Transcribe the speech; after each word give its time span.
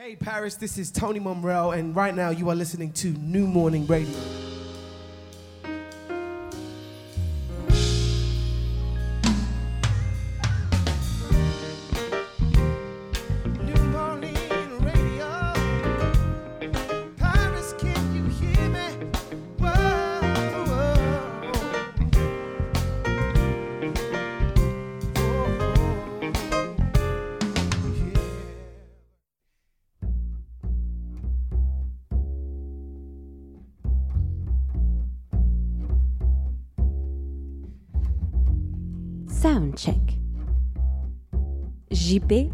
Hey 0.00 0.14
Paris, 0.14 0.54
this 0.54 0.78
is 0.78 0.92
Tony 0.92 1.18
Monreal, 1.18 1.72
and 1.72 1.96
right 1.96 2.14
now 2.14 2.30
you 2.30 2.48
are 2.50 2.54
listening 2.54 2.92
to 2.92 3.08
New 3.08 3.48
Morning 3.48 3.84
Radio. 3.88 4.37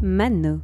Mano. 0.01 0.61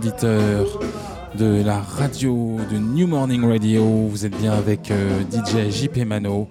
Auditeurs 0.00 0.80
de 1.34 1.62
la 1.62 1.78
radio 1.78 2.56
de 2.72 2.78
New 2.78 3.06
Morning 3.06 3.44
Radio. 3.44 3.84
Vous 3.84 4.24
êtes 4.24 4.34
bien 4.34 4.52
avec 4.54 4.90
euh, 4.90 5.20
DJ 5.30 5.70
JP 5.70 6.06
Mano. 6.06 6.48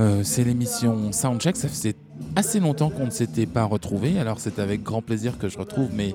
Euh, 0.00 0.22
c'est 0.24 0.42
l'émission 0.42 1.12
Soundcheck. 1.12 1.58
Ça 1.58 1.68
faisait 1.68 1.96
assez 2.34 2.60
longtemps 2.60 2.88
qu'on 2.88 3.04
ne 3.04 3.10
s'était 3.10 3.44
pas 3.44 3.64
retrouvés. 3.64 4.18
Alors 4.18 4.40
c'est 4.40 4.58
avec 4.58 4.82
grand 4.82 5.02
plaisir 5.02 5.36
que 5.36 5.50
je 5.50 5.58
retrouve 5.58 5.90
mes 5.92 6.14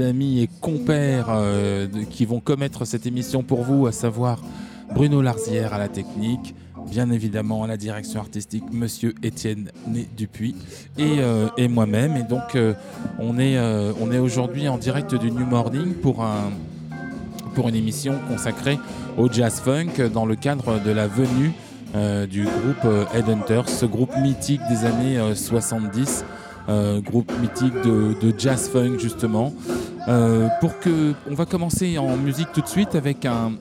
amis 0.00 0.40
et 0.40 0.48
compères 0.62 1.26
euh, 1.28 1.86
qui 2.08 2.24
vont 2.24 2.40
commettre 2.40 2.86
cette 2.86 3.04
émission 3.04 3.42
pour 3.42 3.62
vous, 3.62 3.86
à 3.86 3.92
savoir 3.92 4.40
Bruno 4.94 5.20
Larzière 5.20 5.74
à 5.74 5.78
la 5.78 5.88
technique, 5.88 6.54
bien 6.88 7.10
évidemment 7.10 7.66
la 7.66 7.76
direction 7.76 8.20
artistique, 8.20 8.64
Monsieur 8.72 9.14
Étienne 9.22 9.70
Né 9.86 10.08
Dupuis 10.16 10.54
et, 10.98 11.18
euh, 11.20 11.48
moi-même. 11.68 12.16
Et 12.16 12.22
donc 12.22 12.54
euh, 12.54 12.74
on 13.18 13.38
est, 13.38 13.56
euh, 13.56 13.92
on 14.00 14.12
est 14.12 14.18
aujourd'hui 14.18 14.68
en 14.68 14.78
direct 14.78 15.14
du 15.14 15.30
New 15.30 15.46
Morning 15.46 15.94
pour, 15.94 16.22
un, 16.22 16.50
pour 17.54 17.68
une 17.68 17.74
émission 17.74 18.14
consacrée 18.28 18.78
au 19.18 19.30
jazz 19.30 19.60
funk 19.60 20.08
dans 20.12 20.26
le 20.26 20.36
cadre 20.36 20.80
de 20.80 20.90
la 20.90 21.06
venue 21.06 21.52
du 22.30 22.44
groupe 22.44 22.86
Headhunters, 23.12 23.68
ce 23.68 23.84
groupe 23.84 24.16
mythique 24.16 24.60
des 24.68 24.84
années 24.84 25.18
euh, 25.18 25.34
70, 25.34 26.24
euh, 26.68 27.00
groupe 27.00 27.32
mythique 27.40 27.74
de, 27.82 28.32
jazz 28.38 28.68
funk 28.68 28.98
justement. 28.98 29.52
Pour 30.60 30.78
que, 30.80 31.14
on 31.30 31.34
va 31.34 31.46
commencer 31.46 31.98
en 31.98 32.16
musique 32.16 32.48
tout 32.52 32.60
de 32.62 32.68
suite 32.68 32.94
avec 32.94 33.26
un, 33.26 33.52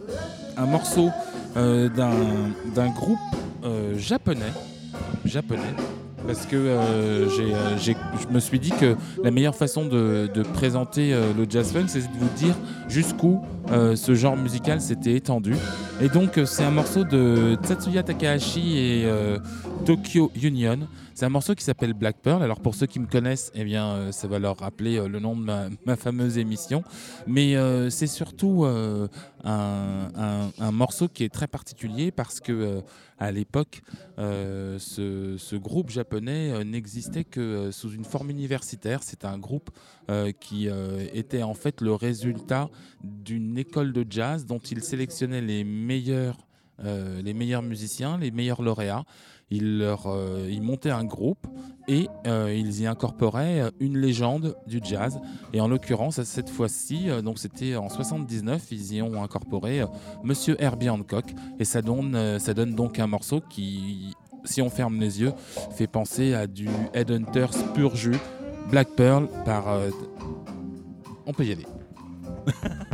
morceau 0.67 1.09
d'un 1.89 2.11
d'un 2.73 2.89
groupe 2.89 3.19
euh, 3.63 3.97
japonais, 3.97 4.53
japonais, 5.25 5.75
parce 6.25 6.45
que 6.45 6.55
euh, 6.55 7.27
euh, 7.27 7.77
je 7.77 8.33
me 8.33 8.39
suis 8.39 8.59
dit 8.59 8.71
que 8.71 8.95
la 9.23 9.31
meilleure 9.31 9.55
façon 9.55 9.85
de, 9.85 10.29
présenter 10.53 11.13
euh, 11.13 11.33
le 11.37 11.45
jazz 11.49 11.71
funk, 11.71 11.85
c'est 11.87 11.99
de 11.99 12.17
vous 12.17 12.29
dire 12.37 12.55
jusqu'où 12.87 13.41
ce 13.95 14.15
genre 14.15 14.35
musical 14.35 14.81
s'était 14.81 15.13
étendu. 15.13 15.53
Et 16.01 16.09
donc, 16.09 16.39
c'est 16.45 16.63
un 16.63 16.71
morceau 16.71 17.03
de 17.03 17.55
Tatsuya 17.61 18.01
Takahashi 18.01 18.77
et 18.77 19.07
Tokyo 19.85 20.31
Union. 20.41 20.79
C'est 21.13 21.25
un 21.25 21.29
morceau 21.29 21.53
qui 21.53 21.63
s'appelle 21.63 21.93
Black 21.93 22.15
Pearl. 22.23 22.41
Alors, 22.41 22.61
pour 22.61 22.73
ceux 22.73 22.87
qui 22.87 22.99
me 22.99 23.05
connaissent, 23.05 23.51
eh 23.53 23.63
bien, 23.63 24.11
ça 24.11 24.27
va 24.27 24.39
leur 24.39 24.57
rappeler 24.57 24.99
le 25.07 25.19
nom 25.19 25.35
de 25.35 25.43
ma, 25.85 25.95
fameuse 25.97 26.39
émission. 26.39 26.83
Mais 27.27 27.55
c'est 27.91 28.07
surtout 28.07 28.65
un, 28.65 30.71
morceau 30.71 31.07
qui 31.07 31.23
est 31.23 31.33
très 31.33 31.47
particulier 31.47 32.09
parce 32.09 32.39
que 32.39 32.81
à 33.19 33.31
l'époque, 33.31 33.81
euh, 34.17 34.79
ce, 34.79 35.55
groupe 35.57 35.89
japonais 35.89 36.51
euh, 36.51 36.63
n'existait 36.63 37.25
que 37.25 37.39
euh, 37.41 37.71
sous 37.71 37.91
une 37.91 38.05
forme 38.05 38.29
universitaire. 38.29 39.03
C'est 39.03 39.25
un 39.25 39.37
groupe 39.37 39.69
qui 40.39 40.67
était 41.13 41.43
en 41.43 41.53
fait 41.53 41.81
le 41.81 41.93
résultat 41.93 42.71
d'une 43.03 43.59
école 43.59 43.93
de 43.93 44.03
jazz 44.09 44.47
dont 44.47 44.57
il 44.57 44.81
sélectionnait 44.83 45.39
les 45.39 45.63
meilleurs, 45.63 46.47
les 46.83 47.35
meilleurs 47.35 47.61
musiciens, 47.61 48.17
les 48.17 48.31
meilleurs 48.31 48.63
lauréats. 48.63 49.05
Il 49.51 49.79
leur, 49.79 50.05
euh, 50.05 50.47
ils 50.49 50.61
montaient 50.61 50.91
un 50.91 51.03
groupe 51.03 51.47
et 51.87 52.07
euh, 52.27 52.53
ils 52.55 52.81
y 52.81 52.87
incorporaient 52.87 53.61
euh, 53.61 53.71
une 53.79 53.97
légende 53.97 54.55
du 54.67 54.79
jazz. 54.83 55.19
Et 55.53 55.61
en 55.61 55.67
l'occurrence, 55.67 56.21
cette 56.23 56.49
fois-ci, 56.49 57.07
donc 57.23 57.39
c'était 57.39 57.75
en 57.75 57.89
79, 57.89 58.67
ils 58.71 58.95
y 58.95 59.01
ont 59.01 59.23
incorporé 59.23 59.83
Monsieur 60.23 60.55
Herbie 60.61 60.89
Hancock. 60.89 61.25
Et 61.59 61.65
ça 61.65 61.81
donne, 61.81 62.39
ça 62.39 62.53
donne 62.53 62.75
donc 62.75 62.99
un 62.99 63.07
morceau 63.07 63.41
qui, 63.49 64.13
si 64.43 64.61
on 64.61 64.69
ferme 64.69 64.99
les 64.99 65.21
yeux, 65.21 65.33
fait 65.71 65.87
penser 65.87 66.33
à 66.33 66.45
du 66.45 66.69
Headhunters 66.93 67.73
pur 67.73 67.95
jus, 67.95 68.17
Black 68.69 68.89
Pearl 68.95 69.27
par. 69.45 69.65
on 71.25 71.33
peut 71.33 71.45
y 71.45 71.51
aller. 71.51 71.65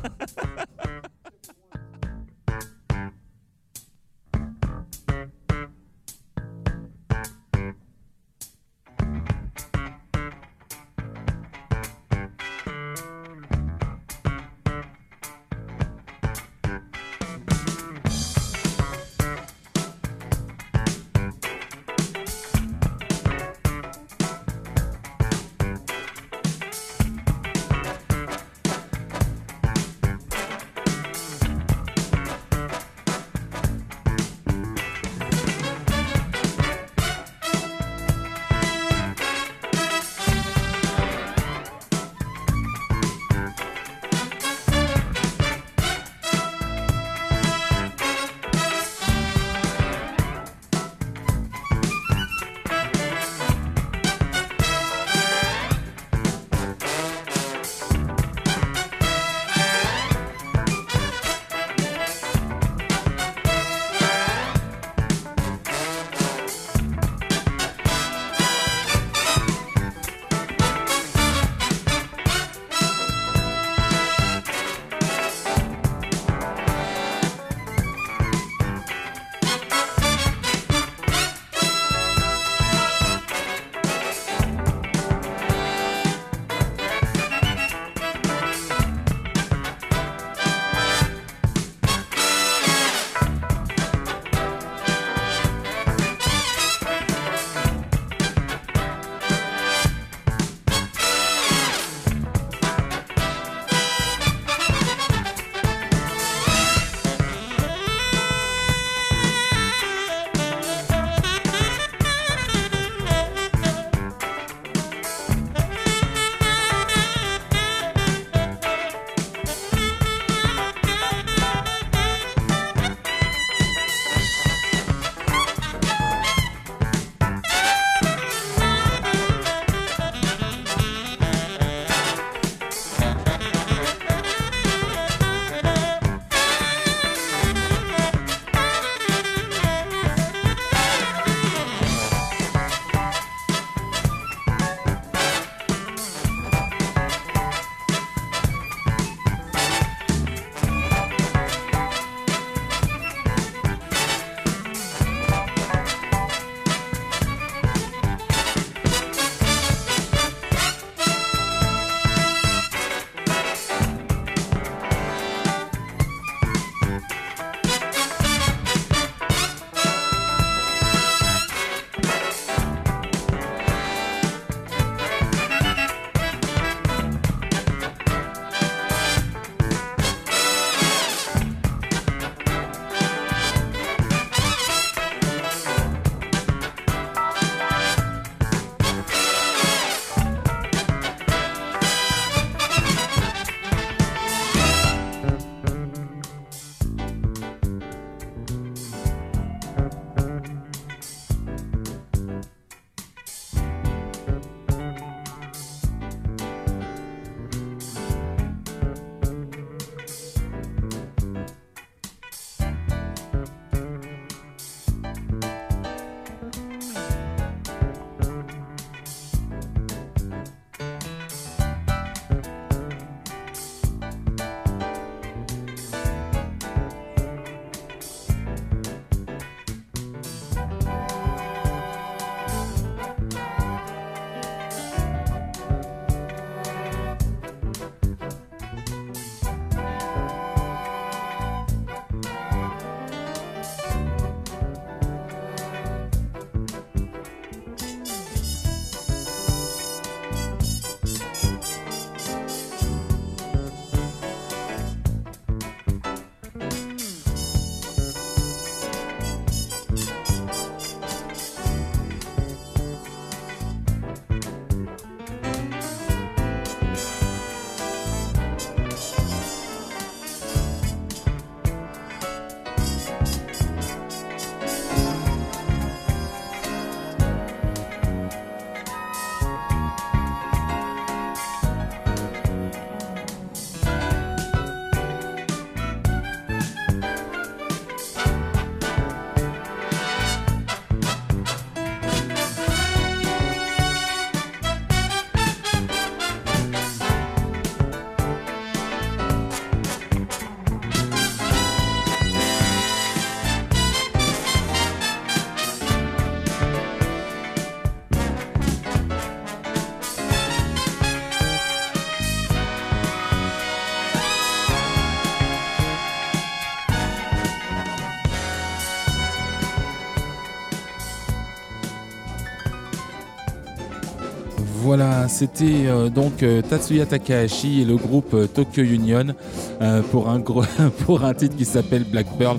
Voilà, 324.98 325.28
c'était 325.28 325.88
euh, 325.88 326.08
donc 326.08 326.42
euh, 326.42 326.62
Tatsuya 326.62 327.06
Takahashi 327.06 327.82
et 327.82 327.84
le 327.84 327.98
groupe 327.98 328.34
euh, 328.34 328.48
Tokyo 328.48 328.82
Union 328.82 329.26
pour, 330.10 330.30
un 330.30 331.34
titre 331.34 331.58
qui 331.58 331.66
s'appelle 331.66 332.06
Black 332.06 332.28
Pearl. 332.38 332.58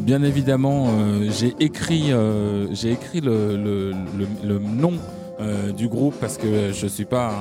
Bien 0.00 0.22
évidemment, 0.22 0.86
j'ai 1.36 1.52
écrit, 1.58 2.12
écrit 2.84 3.20
le, 3.20 3.92
nom 4.60 4.92
du 5.76 5.88
groupe 5.88 6.14
parce 6.20 6.36
que 6.36 6.72
je 6.72 6.86
suis 6.86 7.04
pas, 7.04 7.32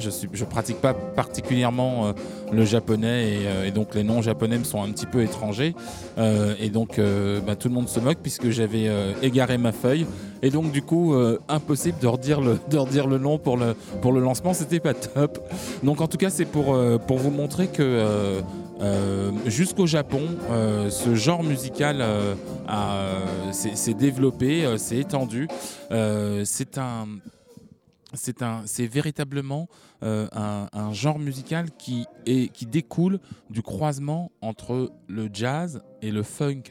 je 0.00 0.44
pratique 0.44 0.80
pas 0.80 0.92
particulièrement 0.92 2.12
le 2.52 2.64
japonais 2.64 3.38
et, 3.66 3.70
donc 3.70 3.94
les 3.94 4.02
noms 4.02 4.20
japonais 4.20 4.58
me 4.58 4.64
sont 4.64 4.82
un 4.82 4.90
petit 4.90 5.06
peu 5.06 5.22
étrangers 5.22 5.76
et 6.18 6.70
donc 6.70 7.00
bah, 7.46 7.54
tout 7.54 7.68
le 7.68 7.74
monde 7.74 7.88
se 7.88 8.00
moque 8.00 8.18
puisque 8.20 8.50
j'avais 8.50 8.90
égaré 9.22 9.58
ma 9.58 9.70
feuille 9.70 10.06
et 10.42 10.50
donc 10.50 10.72
du 10.72 10.82
coup 10.82 11.14
euh, 11.14 11.38
impossible 11.48 11.98
de 11.98 12.06
redire 12.06 12.40
le, 12.40 12.58
de 12.70 12.76
redire 12.76 13.06
le 13.06 13.18
nom 13.18 13.38
pour 13.38 13.56
le, 13.56 13.74
pour 14.02 14.12
le 14.12 14.20
lancement, 14.20 14.52
c'était 14.52 14.80
pas 14.80 14.94
top. 14.94 15.38
Donc 15.82 16.00
en 16.00 16.08
tout 16.08 16.18
cas 16.18 16.30
c'est 16.30 16.44
pour, 16.44 16.74
euh, 16.74 16.98
pour 16.98 17.18
vous 17.18 17.30
montrer 17.30 17.68
que 17.68 17.82
euh, 17.82 19.30
jusqu'au 19.46 19.86
Japon, 19.86 20.22
ce 20.90 21.14
genre 21.14 21.42
musical 21.42 21.98
euh, 22.00 22.34
s'est 23.52 23.94
développé, 23.94 24.76
s'est 24.78 24.98
étendu. 24.98 25.48
C'est 26.44 26.78
un, 26.78 27.06
c'est 28.12 28.42
un, 28.42 28.62
c'est 28.66 28.86
véritablement 28.86 29.68
un, 30.02 30.68
un 30.72 30.92
genre 30.92 31.18
musical 31.18 31.70
qui 31.78 32.06
est, 32.26 32.52
qui 32.52 32.66
découle 32.66 33.18
du 33.50 33.62
croisement 33.62 34.30
entre 34.40 34.90
le 35.08 35.28
jazz 35.32 35.82
et 36.02 36.10
le 36.10 36.22
funk, 36.22 36.62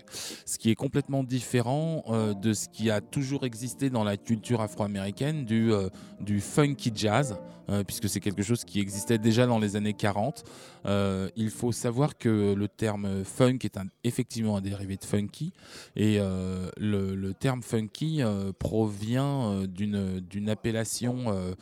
ce 0.46 0.58
qui 0.58 0.70
est 0.70 0.76
complètement 0.76 1.24
différent 1.24 2.04
euh, 2.08 2.34
de 2.34 2.54
ce 2.54 2.70
qui 2.70 2.90
a 2.90 3.02
toujours 3.02 3.46
existé 3.46 3.90
dans 3.90 4.04
la 4.04 4.18
culture 4.18 4.62
afro-américaine 4.62 5.46
du, 5.46 5.74
euh, 5.74 5.90
du 6.22 6.40
funky 6.42 6.92
jazz, 6.94 7.38
euh, 7.70 7.84
puisque 7.84 8.08
c'est 8.08 8.20
quelque 8.20 8.44
chose 8.44 8.64
qui 8.64 8.80
existait 8.80 9.18
déjà 9.18 9.48
dans 9.48 9.58
les 9.60 9.76
années 9.76 9.94
40. 9.94 10.44
Euh, 10.86 11.30
il 11.36 11.50
faut 11.50 11.72
savoir 11.72 12.18
que 12.18 12.54
le 12.54 12.68
terme 12.68 13.24
funk 13.24 13.60
est 13.64 13.80
effectivement 14.04 14.58
un 14.58 14.62
dérivé 14.62 14.98
de 14.98 15.04
funky, 15.04 15.52
et 15.96 16.18
euh, 16.20 16.70
le, 16.78 17.16
le 17.16 17.34
terme 17.34 17.64
funky 17.64 18.22
euh, 18.22 18.52
provient 18.58 19.64
euh, 19.64 19.68
d'une 19.68 20.50
appellation 20.50 21.26
euh, 21.28 21.34
euh, 21.36 21.56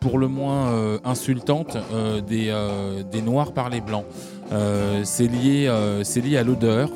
pour 0.00 0.18
le 0.18 0.28
moins 0.28 0.68
euh, 0.72 0.98
insultante 1.04 1.76
euh, 1.92 2.20
des, 2.20 2.48
euh, 2.48 3.02
des 3.02 3.22
noirs 3.22 3.52
par 3.52 3.68
les 3.70 3.80
blancs. 3.80 4.04
Euh, 4.52 5.02
c'est 5.04 5.28
lié, 5.28 5.66
euh, 5.68 6.02
lié 6.16 6.36
à 6.36 6.42
l'odeur. 6.42 6.88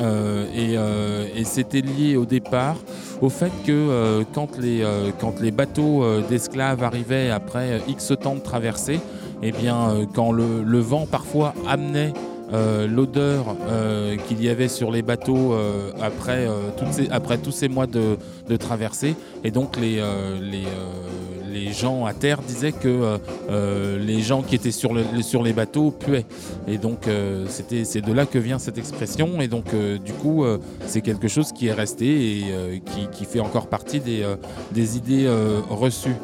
euh, 0.00 0.46
et 0.54 0.78
euh, 0.78 1.44
c'était 1.44 1.80
lié 1.80 2.16
au 2.16 2.24
départ 2.24 2.76
au 3.20 3.28
fait 3.28 3.50
que 3.66 3.72
euh, 3.72 4.22
quand, 4.32 4.58
les, 4.58 4.82
euh, 4.82 5.10
quand 5.18 5.40
les 5.40 5.50
bateaux 5.50 6.04
euh, 6.04 6.22
d'esclaves 6.28 6.84
arrivaient 6.84 7.30
après 7.30 7.72
euh, 7.72 7.78
X 7.88 8.12
temps 8.20 8.36
de 8.36 8.40
traversée, 8.40 9.00
eh 9.42 9.50
bien, 9.52 9.90
euh, 9.90 10.04
quand 10.14 10.30
le, 10.32 10.78
vent 10.78 11.06
parfois 11.06 11.54
amenait 11.66 12.12
euh, 12.52 12.86
l'odeur 12.86 13.56
euh, 13.68 14.16
qu'il 14.28 14.42
y 14.42 14.48
avait 14.48 14.68
sur 14.68 14.90
les 14.90 15.02
bateaux 15.02 15.52
euh, 15.52 15.90
après, 16.00 16.46
euh, 16.46 16.70
après 17.10 17.38
tous 17.38 17.52
ces 17.52 17.68
mois 17.68 17.86
de, 17.86 18.16
de 18.48 18.56
traversée. 18.56 19.16
Et 19.44 19.50
donc 19.50 19.76
les, 19.76 19.98
euh, 19.98 20.38
les, 20.40 20.64
euh, 20.64 21.37
les 21.52 21.72
gens 21.72 22.04
à 22.06 22.12
terre 22.12 22.40
disaient 22.42 22.72
que 22.72 22.88
euh, 22.88 23.18
euh, 23.50 23.98
les 23.98 24.20
gens 24.20 24.42
qui 24.42 24.54
étaient 24.54 24.70
sur, 24.70 24.92
le- 24.92 25.22
sur 25.22 25.42
les 25.42 25.52
bateaux 25.52 25.90
puaient. 25.90 26.26
Et 26.66 26.78
donc 26.78 27.08
euh, 27.08 27.46
c'était 27.48 27.84
c'est 27.84 28.00
de 28.00 28.12
là 28.12 28.26
que 28.26 28.38
vient 28.38 28.58
cette 28.58 28.78
expression. 28.78 29.40
Et 29.40 29.48
donc 29.48 29.66
du 30.04 30.12
coup 30.12 30.44
c'est 30.86 31.00
quelque 31.00 31.28
chose 31.28 31.52
qui 31.52 31.66
est 31.68 31.72
resté 31.72 32.38
et 32.38 32.82
qui, 33.12 33.24
fait 33.24 33.40
encore 33.40 33.66
partie 33.66 34.00
des, 34.00 34.96
idées 34.96 35.28
reçues. 35.68 36.16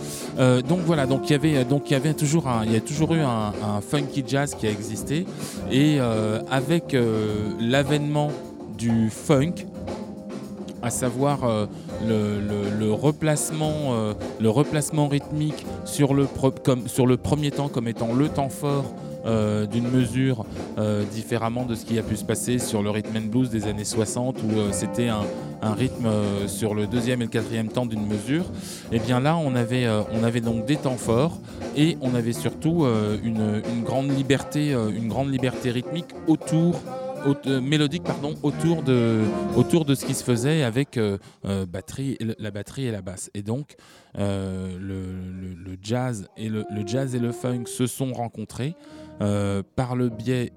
Donc 0.68 0.80
voilà, 0.86 1.06
donc 1.06 1.28
il 1.28 1.32
y 1.32 1.94
avait 1.94 2.14
toujours 2.14 2.48
a 2.48 2.64
toujours 2.80 3.14
eu 3.14 3.20
un, 3.20 3.52
un 3.62 3.80
funky 3.80 4.24
jazz 4.26 4.54
qui 4.54 4.66
a 4.66 4.70
existé 4.70 5.26
et 5.70 5.98
avec 6.50 6.96
l'avènement 7.60 8.30
du 8.76 9.10
funk, 9.10 9.66
à 10.82 10.90
savoir 10.90 11.68
euh, 12.02 12.40
le 14.40 14.50
replacement 14.50 15.08
rythmique 15.08 15.66
sur 15.84 16.14
le, 16.14 16.26
premier 17.16 17.50
temps 17.50 17.68
comme 17.68 17.88
étant 17.88 18.12
le 18.12 18.28
temps 18.28 18.48
fort 18.48 18.94
euh, 19.26 19.66
d'une 19.66 19.88
mesure, 19.88 20.44
euh, 20.78 21.02
différemment 21.04 21.64
de 21.64 21.74
ce 21.74 21.86
qui 21.86 21.98
a 21.98 22.02
pu 22.02 22.16
se 22.16 22.24
passer 22.24 22.58
sur 22.58 22.82
le 22.82 22.90
rhythm 22.90 23.16
and 23.16 23.30
blues 23.30 23.48
des 23.48 23.66
années 23.66 23.84
60 23.84 24.36
où 24.42 24.72
c'était 24.72 25.08
un, 25.08 25.22
rythme 25.62 26.10
sur 26.46 26.74
le 26.74 26.86
deuxième 26.86 27.22
et 27.22 27.24
le 27.24 27.30
quatrième 27.30 27.68
temps 27.68 27.86
d'une 27.86 28.06
mesure. 28.06 28.44
Et 28.92 28.98
bien 28.98 29.18
là, 29.18 29.38
on 29.38 29.54
avait, 29.54 29.88
on 30.12 30.22
avait 30.22 30.42
donc 30.42 30.66
des 30.66 30.76
temps 30.76 30.98
forts 30.98 31.38
et 31.74 31.96
on 32.02 32.14
avait 32.14 32.34
surtout 32.34 32.84
une, 33.24 33.62
grande 33.82 34.14
liberté, 34.14 34.76
rythmique 35.70 36.10
autour 36.26 36.74
au- 36.74 37.03
euh, 37.26 37.60
mélodique 37.60 38.02
pardon 38.04 38.34
autour 38.42 38.82
de 38.82 39.22
autour 39.56 39.84
de 39.84 39.94
ce 39.94 40.04
qui 40.04 40.14
se 40.14 40.24
faisait 40.24 40.62
avec 40.62 40.96
euh, 40.96 41.18
euh, 41.44 41.66
batterie 41.66 42.18
la 42.38 42.50
batterie 42.50 42.86
et 42.86 42.90
la 42.90 43.02
basse. 43.02 43.30
Et 43.34 43.42
donc 43.42 43.76
le, 44.16 44.78
le- 44.78 45.76
jazz 45.82 46.28
et 46.36 46.48
le, 46.48 46.64
jazz 46.86 47.14
et 47.14 47.18
le 47.18 47.32
funk 47.32 47.64
se 47.66 47.86
sont 47.86 48.12
rencontrés 48.12 48.74
par 49.18 49.96
le 49.96 50.08
biais 50.08 50.52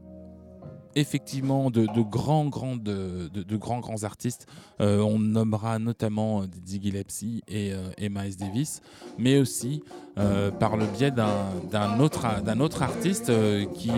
effectivement 0.98 1.70
de, 1.70 1.86
grands 2.02 2.46
grands 2.46 2.76
de, 2.76 3.30
grands 3.58 3.80
grands 3.80 4.04
artistes. 4.04 4.48
Euh, 4.82 5.00
on 5.00 5.20
nommera 5.20 5.80
notamment 5.80 6.42
euh, 6.42 6.46
Dizzy 6.48 6.82
Gillespie 6.82 7.42
et, 7.48 7.72
euh, 7.74 8.10
Miles 8.10 8.38
Davis 8.38 8.82
mais 9.18 9.40
aussi 9.40 9.84
euh, 10.18 10.50
par 10.52 10.78
le 10.78 10.86
biais 10.86 11.12
d'un 11.12 12.00
autre 12.00 12.82
artiste 12.82 13.32
qui 13.74 13.92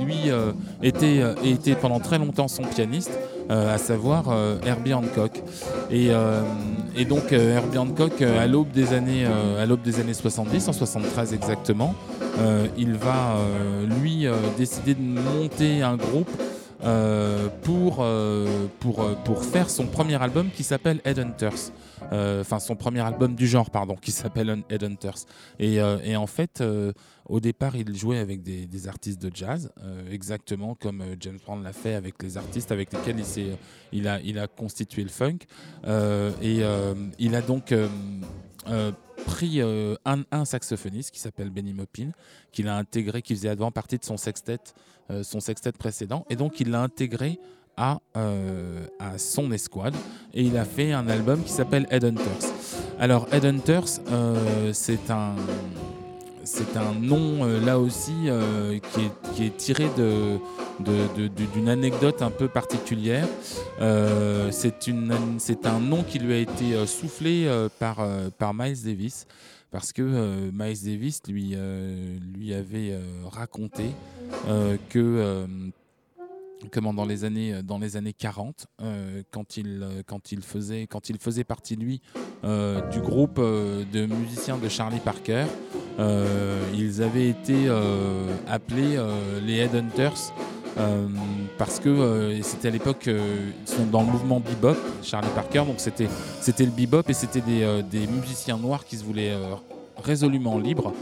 lui 0.00 0.30
était 0.82 1.22
était 1.44 1.74
pendant 1.74 2.00
très 2.00 2.18
longtemps 2.18 2.48
son 2.48 2.62
pianiste 2.62 3.18
à 3.48 3.78
savoir 3.78 4.32
Herbie 4.64 4.94
Hancock. 4.94 5.42
Et, 5.90 6.10
donc 7.04 7.32
Herbie 7.32 7.78
Hancock 7.78 8.22
à 8.22 8.46
l'aube 8.46 8.70
des 8.70 8.92
années 8.92 9.24
à 9.24 9.66
des 9.66 10.00
années 10.00 10.14
70 10.14 10.68
en 10.68 10.72
73 10.72 11.34
exactement 11.34 11.94
il 12.76 12.94
va 12.94 13.36
euh, 13.36 13.86
lui 14.00 14.26
euh, 14.26 14.34
décider 14.56 14.94
de 14.94 15.00
monter 15.02 15.82
un 15.82 15.96
groupe 15.96 16.30
euh, 16.84 17.48
pour, 17.62 17.98
euh, 18.00 18.66
pour, 18.80 19.02
euh, 19.02 19.14
pour 19.24 19.42
faire 19.44 19.70
son 19.70 19.86
premier 19.86 20.20
album 20.22 20.50
qui 20.54 20.62
s'appelle 20.62 21.00
Headhunters. 21.04 21.72
Euh, 22.12 22.42
Enfin, 22.42 22.58
son 22.58 22.76
premier 22.76 23.00
album 23.00 23.34
du 23.34 23.46
genre, 23.46 23.70
pardon, 23.70 23.96
qui 23.96 24.12
s'appelle 24.12 24.50
Un- 24.50 24.62
Headhunters. 24.68 25.24
Et, 25.58 25.80
euh, 25.80 25.96
et 26.04 26.14
en 26.16 26.26
fait, 26.26 26.60
euh, 26.60 26.92
au 27.28 27.40
départ, 27.40 27.74
il 27.74 27.96
jouait 27.96 28.18
avec 28.18 28.42
des, 28.42 28.88
artistes 28.88 29.20
de 29.20 29.30
jazz, 29.34 29.70
euh, 29.82 30.02
exactement 30.12 30.74
comme 30.74 31.00
euh, 31.00 31.16
James 31.18 31.38
Brown 31.44 31.62
l'a 31.64 31.72
fait 31.72 31.94
avec 31.94 32.22
les 32.22 32.36
artistes 32.36 32.70
avec 32.70 32.92
lesquels 32.92 33.18
il, 33.18 33.56
il, 33.92 34.06
a, 34.06 34.20
il 34.20 34.38
a 34.38 34.46
constitué 34.46 35.02
le 35.02 35.08
funk. 35.08 35.38
Euh, 35.86 36.30
et 36.42 36.58
euh, 36.60 36.94
il 37.18 37.34
a 37.34 37.40
donc 37.40 37.72
euh, 37.72 37.88
euh, 38.68 38.92
pris 39.24 39.60
euh, 39.60 39.94
un, 40.04 40.44
saxophoniste 40.44 41.10
qui 41.10 41.20
s'appelle 41.20 41.50
Benny 41.50 41.72
Maupin, 41.72 42.10
qu'il 42.52 42.68
a 42.68 42.76
intégré, 42.76 43.22
qui 43.22 43.34
faisait 43.34 43.48
avant 43.48 43.70
partie 43.70 43.98
de 43.98 44.04
son 44.04 44.16
sextet, 44.16 44.58
euh, 45.10 45.22
son 45.22 45.40
sextet 45.40 45.72
précédent, 45.72 46.24
et 46.30 46.36
donc 46.36 46.60
il 46.60 46.70
l'a 46.70 46.82
intégré 46.82 47.38
à, 47.76 48.00
euh, 48.16 48.86
à 48.98 49.18
son 49.18 49.52
escouade, 49.52 49.94
et 50.32 50.42
il 50.42 50.56
a 50.56 50.64
fait 50.64 50.92
un 50.92 51.08
album 51.08 51.42
qui 51.42 51.52
s'appelle 51.52 51.86
Headhunters. 51.90 52.52
Alors 52.98 53.28
Headhunters, 53.32 54.00
c'est 54.72 55.10
un 55.10 55.36
c'est 56.46 56.76
un 56.76 56.94
nom 56.94 57.44
euh, 57.44 57.60
là 57.60 57.78
aussi 57.78 58.14
euh, 58.28 58.78
qui, 59.34 59.42
est, 59.44 59.56
tiré 59.56 59.88
d'une 60.78 61.68
anecdote 61.68 62.22
un 62.22 62.30
peu 62.30 62.48
particulière. 62.48 63.26
Euh, 63.80 64.50
c'est, 64.52 65.66
un 65.66 65.80
nom 65.80 66.02
qui 66.04 66.18
lui 66.20 66.32
a 66.32 66.38
été 66.38 66.86
soufflé 66.86 67.48
par, 67.78 68.06
Miles 68.54 68.82
Davis 68.84 69.26
parce 69.70 69.92
que 69.92 70.02
Miles 70.52 70.84
Davis 70.84 71.20
lui, 71.26 71.56
lui 72.34 72.54
avait 72.54 72.98
raconté 73.30 73.90
que 74.88 75.46
comment 76.72 76.94
dans 76.94 77.04
les 77.04 77.24
années 77.24 77.62
dans 77.62 77.78
les 77.78 77.96
années 77.96 78.12
40 78.12 78.66
euh, 78.80 79.22
quand 79.30 79.56
il 79.56 79.86
quand 80.06 80.32
il 80.32 80.42
faisait 80.42 80.86
quand 80.86 81.10
il 81.10 81.18
faisait 81.18 81.44
partie 81.44 81.76
lui 81.76 82.00
du 82.42 83.00
groupe 83.00 83.38
de 83.38 84.06
musiciens 84.06 84.56
de 84.56 84.68
Charlie 84.68 85.00
Parker 85.00 85.46
ils 85.98 87.02
avaient 87.02 87.28
été 87.28 87.66
euh, 87.68 88.26
appelés 88.48 88.96
euh, 88.96 89.40
les 89.44 89.58
Headhunters 89.58 90.32
euh, 90.78 91.06
parce 91.56 91.80
que 91.80 91.88
euh, 91.88 92.42
c'était 92.42 92.68
à 92.68 92.70
l'époque 92.70 93.08
euh, 93.08 93.50
ils 93.66 93.72
sont 93.72 93.86
dans 93.86 94.02
le 94.02 94.08
mouvement 94.08 94.40
bebop 94.40 94.76
Charlie 95.02 95.30
Parker 95.34 95.62
donc 95.66 95.76
c'était 95.78 96.08
c'était 96.40 96.66
le 96.66 96.70
bebop 96.70 97.08
et 97.08 97.14
c'était 97.14 97.40
des, 97.40 97.62
euh, 97.62 97.82
musiciens 98.14 98.58
noirs 98.58 98.84
qui 98.84 98.98
se 98.98 99.04
voulaient 99.04 99.32
euh, 99.32 99.54
résolument 100.02 100.58
libres. 100.58 100.92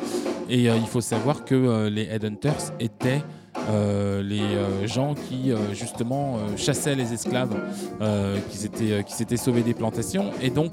Et 0.48 0.68
euh, 0.68 0.76
il 0.76 0.86
faut 0.86 1.00
savoir 1.00 1.44
que 1.44 1.54
euh, 1.54 1.90
les 1.90 2.04
Headhunters 2.04 2.72
étaient 2.80 3.22
euh, 3.70 4.22
les 4.22 4.40
euh, 4.40 4.86
gens 4.86 5.14
qui 5.14 5.50
euh, 5.52 5.56
justement 5.72 6.36
euh, 6.36 6.56
chassaient 6.56 6.94
les 6.94 7.12
esclaves 7.12 7.56
euh, 8.00 8.38
qui 8.50 8.58
s'étaient 8.58 8.92
euh, 8.92 9.02
qui 9.02 9.14
s'étaient 9.14 9.36
sauvés 9.36 9.62
des 9.62 9.74
plantations. 9.74 10.30
Et 10.42 10.50
donc 10.50 10.72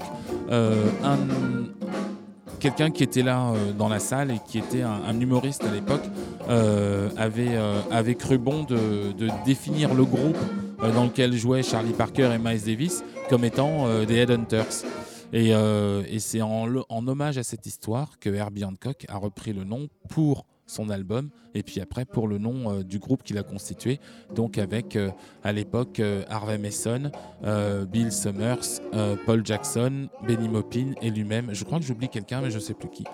euh, 0.50 0.84
un 1.02 1.16
quelqu'un 2.62 2.92
qui 2.92 3.02
était 3.02 3.24
là 3.24 3.50
euh, 3.50 3.72
dans 3.72 3.88
la 3.88 3.98
salle 3.98 4.30
et 4.30 4.38
qui 4.46 4.58
était 4.58 4.82
un, 4.82 5.20
humoriste 5.20 5.64
à 5.64 5.72
l'époque 5.72 6.04
euh, 6.48 7.10
avait, 7.16 7.56
euh, 7.56 7.80
avait 7.90 8.14
cru 8.14 8.38
bon 8.38 8.62
de, 8.62 9.12
définir 9.44 9.92
le 9.94 10.04
groupe 10.04 10.38
dans 10.94 11.04
lequel 11.04 11.32
jouaient 11.32 11.64
Charlie 11.64 11.92
Parker 11.92 12.30
et 12.32 12.38
Miles 12.38 12.62
Davis 12.64 13.02
comme 13.28 13.44
étant 13.44 14.04
des 14.04 14.16
Headhunters. 14.16 14.84
Et, 15.32 15.52
c'est 16.18 16.42
en 16.42 17.06
hommage 17.08 17.38
à 17.38 17.42
cette 17.42 17.66
histoire 17.66 18.18
que 18.20 18.30
Herbie 18.30 18.64
Hancock 18.64 19.06
a 19.08 19.16
repris 19.16 19.52
le 19.52 19.64
nom 19.64 19.88
pour 20.08 20.44
son 20.72 20.88
album 20.90 21.28
et 21.54 21.62
puis 21.62 21.80
après 21.80 22.04
pour 22.04 22.26
le 22.26 22.38
nom 22.38 22.70
euh, 22.70 22.82
du 22.82 22.98
groupe 22.98 23.22
qu'il 23.22 23.38
a 23.38 23.42
constitué 23.42 24.00
donc 24.34 24.58
avec 24.58 24.96
euh, 24.96 25.10
à 25.44 25.52
l'époque 25.52 26.00
euh, 26.00 26.24
Harvey 26.28 26.58
Mason, 26.58 27.10
Bill 27.90 28.12
Summers, 28.12 28.80
Paul 29.26 29.44
Jackson, 29.44 30.08
Benny 30.26 30.48
Maupin 30.48 30.92
et 31.02 31.10
lui-même. 31.10 31.48
Je 31.52 31.64
crois 31.64 31.78
que 31.78 31.84
j'oublie 31.84 32.08
quelqu'un 32.08 32.40
mais 32.40 32.50
je 32.50 32.58
sais 32.58 32.74
plus 32.74 32.88
qui. 32.88 33.04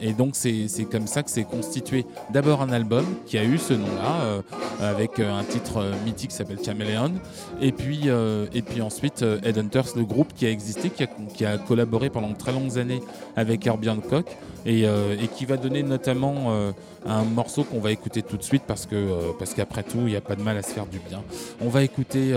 Et 0.00 0.12
donc 0.12 0.36
c'est 0.36 0.68
c'est 0.68 0.84
comme 0.84 1.06
ça 1.06 1.22
que 1.22 1.30
s'est 1.30 1.44
constitué 1.44 2.06
d'abord 2.32 2.62
un 2.62 2.70
album 2.70 3.04
qui 3.26 3.36
a 3.36 3.44
eu 3.44 3.58
ce 3.58 3.74
nom-là 3.74 4.42
avec 4.80 5.18
un 5.18 5.42
titre 5.44 5.84
mythique 6.04 6.30
qui 6.30 6.36
s'appelle 6.36 6.62
Chameleon 6.64 7.12
et 7.60 7.72
puis 7.72 8.08
et 8.08 8.62
puis 8.62 8.80
ensuite 8.80 9.22
Headhunters, 9.22 9.96
le 9.96 10.04
groupe 10.04 10.32
qui 10.34 10.46
a 10.46 10.50
existé, 10.50 10.90
qui 10.90 11.02
a, 11.02 11.06
qui 11.06 11.44
a 11.44 11.58
collaboré 11.58 12.10
pendant 12.10 12.30
de 12.30 12.36
très 12.36 12.52
longues 12.52 12.78
années 12.78 13.00
avec 13.36 13.66
Herbie 13.66 13.90
Hancock 13.90 14.36
et, 14.66 14.86
euh, 14.86 15.16
et 15.20 15.28
qui 15.28 15.44
va 15.44 15.56
donner 15.56 15.82
notamment 15.82 16.46
euh, 16.48 16.72
un 17.06 17.24
morceau 17.24 17.64
qu'on 17.64 17.80
va 17.80 17.90
écouter 17.92 18.22
tout 18.22 18.36
de 18.36 18.42
suite 18.42 18.62
parce 18.66 18.86
que 18.86 18.94
euh, 18.94 19.32
parce 19.38 19.54
qu'après 19.54 19.82
tout 19.82 19.98
il 20.00 20.06
n'y 20.06 20.16
a 20.16 20.20
pas 20.20 20.36
de 20.36 20.42
mal 20.42 20.56
à 20.56 20.62
se 20.62 20.70
faire 20.70 20.86
du 20.86 20.98
bien. 20.98 21.22
On 21.60 21.68
va 21.68 21.82
écouter 21.82 22.34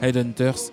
Headhunters 0.00 0.70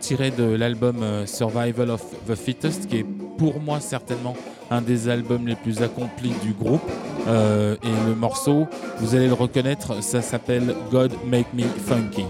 tiré 0.00 0.30
de 0.30 0.44
l'album 0.44 1.04
Survival 1.26 1.90
of 1.90 2.02
the 2.26 2.34
Fittest 2.34 2.88
qui 2.88 2.98
est 2.98 3.06
pour 3.36 3.60
moi 3.60 3.80
certainement 3.80 4.34
un 4.70 4.82
des 4.82 5.08
albums 5.08 5.46
les 5.46 5.54
plus 5.54 5.82
accomplis 5.82 6.32
du 6.42 6.52
groupe 6.52 6.88
et 7.26 8.06
le 8.06 8.14
morceau 8.14 8.66
vous 8.98 9.14
allez 9.14 9.28
le 9.28 9.34
reconnaître 9.34 10.02
ça 10.02 10.22
s'appelle 10.22 10.74
God 10.90 11.12
Make 11.26 11.52
Me 11.54 11.62
Funky. 11.62 12.24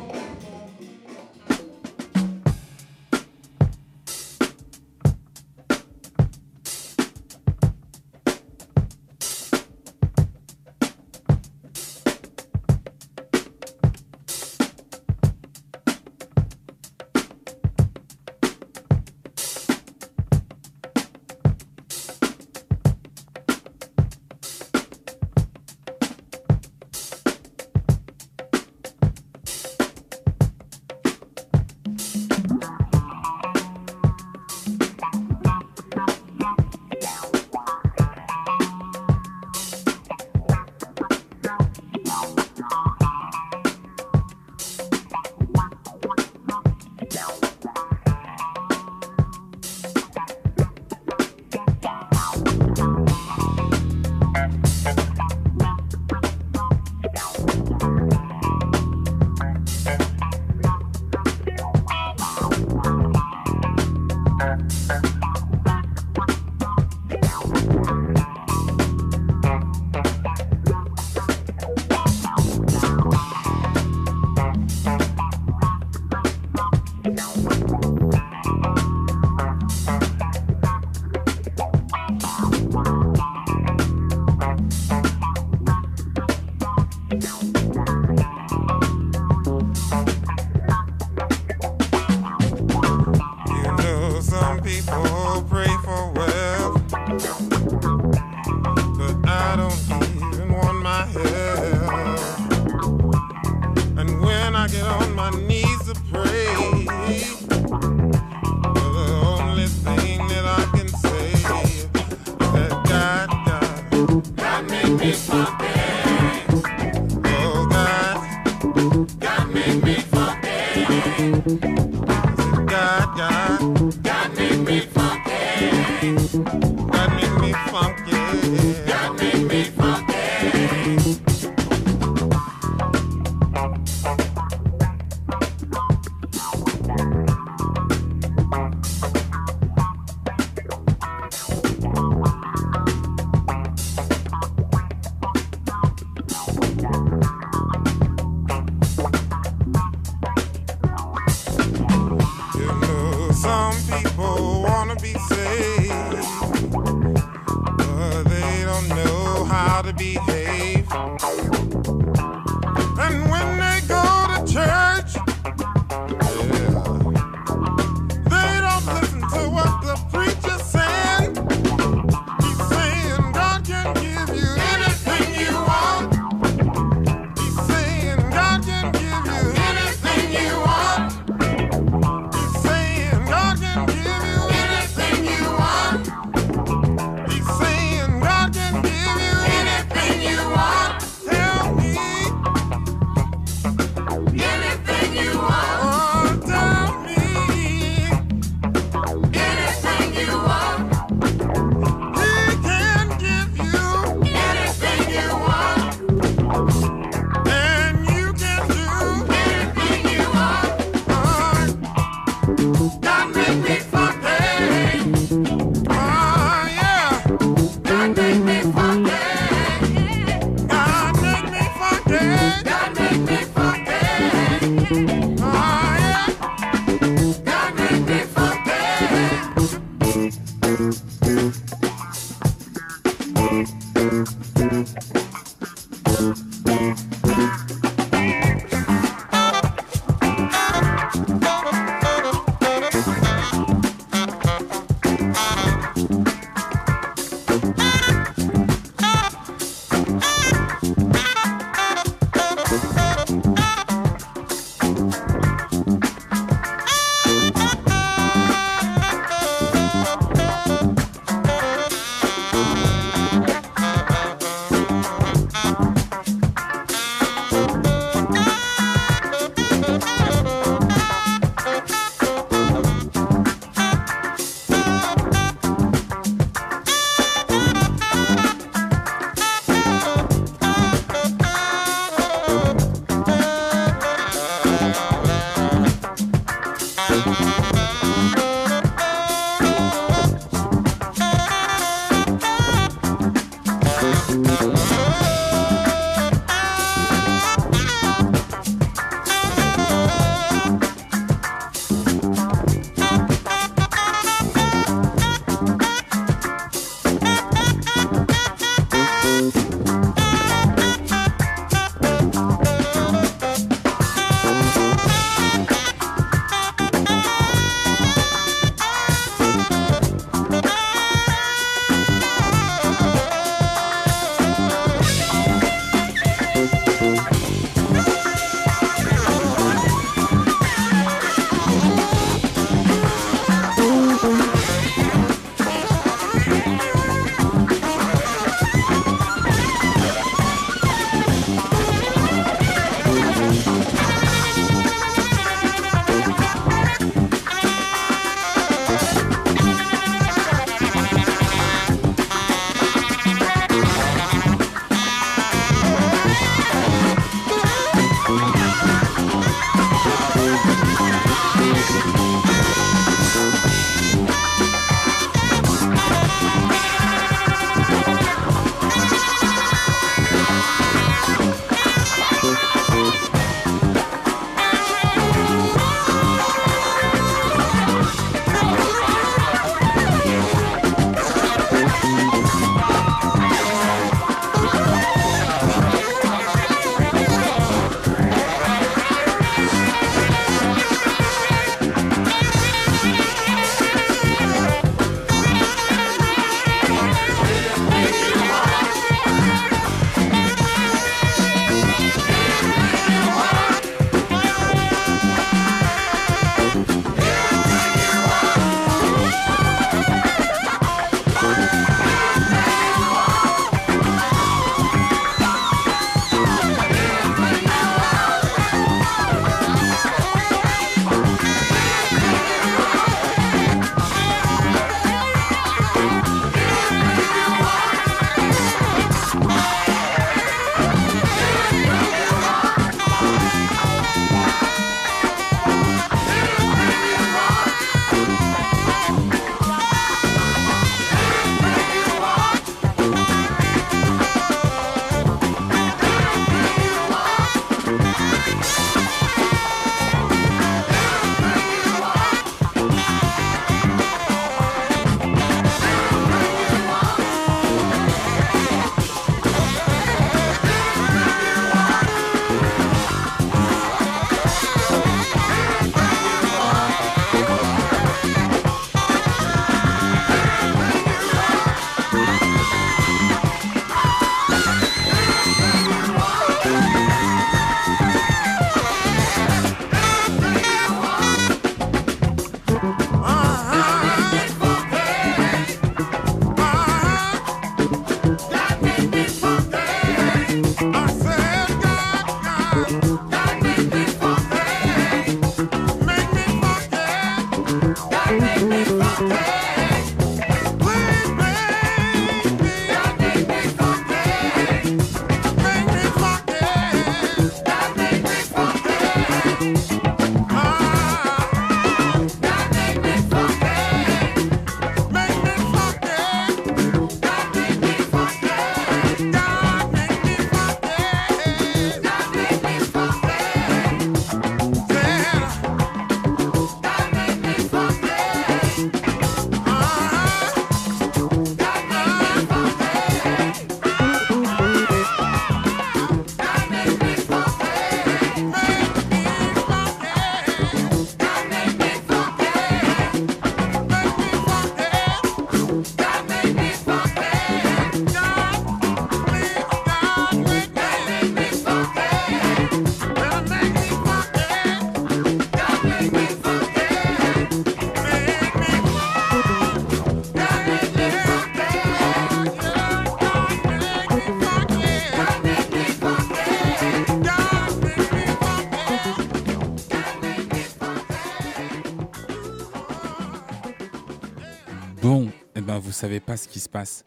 Savez 575.98 576.20
pas 576.20 576.36
ce 576.36 576.46
qui 576.46 576.60
se 576.60 576.68
passe. 576.68 577.04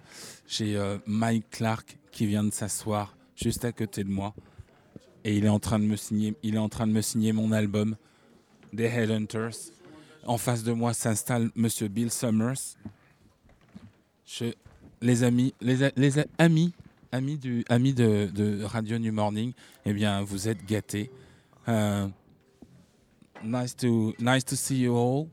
J'ai 0.47 0.75
euh, 0.75 0.97
Mike 1.06 1.49
Clark 1.49 1.97
qui 2.12 2.25
vient 2.25 2.43
de 2.43 2.51
s'asseoir 2.51 3.15
juste 3.36 3.63
à 3.63 3.71
côté 3.71 4.04
de 4.04 4.10
moi 4.10 4.34
et 5.23 5.38
il 5.38 5.45
est 5.45 5.49
en 5.49 5.60
train 5.60 5.80
de 5.80 5.86
me 5.86 5.95
signer, 5.95 6.36
il 6.43 6.56
est 6.56 6.60
en 6.60 6.67
train 6.67 6.88
de 6.88 6.91
me 6.91 7.01
signer 7.01 7.32
mon 7.32 7.54
album 7.54 7.95
des 8.73 8.86
Headhunters. 8.86 9.71
En 10.25 10.38
face 10.38 10.63
de 10.63 10.73
moi 10.73 10.93
s'installe 10.93 11.51
Monsieur 11.56 11.88
Bill 11.88 12.12
Summers. 12.12 12.75
Les 15.01 15.23
amis, 15.23 15.54
les, 15.62 15.84
amis, 16.38 16.73
amis 17.12 17.38
du, 17.38 17.63
amis 17.69 17.93
de, 17.93 18.30
de 18.34 18.63
Radio 18.63 18.99
New 18.99 19.13
Morning, 19.13 19.54
eh 19.86 19.93
bien 19.93 20.21
vous 20.21 20.49
êtes 20.49 20.65
gâtés. 20.65 21.10
Euh, 21.69 22.08
nice 23.43 23.75
to, 23.75 24.13
nice 24.19 24.43
to 24.43 24.56
see 24.56 24.82
you 24.82 24.97
all. 24.97 25.27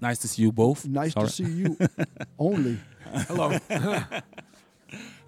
Nice 0.00 0.18
to 0.18 0.28
see 0.28 0.42
you 0.42 0.52
both. 0.52 0.86
Nice 0.86 1.12
Sorry. 1.12 1.26
to 1.26 1.32
see 1.32 1.44
you 1.44 1.76
only. 2.38 2.78
Hello. 3.28 3.56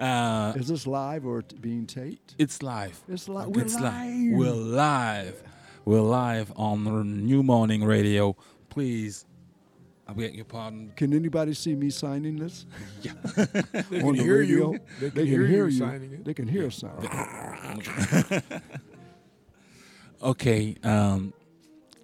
Uh, 0.00 0.52
Is 0.56 0.66
this 0.66 0.88
live 0.88 1.24
or 1.24 1.42
t- 1.42 1.56
being 1.60 1.86
taped? 1.86 2.34
it's 2.36 2.60
live. 2.64 3.00
It's 3.06 3.28
li- 3.28 3.44
we're 3.46 3.62
it's 3.62 3.76
li- 3.76 3.82
live. 3.82 4.32
We're 4.36 4.50
live. 4.50 5.42
We're 5.84 6.00
live 6.00 6.52
on 6.56 6.82
the 6.82 7.04
New 7.04 7.44
Morning 7.44 7.84
Radio. 7.84 8.34
Please, 8.70 9.24
I 10.08 10.14
beg 10.14 10.34
your 10.34 10.46
pardon. 10.46 10.92
Can 10.96 11.12
anybody 11.14 11.54
see 11.54 11.76
me 11.76 11.90
signing 11.90 12.36
this? 12.36 12.66
They 13.04 14.02
On 14.02 14.06
can 14.06 14.16
the 14.16 14.22
hear 14.24 14.38
radio? 14.40 14.72
you. 14.72 14.80
They 14.98 15.10
can, 15.10 15.14
They 15.20 15.26
hear, 15.26 15.46
you 15.46 15.64
you. 15.66 15.70
signing 15.78 16.12
it. 16.14 16.24
They 16.24 16.34
can 16.34 16.48
hear 16.48 16.66
us 16.66 16.76
signing. 16.82 18.42
Okay. 20.22 20.76
Um, 20.82 21.32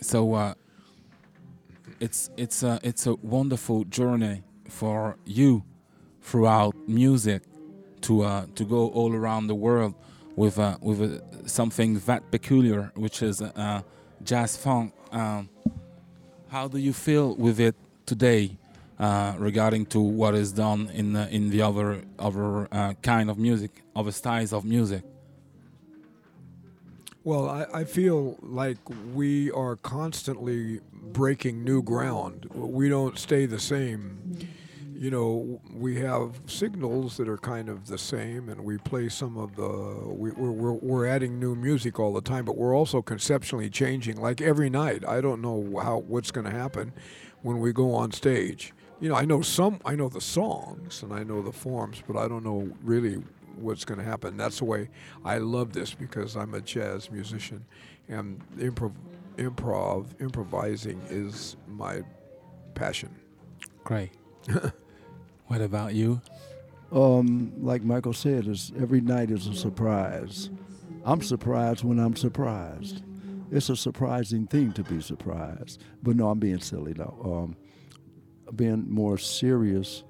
so 0.01 0.35
uh, 0.35 0.55
it's 2.01 2.31
it's 2.37 2.63
a 2.63 2.79
it's 2.83 3.07
a 3.07 3.15
wonderful 3.17 3.85
journey 3.85 4.43
for 4.69 5.17
you 5.25 5.65
throughout 6.21 6.75
music 6.87 7.43
to 8.03 8.23
uh, 8.23 8.47
to 8.55 8.65
go 8.65 8.89
all 8.89 9.15
around 9.15 9.47
the 9.47 9.55
world 9.55 9.95
with 10.37 10.59
uh, 10.59 10.77
with 10.81 11.01
uh, 11.03 11.47
something 11.47 11.99
that 12.01 12.31
peculiar, 12.31 12.93
which 12.95 13.23
is 13.23 13.43
uh, 13.43 13.83
jazz 14.23 14.57
funk. 14.57 14.95
Um, 15.11 15.49
how 16.49 16.69
do 16.69 16.79
you 16.79 16.93
feel 16.93 17.35
with 17.35 17.61
it 17.61 17.75
today, 18.07 18.57
uh, 18.99 19.35
regarding 19.39 19.87
to 19.87 20.01
what 20.01 20.35
is 20.35 20.53
done 20.53 20.91
in 20.95 21.13
the, 21.13 21.29
in 21.29 21.51
the 21.51 21.63
other 21.63 22.03
other 22.19 22.69
uh, 22.73 22.95
kind 23.03 23.31
of 23.31 23.39
music, 23.39 23.83
other 23.95 24.13
styles 24.13 24.53
of 24.53 24.65
music? 24.65 25.03
Well, 27.29 27.47
I, 27.47 27.81
I 27.81 27.85
feel 27.85 28.39
like 28.41 28.79
we 29.13 29.51
are 29.51 29.77
constantly 29.77 30.81
breaking 30.91 31.63
new 31.63 31.83
ground. 31.83 32.47
We 32.55 32.89
don't 32.89 33.19
stay 33.19 33.45
the 33.45 33.61
same. 33.61 34.19
Mm-hmm. 34.31 35.05
You 35.05 35.11
know, 35.11 35.61
we 35.75 36.01
have 36.01 36.41
signals 36.47 37.19
that 37.19 37.29
are 37.29 37.37
kind 37.37 37.69
of 37.69 37.87
the 37.87 37.99
same, 37.99 38.49
and 38.49 38.65
we 38.65 38.79
play 38.79 39.11
some 39.11 39.37
of 39.37 39.57
the. 39.57 39.69
We, 40.07 40.31
we're, 40.31 40.53
we're, 40.53 40.73
we're 40.73 41.07
adding 41.07 41.39
new 41.39 41.55
music 41.55 42.01
all 42.01 42.15
the 42.15 42.23
time, 42.23 42.47
but 42.47 42.57
we're 42.57 42.75
also 42.75 43.03
conceptually 43.03 43.69
changing. 43.69 44.19
Like 44.19 44.41
every 44.41 44.71
night, 44.71 45.07
I 45.07 45.21
don't 45.21 45.43
know 45.43 45.81
how 45.83 45.99
what's 45.99 46.31
going 46.31 46.47
to 46.47 46.59
happen 46.59 46.95
when 47.43 47.61
we 47.61 47.75
go 47.75 47.93
on 47.95 48.11
stage. 48.11 48.73
You 49.01 49.11
know, 49.11 49.17
I 49.17 49.27
know 49.27 49.43
some, 49.43 49.81
I 49.85 49.97
know 49.97 50.09
the 50.09 50.23
songs 50.23 51.03
and 51.03 51.13
I 51.13 51.25
know 51.25 51.43
the 51.43 51.53
forms, 51.53 52.03
but 52.09 52.17
I 52.17 52.27
don't 52.27 52.43
know 52.43 52.71
really 52.83 53.23
what's 53.59 53.85
going 53.85 53.99
to 53.99 54.05
happen. 54.05 54.37
That's 54.37 54.59
the 54.59 54.65
way 54.65 54.89
I 55.25 55.39
love 55.39 55.73
this 55.73 55.95
because 55.95 56.37
I'm 56.37 56.55
a 56.55 56.61
jazz 56.61 57.11
musician, 57.11 57.65
and 58.09 58.41
improv, 58.59 58.93
improv, 59.37 60.21
improvising 60.21 61.01
is 61.09 61.57
my 61.67 62.03
passion. 62.75 63.15
Great. 63.85 64.11
what 65.47 65.61
about 65.61 65.95
you? 65.95 66.21
Um, 66.91 67.53
like 67.59 67.83
Michael 67.83 68.15
said, 68.15 68.47
is 68.47 68.73
every 68.81 69.01
night 69.01 69.31
is 69.31 69.47
a 69.47 69.55
surprise. 69.55 70.51
I'm 71.05 71.23
surprised 71.23 71.85
when 71.85 71.99
I'm 71.99 72.17
surprised. 72.17 73.03
It's 73.51 73.69
a 73.69 73.77
surprising 73.77 74.47
thing 74.47 74.73
to 74.73 74.83
be 74.83 75.01
surprised. 75.01 75.83
But 76.03 76.17
no, 76.17 76.31
I'm 76.31 76.39
being 76.39 76.61
silly 76.61 76.95
now. 76.95 77.17
Um, 77.23 77.57
being 78.55 78.91
more 78.91 79.19
serious. 79.19 80.05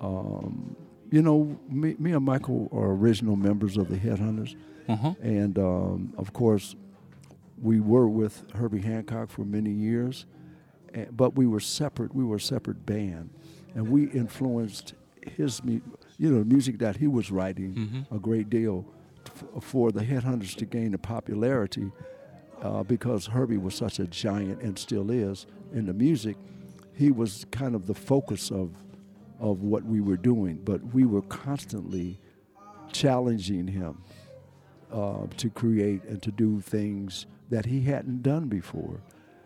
Um, 0.00 0.76
you 1.10 1.22
know, 1.22 1.58
me, 1.68 1.94
me 1.98 2.12
and 2.12 2.24
Michael 2.24 2.68
are 2.72 2.92
original 2.92 3.36
members 3.36 3.76
of 3.76 3.88
the 3.88 3.96
Headhunters, 3.96 4.56
Uh-huh. 4.88 5.14
and 5.22 5.58
um, 5.58 6.12
of 6.18 6.32
course, 6.32 6.76
we 7.62 7.80
were 7.80 8.08
with 8.08 8.44
Herbie 8.54 8.80
Hancock 8.82 9.30
for 9.30 9.44
many 9.44 9.70
years, 9.70 10.26
but 11.12 11.36
we 11.36 11.46
were 11.46 11.60
separate. 11.60 12.14
We 12.14 12.24
were 12.24 12.36
a 12.36 12.40
separate 12.40 12.84
band, 12.84 13.30
and 13.74 13.88
we 13.88 14.04
influenced 14.10 14.94
his, 15.36 15.60
you 15.64 15.80
know, 16.30 16.44
music 16.44 16.78
that 16.78 16.96
he 16.96 17.06
was 17.06 17.30
writing 17.30 17.74
Mhm. 17.74 18.16
a 18.16 18.18
great 18.18 18.50
deal 18.50 18.84
f- 19.26 19.44
for 19.62 19.90
the 19.92 20.00
Headhunters 20.04 20.54
to 20.56 20.66
gain 20.66 20.90
the 20.92 20.98
popularity 20.98 21.90
uh, 22.62 22.82
because 22.82 23.26
Herbie 23.26 23.56
was 23.58 23.74
such 23.74 23.98
a 23.98 24.06
giant 24.06 24.62
and 24.62 24.78
still 24.78 25.10
is 25.10 25.46
in 25.72 25.86
the 25.86 25.92
music. 25.94 26.36
He 26.94 27.10
was 27.10 27.44
kind 27.50 27.74
of 27.74 27.86
the 27.86 27.94
focus 27.94 28.50
of 28.50 28.70
of 29.48 29.62
what 29.62 29.82
we 29.84 30.00
were 30.00 30.16
doing, 30.32 30.56
but 30.64 30.80
we 30.94 31.04
were 31.04 31.22
constantly 31.44 32.18
challenging 32.92 33.66
him 33.68 34.02
uh, 34.92 35.26
to 35.36 35.50
create 35.50 36.02
and 36.04 36.22
to 36.22 36.30
do 36.30 36.60
things 36.60 37.26
that 37.50 37.66
he 37.66 37.80
hadn't 37.82 38.22
done 38.22 38.46
before. 38.48 39.00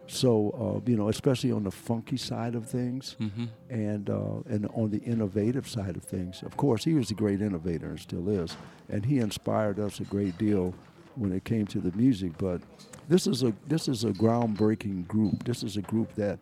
So 0.07 0.31
uh, 0.65 0.91
you 0.91 0.97
know, 0.97 1.09
especially 1.09 1.53
on 1.53 1.65
the 1.65 1.71
funky 1.71 2.17
side 2.17 2.55
of 2.55 2.65
things, 2.67 3.17
Mm-hmm. 3.21 3.45
and 3.69 4.09
uh, 4.09 4.41
and 4.55 4.67
on 4.75 4.91
the 4.91 4.99
innovative 5.13 5.67
side 5.69 5.97
of 5.97 6.05
things. 6.05 6.43
Of 6.43 6.57
course, 6.57 6.83
he 6.85 6.95
was 6.95 7.11
a 7.11 7.15
great 7.15 7.41
innovator 7.43 7.89
and 7.91 8.01
still 8.01 8.29
is, 8.29 8.57
and 8.89 9.05
he 9.05 9.19
inspired 9.19 9.79
us 9.79 10.01
a 10.01 10.05
great 10.05 10.39
deal 10.39 10.73
when 11.17 11.33
it 11.33 11.45
came 11.45 11.67
to 11.67 11.81
the 11.81 11.93
music. 11.97 12.33
But 12.39 12.63
this 13.09 13.27
is 13.27 13.43
a 13.43 13.53
this 13.67 13.87
is 13.89 14.05
a 14.05 14.13
groundbreaking 14.13 15.07
group. 15.09 15.45
This 15.45 15.63
is 15.63 15.77
a 15.77 15.83
group 15.83 16.15
that 16.15 16.39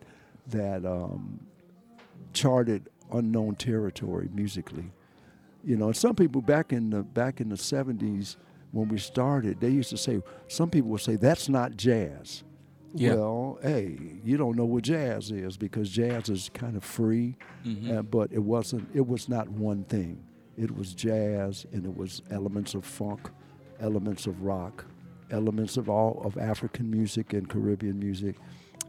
that 0.47 0.85
um, 0.85 1.39
charted 2.33 2.87
unknown 3.11 3.55
territory 3.55 4.29
musically. 4.33 4.91
You 5.63 5.75
know, 5.75 5.87
and 5.87 5.97
some 5.97 6.15
people 6.15 6.41
back 6.41 6.71
in 6.71 6.89
the 6.91 7.03
back 7.03 7.41
in 7.41 7.49
the 7.49 7.55
'70s 7.55 8.37
when 8.71 8.87
we 8.89 8.97
started, 8.97 9.59
they 9.59 9.69
used 9.69 9.89
to 9.89 9.97
say 9.97 10.21
some 10.47 10.69
people 10.69 10.89
would 10.91 11.01
say 11.01 11.15
that's 11.15 11.49
not 11.49 11.75
jazz. 11.77 12.43
Yeah. 12.93 13.15
Well, 13.15 13.59
hey, 13.61 13.97
you 14.23 14.37
don't 14.37 14.55
know 14.55 14.65
what 14.65 14.83
jazz 14.83 15.29
is 15.31 15.57
because 15.57 15.89
jazz 15.89 16.29
is 16.29 16.49
kind 16.53 16.75
of 16.75 16.83
free, 16.83 17.35
uh, 17.91 18.01
but 18.01 18.31
it 18.31 18.39
wasn't. 18.39 18.87
It 18.93 19.05
was 19.05 19.29
not 19.29 19.49
one 19.49 19.83
thing. 19.85 20.23
It 20.57 20.75
was 20.75 20.93
jazz, 20.93 21.65
and 21.71 21.85
it 21.85 21.95
was 21.95 22.21
elements 22.31 22.73
of 22.73 22.85
funk, 22.85 23.29
elements 23.79 24.25
of 24.25 24.41
rock, 24.41 24.85
elements 25.29 25.77
of 25.77 25.89
all 25.89 26.21
of 26.23 26.37
African 26.37 26.89
music 26.89 27.33
and 27.33 27.47
Caribbean 27.47 27.99
music. 27.99 28.37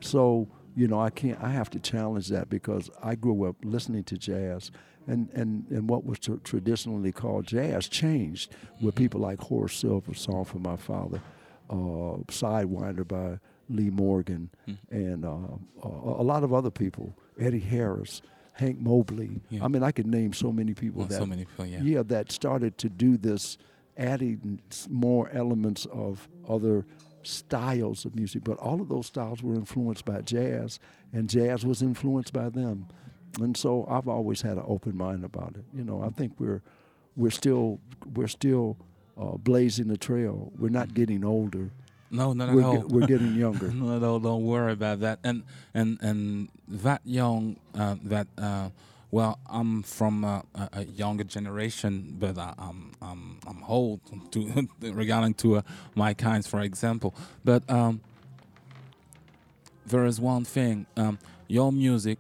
So 0.01 0.49
you 0.79 0.87
know, 0.87 1.01
I 1.01 1.11
can't. 1.11 1.43
I 1.43 1.51
have 1.51 1.71
to 1.71 1.81
challenge 1.81 2.29
that 2.29 2.49
because 2.49 2.89
I 3.03 3.17
grew 3.17 3.49
up 3.49 3.57
listening 3.65 4.05
to 4.05 4.17
jazz, 4.17 4.71
and 5.09 5.29
and 5.31 5.67
and 5.71 5.91
what 5.91 6.05
was 6.05 6.21
tr- 6.21 6.37
traditionally 6.45 7.11
called 7.11 7.47
jazz 7.47 7.89
changed 7.89 8.55
with 8.81 8.95
people 8.95 9.21
like 9.21 9.41
Horace 9.41 9.75
Silver, 9.75 10.15
"Song 10.15 10.45
for 10.45 10.61
My 10.61 10.77
Father," 10.77 11.21
uh, 11.69 12.23
"Sidewinder" 12.29 13.07
by 13.07 13.41
Lee 13.69 13.91
Morgan, 13.91 14.51
and 14.91 15.25
uh, 15.25 15.59
a, 15.83 15.89
a 15.89 16.25
lot 16.25 16.45
of 16.45 16.55
other 16.55 16.71
people, 16.71 17.13
Eddie 17.39 17.59
Harris. 17.59 18.23
Hank 18.53 18.81
Mobley. 18.81 19.41
Yeah. 19.51 19.65
I 19.65 19.69
mean, 19.69 19.85
I 19.85 19.93
could 19.93 20.09
name 20.09 20.33
so 20.33 20.51
many 20.51 20.75
people 20.75 21.05
that 21.05 21.17
so 21.17 21.25
many 21.25 21.45
people, 21.45 21.65
yeah. 21.65 21.81
yeah, 21.81 22.03
that 22.07 22.33
started 22.33 22.77
to 22.79 22.89
do 22.89 23.17
this, 23.17 23.57
adding 23.97 24.61
more 24.91 25.31
elements 25.31 25.87
of 25.93 26.29
other 26.49 26.85
styles 27.29 28.05
of 28.05 28.15
music. 28.17 28.45
But 28.45 28.59
all 28.59 28.81
of 28.81 28.89
those 28.89 29.07
styles 29.07 29.43
were 29.43 29.55
influenced 29.55 30.05
by 30.05 30.21
jazz, 30.23 30.81
and 31.13 31.29
jazz 31.29 31.65
was 31.65 31.83
influenced 31.83 32.33
by 32.33 32.49
them. 32.49 32.89
And 33.41 33.57
so 33.57 33.87
I've 33.89 34.09
always 34.09 34.43
had 34.43 34.57
an 34.57 34.65
open 34.67 34.97
mind 34.97 35.25
about 35.25 35.55
it. 35.57 35.65
You 35.75 35.85
know, 35.85 36.03
I 36.03 36.09
think 36.09 36.33
we're 36.39 36.63
we're 37.17 37.31
still 37.31 37.79
we're 38.15 38.29
still 38.29 38.77
uh, 39.21 39.37
blazing 39.37 39.89
the 39.89 39.97
trail. 39.97 40.53
We're 40.59 40.71
not 40.71 40.95
getting 40.95 41.25
older. 41.25 41.71
No, 42.11 42.33
not 42.33 42.49
at 42.49 42.55
We're, 42.55 42.65
all. 42.65 42.77
get, 42.79 42.89
we're 42.89 43.07
getting 43.07 43.35
younger. 43.35 43.69
no, 43.73 43.97
at 43.97 44.03
all. 44.03 44.19
Don't 44.19 44.45
worry 44.45 44.73
about 44.73 45.01
that. 45.01 45.19
And 45.23 45.43
and 45.75 45.99
and 46.01 46.49
that 46.67 47.03
young, 47.05 47.57
uh, 47.75 47.97
that 48.05 48.29
uh, 48.39 48.71
well, 49.11 49.39
I'm 49.47 49.83
from 49.83 50.25
uh, 50.25 50.43
a, 50.55 50.69
a 50.73 50.85
younger 50.85 51.25
generation, 51.25 52.17
but 52.19 52.39
I, 52.39 52.55
I'm 52.59 52.93
I'm 53.01 53.39
I'm 53.47 53.65
old 53.67 54.01
to 54.33 54.69
regarding 54.81 55.35
to 55.35 55.57
uh, 55.57 55.63
my 55.95 56.15
kinds, 56.15 56.47
for 56.47 56.61
example. 56.61 57.15
But 57.45 57.69
um, 57.71 58.01
there 59.87 60.05
is 60.05 60.21
one 60.21 60.45
thing. 60.45 60.87
Um, 60.97 61.19
your 61.47 61.73
music 61.73 62.19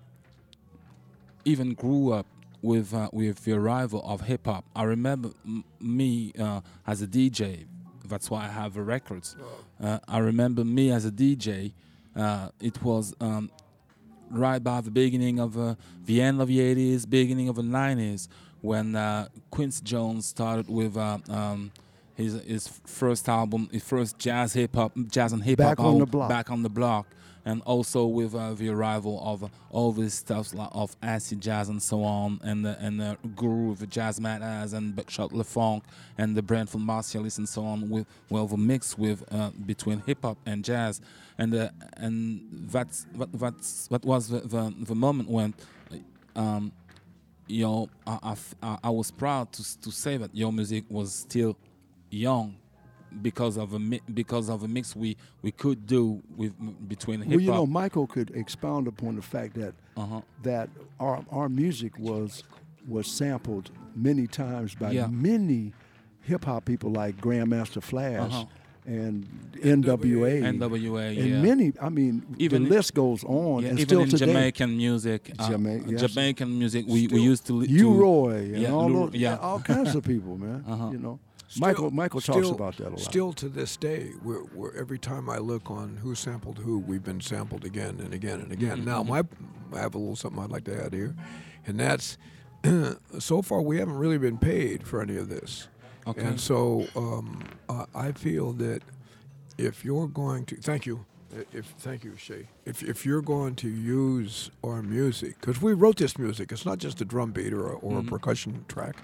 even 1.45 1.75
grew 1.75 2.13
up 2.13 2.27
with 2.63 2.95
uh, 2.95 3.09
with 3.13 3.45
the 3.45 3.53
arrival 3.53 4.03
of 4.05 4.23
hip 4.23 4.47
hop. 4.47 4.65
I 4.75 4.85
remember 4.85 5.31
m- 5.45 5.65
me 5.81 6.33
uh, 6.39 6.61
as 6.87 7.03
a 7.03 7.07
DJ. 7.07 7.67
That's 8.05 8.31
why 8.31 8.45
I 8.45 8.49
have 8.49 8.73
the 8.75 8.83
records. 8.83 9.37
Uh, 9.83 9.99
I 10.09 10.19
remember 10.19 10.65
me 10.65 10.91
as 10.91 11.05
a 11.05 11.11
DJ. 11.11 11.73
Uh, 12.17 12.49
it 12.61 12.83
was 12.83 13.15
um, 13.21 13.51
right 14.31 14.63
by 14.63 14.81
the 14.81 14.91
beginning 14.91 15.39
of 15.39 15.59
uh, 15.59 15.75
the 16.05 16.21
end 16.21 16.41
of 16.41 16.49
the 16.49 16.59
80s, 16.59 17.09
beginning 17.09 17.49
of 17.49 17.57
the 17.57 17.63
90s, 17.63 18.29
when 18.61 18.97
uh, 18.97 19.29
Quincy 19.51 19.83
Jones 19.85 20.27
started 20.27 20.69
with 20.69 20.97
uh, 20.97 21.19
um, 21.29 21.71
his 22.15 22.35
his 22.43 22.69
first 22.87 23.29
album, 23.29 23.69
his 23.73 23.85
first 23.85 24.19
jazz 24.19 24.53
hip 24.53 24.75
hop, 24.75 24.93
jazz 25.09 25.33
and 25.33 25.43
hip 25.45 25.61
hop 25.61 25.77
Back 25.77 25.81
on 25.81 25.85
the 25.85 25.91
album, 26.01 26.11
Block. 26.11 26.29
back 26.29 26.51
on 26.51 26.63
the 26.63 26.69
block, 26.71 27.07
and 27.49 27.63
also 27.63 28.05
with 28.05 28.35
uh, 28.35 28.53
the 28.53 28.69
arrival 28.69 29.19
of 29.25 29.51
all 29.71 29.91
this 29.91 30.13
stuff 30.15 30.53
like, 30.53 30.69
of 30.73 30.95
acid 31.03 31.41
jazz 31.41 31.71
and 31.71 31.83
so 31.83 32.05
on, 32.05 32.39
and 32.45 32.63
the, 32.67 32.77
and 32.79 33.01
the 33.01 33.17
groove, 33.35 33.79
Jazzmatazz, 33.79 34.75
and 34.75 34.95
Buckshot 34.95 35.31
LeFonque, 35.33 35.83
and 36.19 36.37
the 36.37 36.43
Branford 36.43 36.83
Marsalis 36.83 37.39
and 37.39 37.49
so 37.49 37.65
on. 37.65 37.89
With 37.89 38.07
well, 38.29 38.47
the 38.47 38.59
mix 38.59 38.99
with 38.99 39.25
uh, 39.33 39.51
between 39.65 40.03
hip 40.07 40.19
hop 40.23 40.37
and 40.45 40.63
jazz, 40.63 41.01
and 41.39 41.55
uh, 41.55 41.71
and 41.97 42.43
that's 42.71 43.07
what 43.15 43.33
that's 43.33 43.87
what 43.89 44.05
was 44.05 44.29
the, 44.29 44.41
the, 44.41 44.75
the 44.81 44.95
moment 44.95 45.31
when. 45.31 45.55
Um, 46.37 46.71
you 47.51 47.65
know, 47.65 47.89
I, 48.07 48.37
I- 48.63 48.79
I 48.85 48.91
was 48.91 49.11
proud 49.11 49.53
to 49.55 49.81
to 49.81 49.91
say 49.91 50.19
that 50.19 50.35
your 50.35 50.53
music 50.53 50.85
was 50.91 51.15
still 51.15 51.57
young 52.11 52.57
because 53.23 53.57
of 53.57 53.73
a 53.75 53.79
mi- 53.79 54.01
because 54.13 54.49
of 54.49 54.63
a 54.63 54.69
mix 54.69 54.95
we 54.97 55.17
we 55.43 55.51
could 55.51 55.87
do 55.87 56.23
with 56.37 56.53
between 56.89 57.21
hip 57.21 57.29
hop. 57.29 57.35
Well, 57.37 57.41
you 57.41 57.51
know, 57.53 57.67
Michael 57.67 58.07
could 58.07 58.31
expound 58.35 58.87
upon 58.87 59.17
the 59.17 59.23
fact 59.23 59.55
that 59.55 59.75
uh-huh. 59.97 60.21
that 60.43 60.69
our 61.01 61.25
our 61.31 61.49
music 61.49 61.99
was 61.99 62.43
was 62.87 63.07
sampled 63.07 63.71
many 63.95 64.27
times 64.27 64.75
by 64.75 64.93
Yeah. 64.93 65.07
many 65.09 65.73
hip 66.23 66.45
hop 66.45 66.65
people 66.65 66.91
like 66.91 67.17
Grandmaster 67.21 67.83
Flash 67.83 68.33
Uh-huh. 68.33 68.45
and 68.87 69.27
NWA, 69.63 70.43
NWA, 70.43 71.09
and 71.19 71.29
yeah. 71.31 71.43
many. 71.43 71.73
I 71.81 71.89
mean, 71.89 72.23
Even- 72.39 72.65
the 72.65 72.71
list 72.71 72.95
goes 72.95 73.25
on, 73.25 73.63
Yeah, 73.63 73.71
and 73.71 73.79
even 73.79 73.89
still 73.89 74.01
in 74.03 74.09
today. 74.09 74.27
Jamaican 74.27 74.77
music, 74.77 75.33
uh, 75.39 75.49
Jama- 75.51 75.81
yes. 75.87 76.01
Jamaican 76.01 76.59
music, 76.59 76.87
we, 76.89 77.07
we 77.09 77.21
used 77.21 77.45
to 77.47 77.55
li- 77.55 77.67
you 77.69 77.85
to- 77.93 77.95
Roy 77.95 78.53
and 78.55 78.67
all 78.69 78.89
those, 78.89 79.15
yeah. 79.15 79.37
all 79.37 79.61
kinds 79.61 79.95
of 79.95 80.05
people, 80.05 80.37
man. 80.39 80.65
Uh-huh. 80.69 80.91
You 80.93 80.99
know, 80.99 81.19
Still- 81.49 81.67
Michael 81.67 81.91
Michael 81.91 82.21
talks 82.21 82.39
still- 82.47 82.55
about 82.55 82.77
that 82.77 82.89
a 82.89 82.91
lot. 82.91 83.01
Still 83.01 83.33
to 83.33 83.49
this 83.49 83.77
day, 83.77 84.13
we're, 84.23 84.45
we're, 84.55 84.75
every 84.75 84.99
time 84.99 85.31
I 85.31 85.39
look 85.39 85.71
on 85.71 85.97
who 86.03 86.15
sampled 86.15 86.59
who, 86.59 86.79
we've 86.79 87.03
been 87.03 87.21
sampled 87.23 87.65
again 87.65 88.01
and 88.01 88.13
again 88.13 88.41
and 88.41 88.53
again. 88.53 88.85
Now, 88.85 89.03
my 89.03 89.23
I 89.73 89.79
have 89.81 89.95
a 89.95 89.99
little 89.99 90.17
something 90.17 90.43
I'd 90.43 90.51
like 90.51 90.65
to 90.65 90.85
add 90.85 90.93
here, 90.93 91.15
and 91.67 91.81
that's 91.81 92.19
so 93.19 93.43
far 93.43 93.63
we 93.63 93.79
haven't 93.79 93.97
really 93.97 94.19
been 94.19 94.39
paid 94.39 94.87
for 94.87 95.01
any 95.01 95.17
of 95.17 95.29
this. 95.29 95.69
Okay. 96.07 96.23
And 96.23 96.41
so 96.41 96.87
um, 96.95 97.43
I 97.69 97.85
I 97.95 98.13
feel 98.13 98.53
that 98.55 98.83
if 99.57 99.85
you're 99.85 100.09
going 100.09 100.45
to, 100.47 100.57
thank 100.57 100.87
you. 100.87 101.05
If 101.53 101.67
thank 101.79 102.05
you, 102.05 102.17
Shay. 102.17 102.49
If 102.65 102.83
if 102.83 103.05
you're 103.05 103.23
going 103.23 103.55
to 103.57 103.69
use 103.69 104.51
our 104.63 104.83
music, 104.83 105.41
because 105.41 105.61
we 105.61 105.73
wrote 105.75 105.97
this 105.97 106.19
music, 106.19 106.53
it's 106.53 106.65
not 106.65 106.79
just 106.79 107.01
a 107.01 107.05
drum 107.05 107.33
beat 107.33 107.53
or 107.53 107.69
a, 107.73 107.77
or 107.77 107.99
a 107.99 108.03
percussion 108.03 108.65
track. 108.69 108.97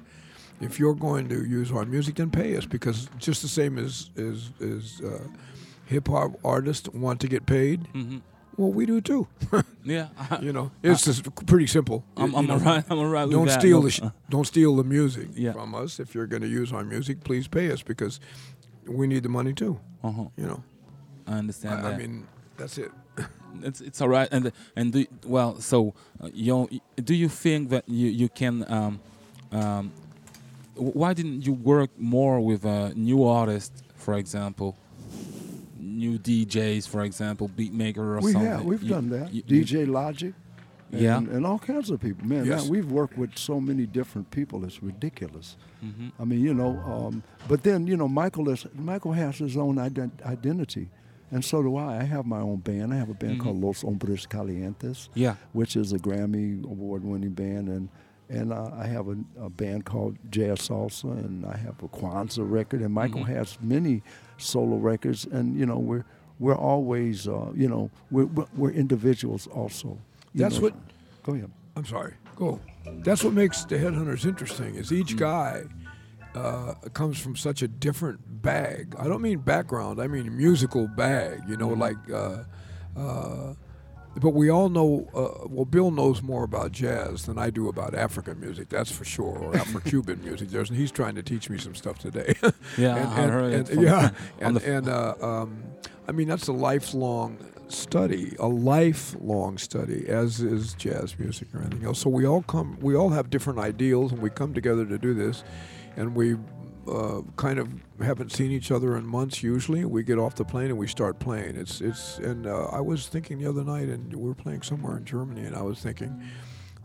If 0.60 0.78
you're 0.78 0.94
going 0.94 1.28
to 1.28 1.44
use 1.44 1.72
our 1.72 1.84
music, 1.84 2.14
then 2.16 2.30
pay 2.30 2.56
us 2.56 2.64
because 2.66 3.08
just 3.18 3.42
the 3.42 3.48
same 3.48 3.78
as 3.78 4.10
as, 4.16 4.50
as 4.60 5.00
uh, 5.04 5.26
hip 5.86 6.08
hop 6.08 6.32
artists 6.44 6.88
want 6.90 7.20
to 7.20 7.28
get 7.28 7.44
paid, 7.46 7.88
Mhm. 7.92 8.22
well, 8.56 8.72
we 8.72 8.86
do 8.86 9.00
too. 9.00 9.26
Yeah, 9.86 10.08
you 10.40 10.50
know, 10.52 10.70
it's 10.82 11.04
just 11.04 11.22
pretty 11.44 11.66
simple. 11.66 12.04
I'm, 12.16 12.34
I'm 12.34 12.50
alright. 12.50 12.84
I'm 12.88 12.98
alright 12.98 13.26
with 13.28 13.36
don't 13.36 13.48
that. 13.48 13.60
steal 13.60 13.82
the 13.82 13.90
sh- 13.90 14.00
don't 14.30 14.46
steal 14.46 14.76
the 14.76 14.84
music 14.84 15.28
Yeah. 15.34 15.52
from 15.52 15.74
us. 15.74 16.00
If 16.00 16.14
you're 16.14 16.26
going 16.26 16.40
to 16.42 16.48
use 16.48 16.72
our 16.72 16.84
music, 16.84 17.22
please 17.22 17.48
pay 17.48 17.70
us 17.70 17.82
because 17.82 18.18
we 18.86 19.06
need 19.06 19.22
the 19.24 19.28
money 19.28 19.52
too. 19.52 19.78
uh-huh. 20.02 20.24
You 20.38 20.46
know, 20.46 20.62
I 21.26 21.32
understand 21.38 21.80
I, 21.80 21.82
that. 21.82 21.94
I 21.94 21.98
mean, 21.98 22.26
that's 22.56 22.78
it. 22.78 22.90
it's 23.62 23.80
it's 23.82 24.00
all 24.00 24.08
right 24.08 24.28
and 24.32 24.52
and 24.74 24.92
do, 24.92 25.04
well 25.26 25.60
so 25.60 25.94
uh, 26.20 26.28
you 26.32 26.68
do 27.04 27.14
you 27.14 27.28
think 27.28 27.68
that 27.70 27.84
you 27.86 28.08
you 28.08 28.28
can 28.30 28.64
um, 28.72 29.00
um, 29.52 29.92
why 30.76 31.12
didn't 31.14 31.46
you 31.46 31.52
work 31.52 31.90
more 31.98 32.40
with 32.40 32.64
a 32.64 32.92
new 32.94 33.22
artists, 33.24 33.82
for 33.94 34.14
example 34.14 34.76
new 35.78 36.18
DJs 36.18 36.88
for 36.88 37.02
example 37.04 37.48
beatmaker 37.48 37.98
or 37.98 38.20
we 38.20 38.32
something 38.32 38.50
have 38.50 38.64
we've 38.64 38.82
You- 38.82 38.88
done 38.88 39.10
that. 39.10 39.32
you- 39.32 39.42
you- 39.46 39.64
DJ 39.64 39.86
Logic. 39.86 40.34
And, 40.92 41.00
Yeah. 41.02 41.16
and 41.18 41.44
all 41.44 41.58
kinds 41.58 41.90
of 41.90 41.98
people, 42.00 42.24
man. 42.26 42.44
Yes. 42.46 42.62
man, 42.62 42.70
we've 42.70 42.90
worked 42.90 43.18
with 43.18 43.36
so 43.36 43.60
many 43.60 43.84
different 43.84 44.30
people. 44.30 44.64
It's 44.64 44.80
ridiculous. 44.82 45.56
Mhm. 45.84 46.12
I 46.20 46.24
mean, 46.24 46.40
you 46.40 46.54
know, 46.54 46.78
um, 46.86 47.22
but 47.48 47.64
then 47.64 47.86
you 47.88 47.96
know, 47.96 48.06
Michael 48.06 48.48
is 48.48 48.64
Michael 48.76 49.12
has 49.12 49.38
his 49.38 49.56
own 49.56 49.76
ident- 49.76 50.22
identity, 50.24 50.90
and 51.32 51.44
so 51.44 51.62
do 51.62 51.74
I. 51.76 52.00
I 52.00 52.04
have 52.04 52.26
my 52.26 52.38
own 52.40 52.58
band. 52.58 52.92
I 52.94 52.96
have 52.96 53.10
a 53.10 53.14
band 53.14 53.40
called 53.40 53.60
Los 53.60 53.82
Hombres 53.82 54.26
Calientes, 54.26 55.08
yeah 55.14 55.34
which 55.52 55.74
is 55.76 55.92
a 55.92 55.98
Grammy 55.98 56.62
award-winning 56.64 57.32
band, 57.32 57.68
and 57.68 57.88
and 58.28 58.52
uh, 58.52 58.70
I 58.74 58.86
have 58.86 59.08
a, 59.08 59.16
a 59.40 59.50
band 59.50 59.84
called 59.84 60.16
Jazz 60.30 60.68
Salsa, 60.68 61.04
and 61.04 61.44
I 61.46 61.56
have 61.56 61.82
a 61.82 61.88
Kwanzaa 61.88 62.48
record, 62.50 62.80
and 62.80 62.92
Michael 62.92 63.24
has 63.24 63.58
many 63.60 64.02
solo 64.38 64.76
records, 64.76 65.24
and 65.26 65.58
you 65.58 65.66
know, 65.66 65.78
we're 65.78 66.04
we're 66.38 66.56
always, 66.56 67.28
uh, 67.28 67.52
you 67.54 67.68
know, 67.68 67.90
we're 68.10 68.24
we're, 68.56 68.70
individuals 68.70 69.46
also. 69.48 69.98
That's 70.34 70.56
know. 70.56 70.62
what- 70.62 70.74
Go 71.22 71.32
ahead. 71.34 71.50
I'm 71.76 71.84
sorry. 71.86 72.14
Go. 72.36 72.60
That's 73.04 73.24
what 73.24 73.32
makes 73.32 73.64
the 73.64 73.76
headhunters 73.76 74.26
interesting. 74.26 74.74
Is 74.74 74.92
each 74.92 75.16
guy 75.16 75.62
uh, 76.34 76.74
comes 76.92 77.18
from 77.18 77.34
such 77.36 77.62
a 77.62 77.68
different 77.68 78.20
bag. 78.42 78.94
I 78.98 79.04
don't 79.04 79.22
mean 79.22 79.38
background. 79.38 80.02
I 80.02 80.06
mean 80.06 80.36
musical 80.36 80.86
bag. 80.88 81.42
You 81.48 81.56
know, 81.56 81.68
like. 81.68 81.96
But 84.20 84.30
we 84.30 84.48
all 84.48 84.68
know. 84.68 85.08
Uh, 85.14 85.46
well, 85.48 85.64
Bill 85.64 85.90
knows 85.90 86.22
more 86.22 86.44
about 86.44 86.72
jazz 86.72 87.26
than 87.26 87.36
I 87.38 87.50
do 87.50 87.68
about 87.68 87.94
African 87.94 88.38
music. 88.40 88.68
That's 88.68 88.90
for 88.90 89.04
sure, 89.04 89.36
or 89.38 89.56
Afro-Cuban 89.56 90.20
music. 90.24 90.50
There's, 90.50 90.68
he's 90.68 90.92
trying 90.92 91.16
to 91.16 91.22
teach 91.22 91.50
me 91.50 91.58
some 91.58 91.74
stuff 91.74 91.98
today. 91.98 92.34
Yeah, 92.78 92.96
and, 92.96 93.08
I 93.12 93.20
and- 93.22 93.30
heard 93.32 93.52
and- 93.70 93.82
yeah, 93.82 94.10
and, 94.40 94.58
and 94.62 94.88
uh, 94.88 95.14
um, 95.20 95.62
I 96.08 96.12
mean 96.12 96.28
that's 96.28 96.46
a 96.48 96.52
lifelong 96.52 97.38
study, 97.68 98.36
a 98.38 98.46
lifelong 98.46 99.58
study, 99.58 100.06
as 100.08 100.40
is 100.40 100.74
jazz 100.74 101.18
music 101.18 101.48
or 101.54 101.60
anything 101.62 101.84
else. 101.84 101.98
So 102.00 102.10
we 102.10 102.24
all 102.26 102.42
come, 102.42 102.78
we 102.80 102.94
all 102.94 103.10
have 103.10 103.30
different 103.30 103.58
ideals, 103.58 104.12
and 104.12 104.22
we 104.22 104.30
come 104.30 104.54
together 104.54 104.86
to 104.86 104.98
do 104.98 105.12
this, 105.14 105.42
and 105.96 106.14
we 106.14 106.36
uh, 106.88 107.22
kind 107.36 107.58
of 107.58 107.68
haven't 108.00 108.32
seen 108.32 108.50
each 108.50 108.70
other 108.70 108.96
in 108.96 109.06
months. 109.06 109.42
Usually, 109.42 109.84
we 109.84 110.02
get 110.02 110.18
off 110.18 110.34
the 110.34 110.44
plane 110.44 110.66
and 110.66 110.78
we 110.78 110.86
start 110.86 111.18
playing. 111.18 111.56
It's 111.56 111.80
it's, 111.80 112.18
and 112.18 112.46
uh, 112.46 112.66
I 112.66 112.80
was 112.80 113.08
thinking 113.08 113.38
the 113.38 113.48
other 113.48 113.64
night, 113.64 113.88
and 113.88 114.14
we're 114.14 114.34
playing 114.34 114.62
somewhere 114.62 114.96
in 114.96 115.04
Germany, 115.04 115.44
and 115.44 115.56
I 115.56 115.62
was 115.62 115.80
thinking. 115.80 116.22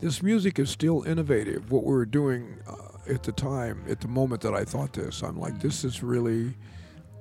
This 0.00 0.22
music 0.22 0.58
is 0.58 0.70
still 0.70 1.02
innovative. 1.02 1.70
What 1.70 1.84
we 1.84 1.92
were 1.92 2.06
doing 2.06 2.56
uh, 2.66 3.12
at 3.12 3.22
the 3.22 3.32
time, 3.32 3.84
at 3.86 4.00
the 4.00 4.08
moment 4.08 4.40
that 4.40 4.54
I 4.54 4.64
thought 4.64 4.94
this, 4.94 5.22
I'm 5.22 5.38
like, 5.38 5.60
this 5.60 5.84
is 5.84 6.02
really 6.02 6.54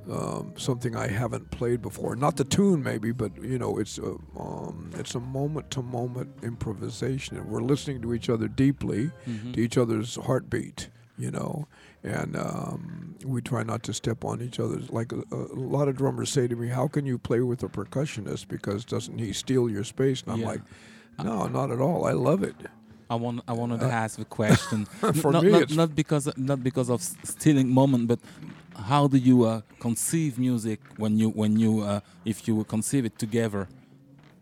um, 0.10 0.54
something 0.56 0.96
I 0.96 1.08
haven't 1.08 1.52
played 1.52 1.82
before. 1.82 2.16
Not 2.16 2.38
the 2.38 2.46
tune, 2.46 2.82
maybe, 2.82 3.12
but 3.12 3.32
you 3.44 3.60
know, 3.60 3.78
it's 3.80 3.98
a 3.98 4.16
um, 4.40 4.92
it's 4.96 5.14
a 5.16 5.20
moment 5.20 5.70
to 5.72 5.82
moment 5.82 6.30
improvisation, 6.42 7.36
and 7.36 7.48
we're 7.50 7.62
listening 7.62 8.02
to 8.04 8.14
each 8.14 8.30
other 8.30 8.48
deeply, 8.48 9.12
Mhm. 9.28 9.54
to 9.56 9.60
each 9.60 9.78
other's 9.78 10.16
heartbeat. 10.16 10.88
You 11.18 11.32
know, 11.32 11.68
and 12.04 12.36
um, 12.38 13.16
we 13.26 13.42
try 13.42 13.64
not 13.64 13.84
to 13.84 13.94
step 13.94 14.24
on 14.24 14.42
each 14.42 14.60
other's. 14.60 14.90
Like 14.90 15.12
a, 15.12 15.24
a 15.32 15.56
lot 15.56 15.88
of 15.88 15.96
drummers 15.98 16.30
say 16.30 16.48
to 16.48 16.56
me, 16.56 16.68
"How 16.70 16.88
can 16.88 17.06
you 17.06 17.18
play 17.18 17.42
with 17.42 17.64
a 17.64 17.68
percussionist? 17.70 18.48
Because 18.48 18.86
doesn't 18.86 19.18
he 19.20 19.34
steal 19.34 19.70
your 19.70 19.84
space?" 19.84 20.22
And 20.24 20.34
I'm 20.34 20.40
Yeah. 20.40 20.48
like, 20.48 20.62
"No, 21.24 21.48
not 21.48 21.72
at 21.72 21.80
all. 21.82 22.06
I 22.06 22.14
love 22.14 22.44
it." 22.44 22.56
I 23.12 23.16
want 23.16 23.42
I 23.48 23.54
wanted 23.54 23.80
to 23.80 23.88
ask 23.92 24.18
the 24.18 24.26
question 24.26 24.86
Uh, 25.02 25.12
For 25.22 25.32
not, 25.32 25.44
me, 25.44 25.52
not, 25.52 25.62
it's- 25.64 25.76
not 25.78 25.96
because 25.96 26.30
not 26.38 26.64
because 26.64 26.90
of 26.90 27.02
stealing 27.02 27.70
moment, 27.70 28.08
but 28.08 28.20
how 28.76 29.08
do 29.08 29.18
you 29.18 29.44
uh, 29.46 29.62
conceive 29.80 30.38
music 30.40 30.80
when 30.98 31.18
you 31.18 31.30
when 31.32 31.58
you 31.60 31.82
uh, 31.82 32.00
if 32.24 32.48
you 32.48 32.64
conceive 32.66 33.06
it 33.06 33.18
together? 33.18 33.68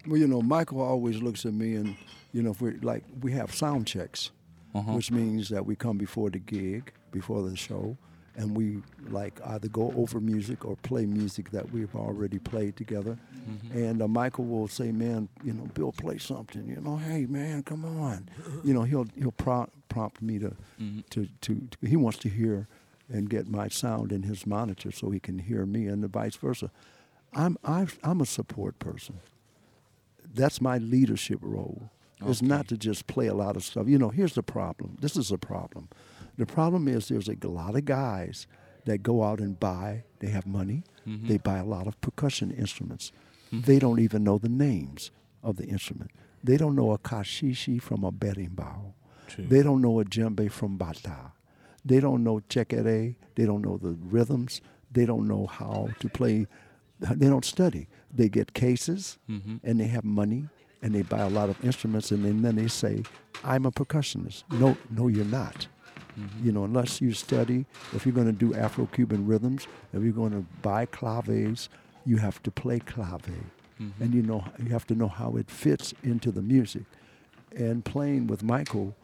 Well, 0.05 0.17
you 0.19 0.27
know, 0.27 0.41
Michael 0.41 0.81
always 0.81 1.21
looks 1.21 1.45
at 1.45 1.53
me 1.53 1.75
and, 1.75 1.95
you 2.31 2.41
know, 2.41 2.51
if 2.51 2.61
we're 2.61 2.77
like, 2.81 3.03
we 3.21 3.31
have 3.33 3.53
sound 3.53 3.87
checks, 3.87 4.31
Uh-huh. 4.73 4.93
which 4.93 5.11
means 5.11 5.49
that 5.49 5.65
we 5.65 5.75
come 5.75 5.97
before 5.97 6.29
the 6.29 6.39
gig, 6.39 6.93
before 7.19 7.41
the 7.49 7.55
show, 7.55 7.97
and 8.35 8.55
we 8.55 8.81
like 9.09 9.39
either 9.45 9.67
go 9.67 9.93
over 9.97 10.19
music 10.19 10.65
or 10.65 10.75
play 10.77 11.05
music 11.05 11.51
that 11.51 11.71
we've 11.71 11.95
already 11.95 12.39
played 12.39 12.75
together. 12.77 13.17
And 13.73 14.01
uh, 14.01 14.07
Michael 14.07 14.45
will 14.45 14.67
say, 14.67 14.91
"Man, 14.91 15.29
you 15.43 15.53
know, 15.53 15.65
Bill, 15.73 15.91
play 15.91 16.17
something. 16.17 16.67
You 16.67 16.81
know, 16.81 16.97
hey, 16.97 17.25
man, 17.25 17.63
come 17.63 17.85
on. 17.85 18.29
You 18.63 18.73
know, 18.73 18.83
he'll 18.83 19.07
he'll 19.17 19.31
prompt 19.31 19.71
prompt 19.89 20.21
me 20.21 20.39
to 20.39 20.53
to, 21.11 21.27
to 21.41 21.55
to 21.71 21.87
he 21.87 21.95
wants 21.95 22.17
to 22.19 22.29
hear 22.29 22.67
and 23.09 23.29
get 23.29 23.47
my 23.47 23.67
sound 23.69 24.11
in 24.11 24.23
his 24.23 24.45
monitor 24.45 24.91
so 24.91 25.09
he 25.11 25.19
can 25.19 25.39
hear 25.39 25.65
me, 25.65 25.87
and 25.87 26.03
the 26.03 26.07
vice 26.09 26.35
versa. 26.35 26.69
I'm 27.33 27.57
I've, 27.63 27.99
I'm 28.03 28.21
a 28.21 28.25
support 28.25 28.79
person 28.79 29.19
that's 30.33 30.61
my 30.61 30.77
leadership 30.77 31.39
role. 31.41 31.89
It's 32.25 32.41
not 32.41 32.67
to 32.69 32.77
just 32.77 33.05
play 33.07 33.27
a 33.27 33.33
lot 33.33 33.55
of 33.55 33.63
stuff. 33.63 33.87
You 33.87 33.99
know, 33.99 34.09
here's 34.09 34.33
the 34.33 34.41
problem. 34.43 34.97
This 34.99 35.15
is 35.15 35.31
a 35.31 35.37
problem. 35.37 35.87
The 36.37 36.45
problem 36.45 36.87
is 36.87 37.07
there's 37.07 37.27
a 37.29 37.47
lot 37.47 37.75
of 37.75 37.85
guys 37.85 38.47
that 38.85 39.03
go 39.03 39.23
out 39.23 39.39
and 39.39 39.59
buy. 39.59 40.03
They 40.19 40.27
have 40.29 40.45
money. 40.45 40.83
They 41.05 41.37
buy 41.37 41.57
a 41.59 41.65
lot 41.65 41.87
of 41.87 41.99
percussion 42.01 42.51
instruments. 42.51 43.11
They 43.51 43.79
don't 43.79 43.99
even 43.99 44.23
know 44.23 44.37
the 44.37 44.49
names 44.49 45.11
of 45.41 45.55
the 45.57 45.65
instrument. 45.65 46.11
They 46.43 46.57
don't 46.57 46.75
know 46.75 46.91
a 46.91 46.97
caxixi 46.97 47.81
from 47.81 48.03
a 48.03 48.11
berimbau. 48.11 48.93
They 49.37 49.61
don't 49.63 49.81
know 49.81 49.99
a 49.99 50.05
djembe 50.05 50.51
from 50.51 50.77
bata. 50.77 51.31
They 51.85 51.99
don't 51.99 52.23
know 52.23 52.41
chekere. 52.49 53.15
They 53.35 53.45
don't 53.45 53.61
know 53.61 53.77
the 53.77 53.93
rhythms. 53.93 54.61
They 54.91 55.05
don't 55.05 55.27
know 55.27 55.45
how 55.47 55.89
to 55.99 56.09
play. 56.09 56.47
They 56.99 57.27
don't 57.27 57.45
study. 57.45 57.87
They 58.13 58.27
get 58.29 58.53
cases 58.53 59.17
Mhm. 59.29 59.59
and 59.63 59.79
they 59.79 59.87
have 59.87 60.03
money 60.03 60.47
and 60.81 60.93
they 60.95 61.01
buy 61.03 61.19
a 61.19 61.29
lot 61.29 61.49
of 61.49 61.63
instruments 61.63 62.11
and 62.11 62.23
then, 62.25 62.41
then 62.41 62.55
they 62.55 62.67
say, 62.67 63.03
I'm 63.43 63.65
a 63.65 63.71
percussionist. 63.71 64.43
No, 64.51 64.77
no, 64.89 65.07
you're 65.07 65.25
not. 65.25 65.67
You 66.43 66.51
know, 66.51 66.63
unless 66.63 66.99
you 66.99 67.13
study, 67.13 67.65
if 67.93 68.05
you're 68.05 68.15
going 68.15 68.27
to 68.27 68.33
do 68.33 68.55
Afro-Cuban 68.55 69.27
rhythms, 69.27 69.67
if 69.93 70.01
you're 70.01 70.11
going 70.11 70.31
to 70.31 70.45
buy 70.61 70.85
claves, 70.85 71.69
you 72.05 72.17
have 72.17 72.41
to 72.43 72.51
play 72.51 72.79
clave, 72.79 73.21
mm-hmm. 73.21 74.03
and 74.03 74.13
you 74.13 74.21
know 74.21 74.43
you 74.57 74.69
have 74.69 74.87
to 74.87 74.95
know 74.95 75.09
how 75.09 75.35
it 75.35 75.51
fits 75.51 75.93
into 76.03 76.31
the 76.31 76.41
music. 76.41 76.83
And 77.55 77.85
playing 77.85 78.27
with 78.27 78.41
Michael, 78.41 78.95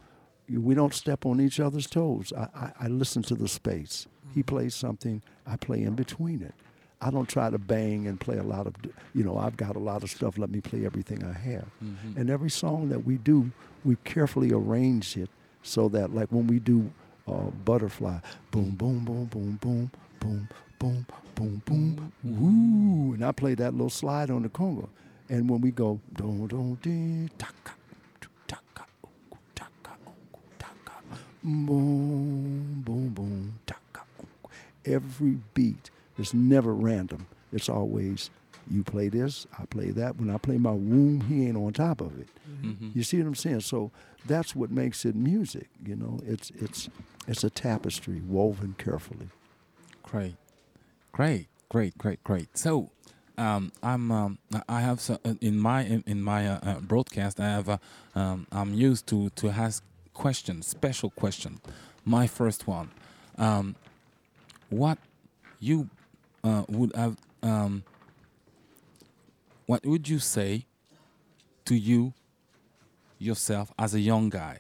we 0.50 0.74
don't 0.74 0.94
step 0.94 1.26
on 1.26 1.40
each 1.40 1.60
other's 1.60 1.88
toes. 1.88 2.34
I, 2.36 2.48
I, 2.56 2.72
I 2.82 2.88
listen 2.88 3.22
to 3.24 3.36
the 3.36 3.48
space. 3.48 4.08
He 4.34 4.42
mm-hmm. 4.42 4.56
plays 4.56 4.74
something, 4.74 5.22
I 5.46 5.58
play 5.58 5.84
in 5.84 5.96
between 5.96 6.42
it. 6.42 6.54
I 7.02 7.12
don't 7.12 7.28
try 7.28 7.50
to 7.50 7.58
bang 7.58 8.08
and 8.08 8.18
play 8.20 8.38
a 8.38 8.44
lot 8.44 8.66
of, 8.66 8.76
you 9.14 9.24
know, 9.24 9.38
I've 9.38 9.58
got 9.58 9.76
a 9.76 9.80
lot 9.80 10.04
of 10.04 10.10
stuff. 10.10 10.38
Let 10.38 10.50
me 10.50 10.62
play 10.62 10.86
everything 10.86 11.24
I 11.24 11.34
have. 11.34 11.70
Mm-hmm. 11.84 12.18
And 12.18 12.30
every 12.30 12.50
song 12.50 12.90
that 12.90 13.06
we 13.06 13.18
do, 13.18 13.52
we 13.84 13.98
carefully 14.06 14.54
arrange 14.54 15.18
it 15.18 15.30
so 15.64 15.90
that, 15.90 16.16
like 16.16 16.32
when 16.32 16.48
we 16.48 16.60
do 16.60 16.92
uh, 17.28 17.50
Butterfly, 17.66 18.18
boom, 18.52 18.72
boom, 18.72 19.06
boom, 19.06 19.26
boom, 19.26 19.58
boom, 19.62 19.92
boom, 20.20 20.48
boom, 20.80 21.06
boom, 21.36 21.62
boom, 21.66 22.12
woo, 22.24 23.14
and 23.14 23.24
I 23.26 23.32
play 23.32 23.56
that 23.56 23.74
little 23.74 23.90
slide 23.90 24.30
on 24.30 24.44
the 24.44 24.50
conga. 24.50 24.88
And 25.30 25.50
when 25.50 25.62
we 25.62 25.72
go, 25.72 26.00
don, 26.14 26.48
don, 26.48 26.78
dee, 26.82 27.30
taka, 27.38 27.74
taka, 28.48 28.86
uku, 29.04 29.38
taka, 29.56 29.92
uku, 30.04 30.40
taka, 30.60 31.02
boom, 31.44 32.82
boom, 32.86 33.10
boom, 33.10 33.60
taka, 33.66 34.02
uku. 34.20 34.50
every 34.86 35.38
beat 35.54 35.90
is 36.18 36.34
never 36.34 36.74
random. 36.74 37.26
It's 37.52 37.70
always 37.70 38.30
you 38.70 38.84
play 38.84 39.10
this, 39.10 39.46
I 39.60 39.66
play 39.66 39.92
that. 39.92 40.18
When 40.18 40.30
I 40.30 40.38
play 40.38 40.58
my 40.58 40.72
womb, 40.72 41.22
he 41.28 41.48
ain't 41.48 41.58
on 41.58 41.74
top 41.74 42.00
of 42.02 42.18
it. 42.20 42.28
Mhm. 42.62 42.96
You 42.96 43.04
see 43.04 43.18
what 43.18 43.28
I'm 43.28 43.36
saying? 43.36 43.62
So 43.62 43.92
that's 44.26 44.56
what 44.56 44.72
makes 44.72 45.04
it 45.06 45.16
music. 45.16 45.70
You 45.86 45.96
know, 45.98 46.20
it's 46.26 46.50
it's 46.52 46.90
it's 47.28 47.44
a 47.44 47.50
tapestry 47.50 48.22
woven 48.22 48.76
carefully. 48.78 49.30
Great, 50.02 50.36
great, 51.12 51.48
great, 51.70 51.98
great, 51.98 52.24
great. 52.24 52.58
So, 52.58 52.92
um, 53.38 53.72
I'm 53.82 54.12
um, 54.12 54.38
I 54.70 54.82
have 54.82 55.00
so, 55.00 55.18
uh, 55.26 55.34
in 55.42 55.58
my 55.58 55.84
in, 55.84 56.04
in 56.06 56.22
my 56.22 56.48
uh, 56.48 56.60
uh, 56.62 56.80
broadcast 56.80 57.40
I 57.40 57.46
have 57.46 57.70
uh, 57.70 57.78
um, 58.16 58.48
I'm 58.52 58.74
used 58.74 59.08
to 59.08 59.30
to 59.32 59.50
ask 59.50 59.84
questions, 60.14 60.68
special 60.68 61.10
questions. 61.10 61.60
My 62.06 62.28
first 62.28 62.68
one, 62.68 62.92
um, 63.38 63.76
what 64.70 64.98
you 65.60 65.90
uh, 66.44 66.64
would 66.68 66.96
have 66.96 67.18
um, 67.42 67.84
what 69.66 69.86
would 69.86 70.08
you 70.08 70.20
say 70.20 70.66
to 71.66 71.76
you 71.76 72.14
yourself 73.18 73.72
as 73.80 73.94
a 73.94 74.00
young 74.00 74.30
guy? 74.30 74.60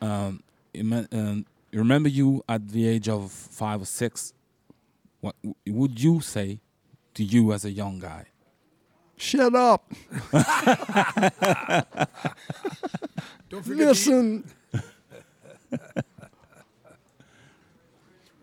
Um, 0.00 0.43
um, 0.80 1.46
remember 1.72 2.08
you 2.08 2.42
at 2.48 2.68
the 2.68 2.86
age 2.86 3.08
of 3.08 3.30
five 3.30 3.82
or 3.82 3.86
six. 3.86 4.32
What 5.20 5.36
would 5.66 6.02
you 6.02 6.20
say 6.20 6.60
to 7.14 7.24
you 7.24 7.52
as 7.52 7.64
a 7.64 7.70
young 7.70 7.98
guy? 7.98 8.26
Shut 9.16 9.54
up. 9.54 9.90
Don't 13.48 13.62
forget. 13.64 13.78
To 13.78 13.82
eat. 13.82 13.86
Listen. 13.86 14.44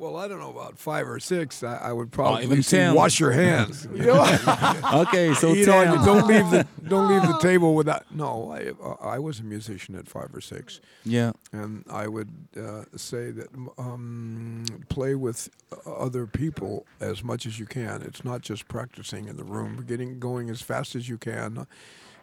Well, 0.01 0.17
I 0.17 0.27
don't 0.27 0.39
know 0.39 0.49
about 0.49 0.79
five 0.79 1.07
or 1.07 1.19
six. 1.19 1.61
I, 1.61 1.77
I 1.77 1.93
would 1.93 2.11
probably 2.11 2.45
even 2.45 2.63
say 2.63 2.77
10. 2.77 2.95
wash 2.95 3.19
your 3.19 3.29
hands. 3.29 3.85
okay, 3.93 5.35
so 5.35 5.53
you 5.53 5.63
know, 5.67 5.93
you 5.93 6.03
don't 6.03 6.25
leave 6.25 6.49
the 6.49 6.65
don't 6.87 7.07
leave 7.07 7.21
the 7.21 7.37
table 7.41 7.75
without. 7.75 8.03
No, 8.11 8.51
I 8.51 8.71
I 8.99 9.19
was 9.19 9.39
a 9.41 9.43
musician 9.43 9.93
at 9.93 10.07
five 10.07 10.33
or 10.33 10.41
six, 10.41 10.81
yeah, 11.05 11.33
and 11.51 11.85
I 11.87 12.07
would 12.07 12.31
uh, 12.57 12.85
say 12.95 13.29
that 13.29 13.49
um, 13.77 14.65
play 14.89 15.13
with 15.13 15.51
other 15.85 16.25
people 16.25 16.87
as 16.99 17.23
much 17.23 17.45
as 17.45 17.59
you 17.59 17.67
can. 17.67 18.01
It's 18.01 18.25
not 18.25 18.41
just 18.41 18.67
practicing 18.67 19.27
in 19.27 19.37
the 19.37 19.43
room, 19.43 19.85
getting 19.87 20.17
going 20.19 20.49
as 20.49 20.63
fast 20.63 20.95
as 20.95 21.09
you 21.09 21.19
can, 21.19 21.67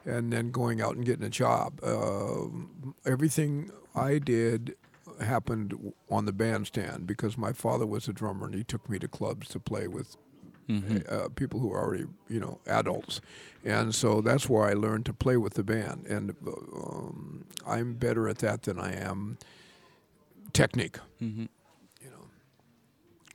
and 0.04 0.32
then 0.32 0.50
going 0.50 0.80
out 0.80 0.96
and 0.96 1.06
getting 1.06 1.24
a 1.24 1.30
job. 1.30 1.78
Uh, 1.80 2.48
everything 3.08 3.70
I 3.94 4.18
did 4.18 4.74
happened 5.20 5.92
on 6.10 6.24
the 6.26 6.32
bandstand 6.32 7.06
because 7.06 7.36
my 7.36 7.52
father 7.52 7.86
was 7.86 8.08
a 8.08 8.12
drummer 8.12 8.46
and 8.46 8.54
he 8.54 8.64
took 8.64 8.88
me 8.88 8.98
to 8.98 9.08
clubs 9.08 9.48
to 9.48 9.60
play 9.60 9.88
with 9.88 10.16
uh, 11.08 11.28
people 11.34 11.60
who 11.60 11.72
are 11.72 11.82
already 11.82 12.04
you 12.28 12.38
know 12.38 12.58
adults, 12.66 13.22
and 13.64 13.94
so 13.94 14.20
that's 14.20 14.50
where 14.50 14.66
I 14.66 14.74
learned 14.74 15.06
to 15.06 15.14
play 15.14 15.38
with 15.38 15.54
the 15.54 15.62
band. 15.64 16.06
And 16.06 16.34
um, 16.46 17.46
I'm 17.66 17.94
better 17.94 18.28
at 18.28 18.38
that 18.38 18.64
than 18.64 18.78
I 18.78 18.92
am 18.94 19.38
technique. 20.52 20.98
hmm 21.18 21.46
You 22.02 22.10
know, 22.10 22.26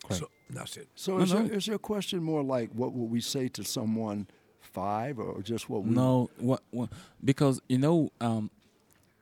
Great. 0.04 0.20
so 0.20 0.30
that's 0.52 0.78
it. 0.78 0.90
So 0.96 1.18
No, 1.18 1.24
is, 1.24 1.34
no. 1.34 1.40
Your, 1.44 1.54
is 1.56 1.68
your 1.68 1.80
question 1.80 2.22
more 2.22 2.44
like 2.44 2.70
what 2.74 2.94
would 2.94 3.10
we 3.10 3.20
say 3.20 3.48
to 3.50 3.64
someone 3.64 4.28
five 4.62 5.18
or 5.18 5.42
just 5.42 5.70
what 5.70 5.84
we 5.84 5.96
No, 5.96 6.30
what, 6.38 6.62
what? 6.72 6.90
Because 7.24 7.62
you 7.68 7.80
know, 7.80 8.12
um, 8.22 8.52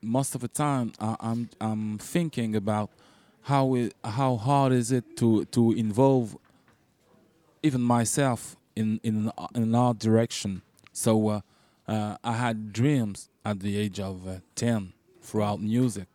most 0.02 0.34
of 0.34 0.40
the 0.40 0.48
time 0.48 0.92
I, 1.00 1.16
I'm 1.20 1.48
I'm 1.60 1.98
thinking 1.98 2.56
about 2.56 2.90
how 3.42 3.74
it, 3.74 3.94
how 4.04 4.36
hard 4.36 4.72
is 4.72 4.90
it 4.92 5.16
to 5.16 5.44
to 5.46 5.72
involve 5.72 6.36
even 7.62 7.80
myself 7.80 8.56
in 8.76 9.00
in 9.02 9.14
an, 9.26 9.32
in 9.54 9.62
an 9.62 9.74
art 9.74 9.98
direction. 9.98 10.62
So 10.92 11.28
uh, 11.28 11.40
uh, 11.88 12.16
I 12.24 12.32
had 12.32 12.72
dreams 12.72 13.28
at 13.44 13.60
the 13.60 13.76
age 13.76 14.00
of 14.00 14.26
uh, 14.26 14.36
ten 14.54 14.92
throughout 15.22 15.60
music. 15.60 16.06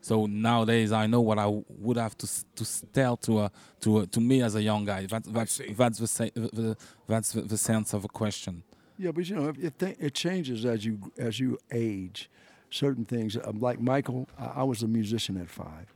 So 0.00 0.26
nowadays 0.26 0.92
I 0.92 1.06
know 1.06 1.20
what 1.20 1.38
I 1.38 1.44
w- 1.44 1.64
would 1.80 1.96
have 1.96 2.16
to 2.18 2.26
s- 2.26 2.44
to 2.56 2.64
tell 2.92 3.16
to 3.18 3.38
uh, 3.38 3.48
to 3.80 3.98
uh, 3.98 4.06
to 4.10 4.20
me 4.20 4.42
as 4.42 4.54
a 4.54 4.62
young 4.62 4.84
guy. 4.84 5.06
That, 5.06 5.24
that's 5.24 5.60
that's 5.76 5.98
the, 5.98 6.06
sa- 6.06 6.34
the, 6.34 6.76
that's 7.08 7.32
the, 7.32 7.40
the 7.42 7.58
sense 7.58 7.92
of 7.92 8.04
a 8.04 8.08
question. 8.08 8.62
Yeah, 8.98 9.10
but 9.12 9.28
you 9.28 9.36
know, 9.36 9.52
it, 9.58 9.82
it 9.82 10.14
changes 10.14 10.64
as 10.64 10.84
you 10.84 10.98
as 11.18 11.38
you 11.40 11.58
age. 11.72 12.30
Certain 12.70 13.04
things, 13.04 13.36
um, 13.44 13.60
like 13.60 13.80
Michael, 13.80 14.28
I, 14.38 14.64
was 14.64 14.82
a 14.82 14.88
musician 14.88 15.36
at 15.36 15.48
five, 15.48 15.86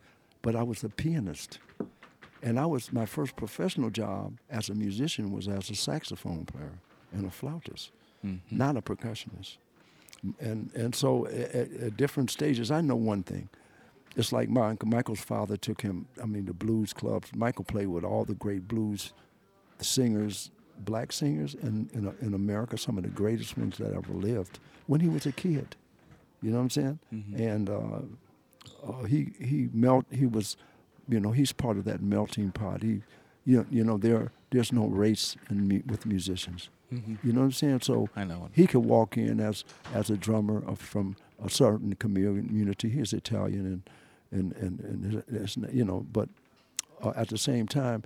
but 0.41 0.55
I 0.55 0.63
was 0.63 0.85
a 0.85 0.89
pianist, 0.89 1.59
and 2.43 2.59
I 2.59 2.67
was 2.67 2.93
my 2.93 3.07
first 3.07 3.37
professional 3.37 3.91
job 3.91 4.39
as 4.49 4.69
a 4.69 4.75
musician 4.75 5.33
was 5.33 5.49
as 5.49 5.69
a 5.71 5.75
saxophone 5.75 6.45
player 6.47 6.79
and 7.13 7.27
a 7.27 7.31
flautist, 7.31 7.91
not 8.51 8.77
a 8.77 8.83
percussionist. 8.83 9.57
And 10.39 10.71
and 10.75 10.95
so 10.95 11.27
at, 11.27 11.73
at 11.73 11.97
different 11.97 12.31
stages, 12.31 12.71
I 12.71 12.81
know 12.83 12.97
one 12.97 13.23
thing. 13.23 13.49
It's 14.17 14.33
like 14.33 14.49
my 14.49 14.69
uncle 14.71 14.89
Michael's 14.89 15.21
father 15.21 15.57
took 15.57 15.83
him. 15.83 16.07
I 16.23 16.27
mean, 16.27 16.47
the 16.47 16.53
blues 16.53 16.93
clubs. 16.93 17.31
Michael 17.35 17.65
played 17.65 17.89
with 17.89 18.05
all 18.05 18.25
the 18.25 18.35
great 18.35 18.69
blues 18.69 19.13
singers, 19.85 20.51
black 20.79 21.13
singers 21.13 21.55
in, 21.55 21.91
in, 21.93 22.13
in 22.21 22.35
America, 22.35 22.77
some 22.79 22.97
of 22.99 23.05
the 23.05 23.11
greatest 23.11 23.57
ones 23.57 23.79
that 23.79 23.93
ever 23.93 24.13
lived, 24.13 24.59
when 24.87 25.01
he 25.01 25.09
was 25.09 25.27
a 25.27 25.33
kid. 25.33 25.77
You 26.43 26.51
know 26.51 26.57
what 26.57 26.63
I'm 26.65 26.71
saying? 26.71 26.99
And 27.37 27.69
uh, 27.71 28.01
uh, 28.87 29.05
he 29.05 29.33
he 29.39 29.69
melt. 29.73 30.07
He 30.11 30.27
was, 30.27 30.57
you 31.09 31.21
know, 31.21 31.33
he's 31.33 31.53
part 31.53 31.77
of 31.77 31.85
that 31.85 32.03
melting 32.03 32.51
pot. 32.53 32.83
He, 32.83 33.03
you 33.45 33.59
know, 33.59 33.67
you 33.71 33.85
know, 33.85 33.99
there 33.99 34.33
there's 34.51 34.73
no 34.73 34.87
race 34.87 35.37
in 35.51 35.69
me, 35.69 35.83
with 35.87 36.07
musicians. 36.07 36.71
You 37.23 37.33
know 37.33 37.41
what 37.41 37.47
I'm 37.47 37.53
saying? 37.53 37.81
So 37.83 38.09
I 38.17 38.25
know 38.25 38.49
he 38.53 38.67
could 38.67 38.81
walk 38.85 39.17
in 39.17 39.39
as 39.41 39.65
as 39.95 40.11
a 40.11 40.17
drummer 40.17 40.63
of, 40.67 40.81
from 40.81 41.17
a 41.45 41.49
certain 41.49 41.95
community. 41.95 42.89
He's 42.89 43.13
Italian 43.13 43.67
and 43.67 43.83
and 44.33 44.53
and, 44.57 45.23
and 45.29 45.69
you 45.73 45.85
know, 45.85 46.07
but 46.13 46.29
uh, 47.03 47.13
at 47.17 47.29
the 47.29 47.39
same 47.39 47.67
time, 47.67 48.03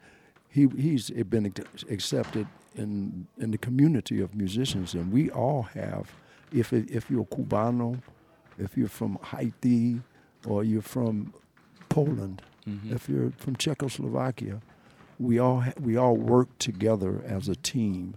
he 0.48 0.68
he's 0.76 1.10
been 1.10 1.52
accepted 1.90 2.46
in 2.74 3.26
in 3.38 3.50
the 3.52 3.58
community 3.58 4.20
of 4.20 4.34
musicians, 4.34 4.94
and 4.94 5.12
we 5.12 5.30
all 5.30 5.62
have. 5.62 6.12
If 6.52 6.72
if 6.72 7.10
you're 7.10 7.24
Cubano, 7.24 8.00
if 8.58 8.76
you're 8.76 8.88
from 8.88 9.18
Haiti, 9.32 10.00
or 10.46 10.62
you're 10.64 10.82
from 10.82 11.32
Poland, 11.88 12.42
if 12.90 13.08
you're 13.08 13.30
from 13.36 13.56
Czechoslovakia, 13.56 14.60
we 15.18 15.38
all 15.38 15.60
ha- 15.60 15.72
we 15.80 15.96
all 15.96 16.16
work 16.16 16.48
together 16.58 17.22
as 17.26 17.48
a 17.48 17.54
team. 17.56 18.14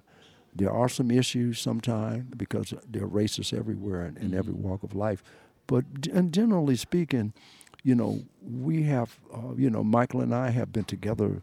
There 0.56 0.72
are 0.72 0.90
some 0.90 1.12
issues 1.12 1.60
sometimes 1.60 2.26
because 2.36 2.74
there 2.90 3.04
are 3.04 3.08
racists 3.10 3.54
everywhere 3.54 4.06
in, 4.08 4.18
in 4.18 4.34
every 4.34 4.54
walk 4.54 4.84
of 4.84 4.96
life, 4.96 5.22
but 5.68 5.84
g- 6.02 6.12
and 6.12 6.34
generally 6.34 6.76
speaking, 6.78 7.34
you 7.84 7.94
know, 7.94 8.22
we 8.42 8.84
have, 8.84 9.20
uh, 9.34 9.54
you 9.56 9.70
know, 9.70 9.84
Michael 9.84 10.22
and 10.22 10.34
I 10.34 10.50
have 10.50 10.72
been 10.74 10.86
together 10.86 11.42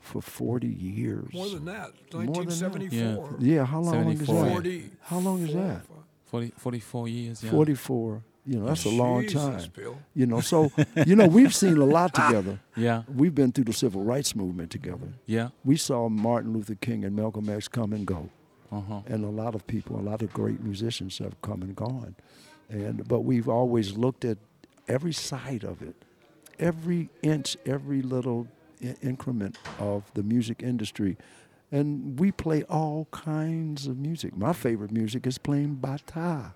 for 0.00 0.22
40 0.22 0.68
years. 0.68 1.32
More 1.32 1.48
than 1.48 1.64
that, 1.64 1.90
More 2.12 2.22
than 2.22 2.32
that. 2.34 2.70
1974. 2.70 3.36
Yeah, 3.40 3.64
how 3.64 3.80
long 3.80 4.10
is 4.12 4.20
that? 4.20 4.26
40. 4.52 4.90
How 5.00 5.18
long 5.18 5.42
is 5.42 5.52
that? 5.54 5.82
40, 6.26 6.52
44 6.56 7.08
years. 7.08 7.42
Yeah. 7.42 7.50
44. 7.50 8.22
You 8.48 8.60
know, 8.60 8.66
that's 8.66 8.84
a 8.84 8.90
long 8.90 9.22
Jesus, 9.22 9.42
time. 9.42 9.70
Bill. 9.74 9.98
You 10.14 10.26
know, 10.26 10.40
so 10.40 10.70
you 11.04 11.16
know 11.16 11.26
we've 11.26 11.52
seen 11.54 11.78
a 11.78 11.84
lot 11.84 12.14
together. 12.22 12.60
Yeah. 12.76 13.02
We've 13.12 13.34
been 13.34 13.50
through 13.50 13.64
the 13.64 13.72
civil 13.72 14.04
rights 14.04 14.36
movement 14.36 14.70
together. 14.70 15.08
Yeah. 15.26 15.48
We 15.64 15.76
saw 15.76 16.08
Martin 16.08 16.52
Luther 16.52 16.76
King 16.76 17.04
and 17.04 17.16
Malcolm 17.16 17.48
X 17.48 17.66
come 17.66 17.92
and 17.92 18.06
go. 18.06 18.28
Uh 18.70 18.80
huh. 18.80 19.00
and 19.06 19.24
a 19.24 19.28
lot 19.28 19.54
of 19.54 19.64
people, 19.68 19.96
a 19.98 20.02
lot 20.02 20.22
of 20.22 20.32
great 20.32 20.60
musicians 20.60 21.18
have 21.18 21.40
come 21.42 21.62
and 21.62 21.74
gone. 21.76 22.16
And 22.68 23.06
but 23.06 23.20
we've 23.20 23.48
always 23.48 23.96
looked 23.96 24.24
at 24.24 24.38
every 24.88 25.12
side 25.12 25.62
of 25.64 25.82
it, 25.82 25.94
every 26.58 27.08
inch, 27.22 27.56
every 27.64 28.02
little 28.02 28.48
I- 28.82 28.96
increment 29.02 29.56
of 29.78 30.02
the 30.14 30.22
music 30.24 30.62
industry. 30.62 31.16
And 31.72 32.18
we 32.20 32.30
play 32.30 32.62
all 32.64 33.08
kinds 33.10 33.86
of 33.86 33.98
music. 33.98 34.36
My 34.36 34.52
favorite 34.52 34.92
music 34.92 35.26
is 35.26 35.36
playing 35.38 35.76
bata, 35.76 36.54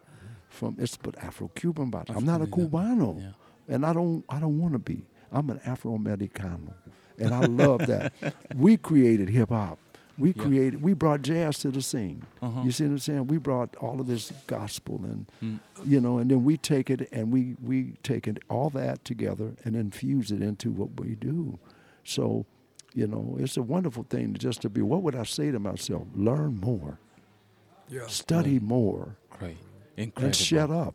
from 0.48 0.76
it's 0.78 0.96
but 0.96 1.16
Afro-Cuban 1.18 1.90
bata. 1.90 2.12
I'm 2.16 2.24
not 2.24 2.40
a 2.42 2.46
Cubano, 2.46 3.20
yeah. 3.20 3.74
and 3.74 3.84
I 3.84 3.92
don't 3.92 4.24
I 4.28 4.38
don't 4.40 4.58
want 4.61 4.72
to 4.74 4.78
be. 4.78 5.02
I'm 5.32 5.50
an 5.50 5.61
Afro-Americano, 5.66 6.74
and 7.18 7.34
I 7.34 7.40
love 7.46 7.86
that. 7.86 8.12
We 8.56 8.76
created 8.76 9.30
hip 9.30 9.48
hop. 9.50 9.78
We 10.18 10.28
Yeah. 10.36 10.42
created. 10.42 10.82
We 10.82 10.92
brought 10.92 11.22
jazz 11.22 11.58
to 11.61 11.70
the 11.70 11.82
scene. 11.82 12.24
Uh-huh. 12.42 12.62
You 12.64 12.70
see 12.72 12.84
what 12.84 12.90
I'm 12.90 12.98
saying? 12.98 13.26
We 13.28 13.38
brought 13.38 13.74
all 13.76 14.00
of 14.00 14.06
this 14.06 14.32
gospel 14.46 15.00
and 15.04 15.26
Mm. 15.42 15.58
you 15.86 16.00
know, 16.00 16.18
and 16.18 16.30
then 16.30 16.44
we 16.44 16.56
take 16.56 16.88
it 16.90 17.08
and 17.11 17.32
we 17.32 17.56
we 17.62 17.94
take 18.04 18.28
it 18.28 18.38
all 18.48 18.70
that 18.70 19.04
together 19.04 19.54
and 19.64 19.74
infuse 19.74 20.30
it 20.30 20.40
into 20.42 20.70
what 20.70 21.00
we 21.00 21.14
do. 21.16 21.58
So, 22.04 22.44
you 22.95 23.07
know, 23.07 23.36
it's 23.38 23.57
a 23.57 23.62
wonderful 23.62 24.05
thing 24.09 24.34
just 24.34 24.62
to 24.62 24.68
be. 24.70 24.82
What 24.82 25.03
would 25.03 25.14
I 25.14 25.22
say 25.24 25.51
to 25.51 25.59
myself? 25.59 26.07
Learn 26.14 26.57
more, 26.61 26.99
Yeah. 27.88 28.07
study 28.07 28.59
more, 28.59 29.16
Great. 29.30 29.57
Incredible. 29.97 30.26
and 30.26 30.36
shut 30.36 30.70
up. 30.70 30.95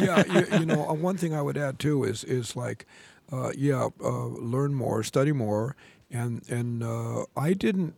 yeah, 0.00 0.24
you, 0.26 0.46
you 0.60 0.66
know, 0.66 0.88
uh, 0.88 0.92
one 0.94 1.16
thing 1.16 1.34
I 1.34 1.42
would 1.42 1.56
add 1.58 1.78
too 1.78 2.04
is 2.04 2.24
is 2.24 2.56
like, 2.56 2.86
uh, 3.32 3.52
yeah, 3.56 3.88
uh, 4.02 4.26
learn 4.26 4.74
more, 4.74 5.02
study 5.02 5.32
more, 5.32 5.76
and 6.10 6.42
and 6.48 6.82
uh, 6.82 7.24
I 7.36 7.52
didn't. 7.54 7.94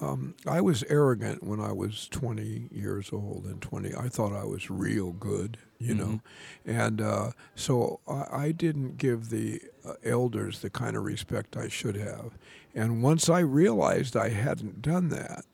Um, 0.00 0.34
I 0.46 0.60
was 0.60 0.84
arrogant 0.88 1.42
when 1.42 1.60
I 1.60 1.72
was 1.72 2.08
20 2.08 2.68
years 2.70 3.10
old 3.12 3.44
and 3.46 3.60
20. 3.62 3.94
I 3.94 4.08
thought 4.08 4.32
I 4.32 4.44
was 4.44 4.70
real 4.70 5.12
good, 5.12 5.58
you 5.78 5.94
know, 5.94 6.20
and 6.64 7.00
uh, 7.00 7.30
so 7.54 8.00
I, 8.06 8.26
I 8.30 8.52
didn't 8.52 8.98
give 8.98 9.30
the 9.30 9.60
uh, 9.84 9.94
elders 10.04 10.60
the 10.60 10.70
kind 10.70 10.96
of 10.96 11.04
respect 11.04 11.56
I 11.56 11.68
should 11.68 11.96
have. 11.96 12.36
And 12.74 13.02
once 13.02 13.28
I 13.28 13.38
realized 13.40 14.16
I 14.16 14.28
hadn't 14.28 14.82
done 14.82 15.08
that, 15.08 15.44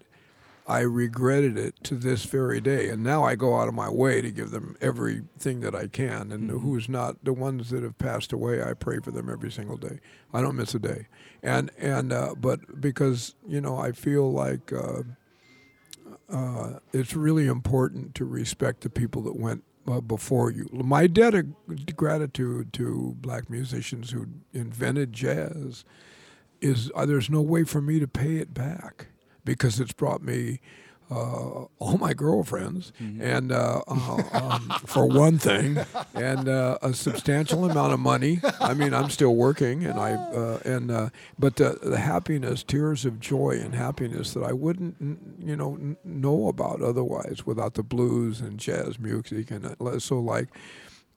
I 0.66 0.80
regretted 0.80 1.58
it 1.58 1.82
to 1.84 1.96
this 1.96 2.24
very 2.24 2.60
day. 2.60 2.88
And 2.88 3.02
now 3.02 3.24
I 3.24 3.34
go 3.34 3.58
out 3.58 3.68
of 3.68 3.74
my 3.74 3.90
way 3.90 4.20
to 4.20 4.30
give 4.30 4.50
them 4.50 4.76
everything 4.80 5.60
that 5.60 5.74
I 5.74 5.88
can. 5.88 6.30
And 6.30 6.50
who's 6.50 6.88
not 6.88 7.24
the 7.24 7.32
ones 7.32 7.70
that 7.70 7.82
have 7.82 7.98
passed 7.98 8.32
away, 8.32 8.62
I 8.62 8.74
pray 8.74 8.98
for 9.00 9.10
them 9.10 9.28
every 9.28 9.50
single 9.50 9.76
day. 9.76 9.98
I 10.32 10.40
don't 10.40 10.56
miss 10.56 10.74
a 10.74 10.78
day. 10.78 11.08
And 11.42 11.70
and 11.76 12.12
uh, 12.12 12.34
but 12.40 12.80
because 12.80 13.34
you 13.46 13.60
know 13.60 13.76
I 13.76 13.92
feel 13.92 14.30
like 14.32 14.72
uh, 14.72 15.02
uh, 16.30 16.78
it's 16.92 17.14
really 17.14 17.46
important 17.46 18.14
to 18.16 18.24
respect 18.24 18.82
the 18.82 18.90
people 18.90 19.22
that 19.22 19.36
went 19.36 19.64
uh, 19.88 20.00
before 20.00 20.50
you. 20.52 20.68
My 20.72 21.08
debt 21.08 21.34
of 21.34 21.46
gratitude 21.96 22.72
to 22.74 23.16
black 23.18 23.50
musicians 23.50 24.10
who 24.10 24.26
invented 24.52 25.12
jazz 25.12 25.84
is 26.60 26.90
uh, 26.94 27.04
there's 27.04 27.28
no 27.28 27.42
way 27.42 27.64
for 27.64 27.80
me 27.80 27.98
to 27.98 28.06
pay 28.06 28.36
it 28.36 28.54
back 28.54 29.08
because 29.45 29.80
it's 29.80 29.93
brought 29.93 30.22
me 30.22 30.61
uh, 31.11 31.66
all 31.78 31.99
my 31.99 32.14
girlfriends, 32.14 32.90
and 32.99 33.53
uh, 33.53 33.82
uh, 33.86 34.22
um, 34.32 34.72
for 34.86 35.05
one 35.07 35.36
thing, 35.36 35.76
and 36.14 36.49
uh, 36.49 36.78
a 36.80 36.95
substantial 36.95 37.70
amount 37.70 37.93
of 37.93 38.01
money. 38.01 38.40
I 38.61 38.72
mean, 38.72 38.95
I'm 38.95 39.11
still 39.11 39.34
working, 39.34 39.84
and 39.84 40.01
I 40.01 40.12
uh, 40.14 40.61
and 40.64 40.90
uh, 40.90 41.11
but 41.38 41.57
the, 41.57 41.78
the 41.82 41.99
happiness, 41.99 42.62
tears 42.62 43.05
of 43.05 43.20
joy 43.20 43.59
and 43.62 43.74
happiness 43.74 44.32
that 44.32 44.43
I 44.43 44.53
wouldn't, 44.55 44.97
n- 45.03 45.18
you 45.38 45.55
know, 45.55 45.74
n- 45.74 45.97
know 46.03 46.49
about 46.49 46.80
otherwise 46.80 47.45
without 47.45 47.74
the 47.74 47.82
blues 47.82 48.40
and 48.40 48.59
jazz 48.59 48.99
music, 48.99 49.51
and 49.51 49.76
uh, 49.80 49.99
so 49.99 50.18
like 50.18 50.49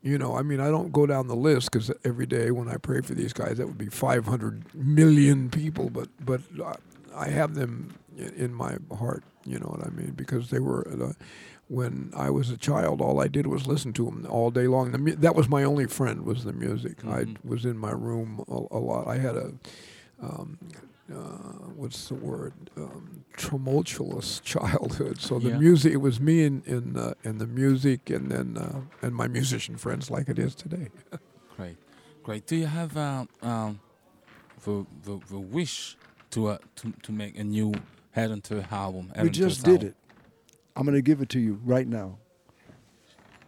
you 0.01 0.17
know, 0.17 0.36
I 0.38 0.41
mean, 0.43 0.59
I 0.59 0.67
don't 0.69 0.91
go 0.91 1.05
down 1.05 1.28
the 1.30 1.36
list 1.38 1.71
because 1.71 1.89
every 2.03 2.26
day 2.28 2.51
when 2.51 2.67
I 2.67 2.76
pray 2.78 2.99
for 3.01 3.13
these 3.15 3.32
guys, 3.34 3.57
that 3.57 3.65
would 3.65 3.78
be 3.78 3.88
500 3.88 4.76
million 4.76 5.49
people. 5.49 5.89
But 5.89 6.09
but 6.19 6.41
I 7.15 7.30
have 7.30 7.55
them 7.55 7.95
in 8.18 8.53
my 8.53 8.78
heart. 8.97 9.24
You 9.45 9.59
know 9.59 9.68
what 9.68 9.86
I 9.86 9.89
mean? 9.91 10.11
Because 10.16 10.49
they 10.49 10.59
were 10.59 10.88
uh, 10.88 11.13
when 11.68 12.11
I 12.16 12.30
was 12.30 12.49
a 12.49 12.57
child, 12.57 13.01
all 13.01 13.20
I 13.22 13.28
did 13.28 13.47
was 13.47 13.68
listen 13.68 13.93
to 13.93 14.05
them 14.05 14.26
all 14.30 14.51
day 14.51 14.68
long. 14.68 14.91
The, 14.91 14.97
mu- 14.97 15.16
that 15.16 15.36
was 15.36 15.47
my 15.49 15.63
only 15.63 15.88
friend 15.88 16.26
was 16.26 16.43
the 16.43 16.53
music. 16.53 17.03
I 17.05 17.24
Mhm. 17.26 17.38
was 17.43 17.66
in 17.66 17.78
my 17.78 17.91
room 17.91 18.43
a, 18.47 18.78
a 18.78 18.80
lot. 18.80 19.07
I 19.07 19.18
had 19.18 19.36
a 19.36 19.53
um, 20.22 20.57
uh, 21.11 21.70
what's 21.76 22.07
the 22.07 22.16
word? 22.16 22.53
Um, 22.78 23.26
tumultuous 23.38 24.39
childhood. 24.43 25.20
So 25.22 25.38
the 25.39 25.49
Yeah. 25.49 25.57
music, 25.59 25.93
it 25.93 25.97
was 26.01 26.20
me 26.20 26.43
and 26.45 26.66
and, 26.68 26.97
uh, 26.97 27.13
and 27.24 27.39
the 27.39 27.47
music, 27.47 28.09
and 28.09 28.32
then 28.32 28.57
uh, 28.57 28.82
and 29.01 29.16
my 29.16 29.28
musician 29.28 29.78
friends, 29.78 30.09
like 30.09 30.28
it 30.30 30.39
is 30.39 30.55
today. 30.55 30.89
Great, 31.55 31.78
great. 32.24 32.45
Do 32.47 32.55
you 32.57 32.66
have 32.68 32.97
uh, 32.97 33.26
um, 33.41 33.80
the, 34.66 34.86
the 35.03 35.20
the 35.30 35.39
wish 35.39 35.95
to 36.32 36.47
uh, 36.47 36.57
to 36.78 36.93
to 37.03 37.11
make 37.13 37.38
a 37.39 37.43
new 37.43 37.74
Headhunter 38.16 38.72
album? 38.72 39.11
We 39.22 39.30
just 39.30 39.63
did 39.63 39.84
it. 39.84 39.95
I'm 40.76 40.86
gonna 40.86 41.01
give 41.01 41.22
it 41.22 41.30
to 41.30 41.39
you 41.39 41.59
right 41.63 41.88
now. 41.88 42.18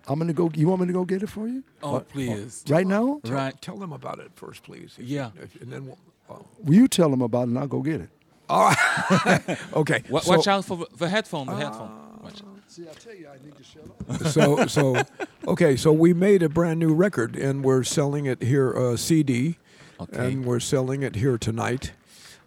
I'm 0.07 0.17
gonna 0.19 0.33
go. 0.33 0.49
You 0.53 0.67
want 0.67 0.81
me 0.81 0.87
to 0.87 0.93
go 0.93 1.03
get 1.05 1.23
it 1.23 1.27
for 1.29 1.47
you? 1.47 1.63
Oh, 1.83 1.97
Uh, 1.97 1.99
please. 1.99 2.63
Right 2.69 2.87
now? 2.87 3.19
Tell, 3.23 3.33
Right. 3.33 3.61
Tell 3.61 3.77
them 3.77 3.91
about 3.91 4.19
it 4.19 4.31
first, 4.35 4.63
please. 4.63 4.95
If- 4.97 5.05
Yeah. 5.05 5.31
if- 5.41 5.61
and 5.61 5.71
then 5.71 5.85
we'll. 5.87 5.97
Oh. 6.29 6.45
Will 6.63 6.73
you 6.75 6.87
tell 6.87 7.09
them 7.09 7.21
about 7.21 7.43
it 7.43 7.49
and 7.49 7.59
I'll 7.59 7.67
go 7.67 7.81
get 7.81 8.01
it? 8.01 8.09
All 8.49 8.69
right. 8.69 9.57
okay. 9.73 10.03
Wa- 10.09 10.21
so- 10.21 10.37
watch 10.37 10.47
out 10.47 10.63
for 10.65 10.77
the- 10.77 10.87
the 10.97 11.09
headphone. 11.09 11.47
The 11.47 11.55
headphone. 11.55 11.91
Watch. 12.23 12.41
See, 12.67 12.83
I 12.83 12.93
tell 12.93 13.13
you, 13.13 13.27
I 13.27 13.43
need 13.43 13.55
to 13.57 13.63
shut 13.63 13.83
up. 13.85 14.27
so 14.31 14.65
so 14.67 15.01
okay 15.47 15.75
so 15.77 15.91
we 15.93 16.13
made 16.13 16.43
a 16.43 16.49
brand 16.49 16.79
new 16.79 16.93
record 16.93 17.35
and 17.35 17.63
we're 17.63 17.83
selling 17.83 18.25
it 18.25 18.41
here 18.43 18.75
uh, 18.77 18.97
cd 18.97 19.57
Okay. 19.99 20.27
and 20.33 20.45
we're 20.45 20.59
selling 20.59 21.01
it 21.01 21.15
here 21.15 21.37
tonight 21.37 21.93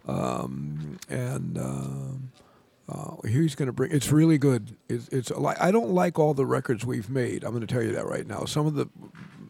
um, 0.07 0.97
and 1.09 1.57
um, 1.57 2.31
uh, 2.89 3.15
he's 3.27 3.55
going 3.55 3.67
to 3.67 3.73
bring 3.73 3.91
it's 3.91 4.11
really 4.11 4.37
good. 4.37 4.75
It's, 4.89 5.07
it's 5.09 5.29
like 5.31 5.59
i 5.61 5.71
don't 5.71 5.91
like 5.91 6.19
all 6.19 6.33
the 6.33 6.45
records 6.45 6.85
we've 6.85 7.09
made 7.09 7.43
i'm 7.43 7.51
going 7.51 7.65
to 7.65 7.73
tell 7.73 7.83
you 7.83 7.91
that 7.93 8.05
right 8.05 8.27
now. 8.27 8.45
Some 8.45 8.65
of 8.65 8.75
the 8.75 8.87